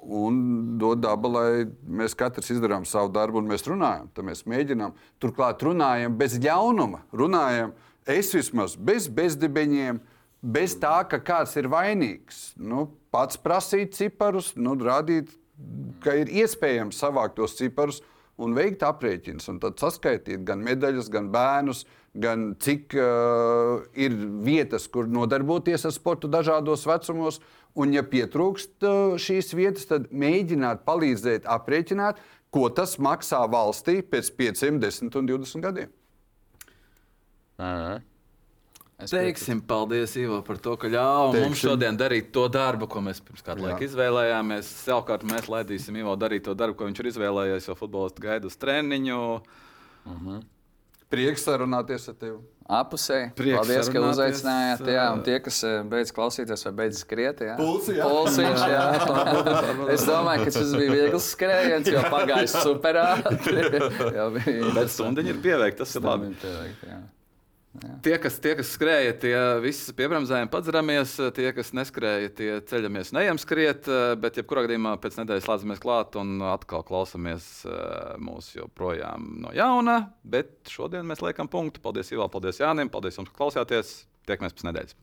Un 0.00 0.78
dod 0.80 1.02
daba, 1.02 1.28
lai 1.28 1.66
mēs 1.84 2.14
katrs 2.16 2.48
izdarām 2.54 2.86
savu 2.88 3.10
darbu, 3.12 3.42
un 3.42 3.50
mēs 3.50 3.66
runājam. 3.68 4.06
Tad 4.16 4.24
mēs 4.24 4.46
mēģinām, 4.48 4.94
turklāt 5.20 5.60
runājam 5.66 6.14
bez 6.16 6.38
ļaunuma. 6.40 7.02
Runājam, 7.12 7.74
es 8.08 8.32
vismaz 8.32 8.78
bez 8.80 9.10
bezdibeņiem, 9.12 10.00
bez 10.40 10.78
tā, 10.80 11.02
ka 11.04 11.20
kāds 11.20 11.52
ir 11.60 11.68
vainīgs. 11.68 12.54
Nu, 12.56 12.86
pats 13.12 13.36
prasīt 13.44 13.92
ciparus, 13.98 14.54
nu, 14.56 14.72
rādīt, 14.80 15.36
ka 16.00 16.16
ir 16.16 16.32
iespējams 16.32 16.96
savākt 17.04 17.36
tos 17.36 17.58
ciparus 17.60 18.00
un 18.42 18.56
veikt 18.56 18.84
aprēķinus. 18.86 19.48
Tad 19.62 19.80
saskaitīt 19.82 20.44
gan 20.48 20.62
medaļas, 20.64 21.10
gan 21.12 21.30
bērnus, 21.32 21.84
gan 22.20 22.50
cik 22.60 22.96
uh, 22.98 23.84
ir 23.94 24.16
vietas, 24.46 24.88
kur 24.90 25.08
nodarboties 25.10 25.86
ar 25.86 25.94
sportu 25.94 26.30
dažādos 26.30 26.86
vecumos. 26.88 27.40
Un, 27.78 27.94
ja 27.94 28.02
pietrūkst 28.02 28.82
uh, 28.82 29.14
šīs 29.20 29.54
vietas, 29.54 29.86
tad 29.90 30.10
mēģināt 30.10 30.82
palīdzēt 30.88 31.46
aprēķināt, 31.46 32.18
ko 32.50 32.66
tas 32.74 32.96
maksā 32.98 33.44
valstī 33.50 34.00
pēc 34.02 34.32
5, 34.40 34.66
10 34.82 35.18
un 35.20 35.34
20 35.34 35.66
gadiem. 35.68 35.96
Es 39.00 39.14
Teiksim, 39.14 39.62
paldies, 39.64 40.12
Ivo, 40.20 40.42
par 40.44 40.58
to, 40.62 40.76
ka 40.80 40.90
ļāva 40.92 41.30
mums 41.30 41.38
Teiksim. 41.38 41.62
šodien 41.62 41.98
darīt 42.00 42.30
to 42.34 42.44
darbu, 42.52 42.88
ko 42.90 43.00
mēs 43.04 43.22
pirms 43.24 43.44
kāda 43.46 43.64
laika 43.64 43.86
izvēlējāmies. 43.86 44.70
Savukārt 44.84 45.24
mēs 45.28 45.48
laidīsim 45.48 45.96
Ivo 46.02 46.14
darīt 46.20 46.44
to 46.48 46.54
darbu, 46.58 46.76
ko 46.78 46.88
viņš 46.90 47.02
ir 47.02 47.10
izvēlējies, 47.14 47.68
jo 47.70 47.76
futbolists 47.78 48.20
gaida 48.22 48.50
uz 48.50 48.56
treniņu. 48.60 49.20
Prieks 51.10 51.42
sarunāties 51.42 52.04
ar 52.12 52.16
tevi. 52.20 52.38
Apusēji. 52.70 53.32
Prieks 53.34 53.56
Paldies, 53.58 53.88
ka 53.90 54.00
uzaicinājāt. 54.12 54.82
Jā, 54.94 55.06
un 55.10 55.24
tie, 55.26 55.40
kas 55.42 55.56
eh, 55.66 55.80
beidz 55.90 56.12
klausīties 56.14 56.62
vai 56.68 56.72
beidz 56.84 57.00
skriet, 57.02 57.40
jā. 57.42 57.56
Pulsi, 57.58 57.96
jā. 57.98 58.06
Pulsiņš, 58.06 58.60
jā. 58.76 58.84
es 59.90 60.04
domāju, 60.06 60.44
ka 60.46 60.52
šis 60.54 60.74
bija 60.78 60.92
viegls 60.94 61.26
skrējiens, 61.34 61.90
jo 61.90 62.04
pagājis 62.14 62.54
super 62.62 63.00
ātri. 63.02 63.64
Jā, 64.20 64.28
bija 64.36 64.70
Bet 64.76 64.94
stundiņa 64.94 65.34
ir 65.34 65.40
pieveikta, 65.42 65.82
tas 65.82 65.96
ir 65.98 66.06
labi. 66.06 66.30
Pieveikt, 66.44 66.86
jā. 66.86 67.00
Tie, 68.02 68.16
kas, 68.18 68.40
tie, 68.42 68.56
kas 68.58 68.72
skrēja, 68.74 69.12
tie 69.22 69.34
visi 69.62 69.92
piebremzējam, 69.94 70.48
padzeramies. 70.50 71.12
Tie, 71.36 71.46
kas 71.54 71.70
neskrēja, 71.78 72.32
tie 72.34 72.48
ceļamies, 72.66 73.12
neejam 73.14 73.38
skriet. 73.38 73.86
Bet, 74.18 74.40
jebkurā 74.40 74.64
gadījumā, 74.66 74.96
pēc 75.02 75.20
nedēļas 75.20 75.46
slēdzamies 75.46 75.82
klāt 75.82 76.18
un 76.18 76.42
atkal 76.50 76.82
klausamies 76.88 77.46
eh, 77.70 78.16
mūsu 78.18 78.64
joprojām 78.64 79.28
no 79.44 79.54
jauna. 79.54 80.00
Bet 80.26 80.72
šodien 80.72 81.06
mēs 81.06 81.22
liekam 81.22 81.50
punktu. 81.52 81.84
Paldies, 81.84 82.10
Ivo, 82.10 82.26
paldies 82.32 82.58
Jānim, 82.58 82.90
paldies 82.90 83.20
jums, 83.20 83.30
ka 83.30 83.44
klausāties. 83.44 84.00
Tiekamies 84.26 84.58
pēc 84.58 84.66
nedēļas. 84.66 84.98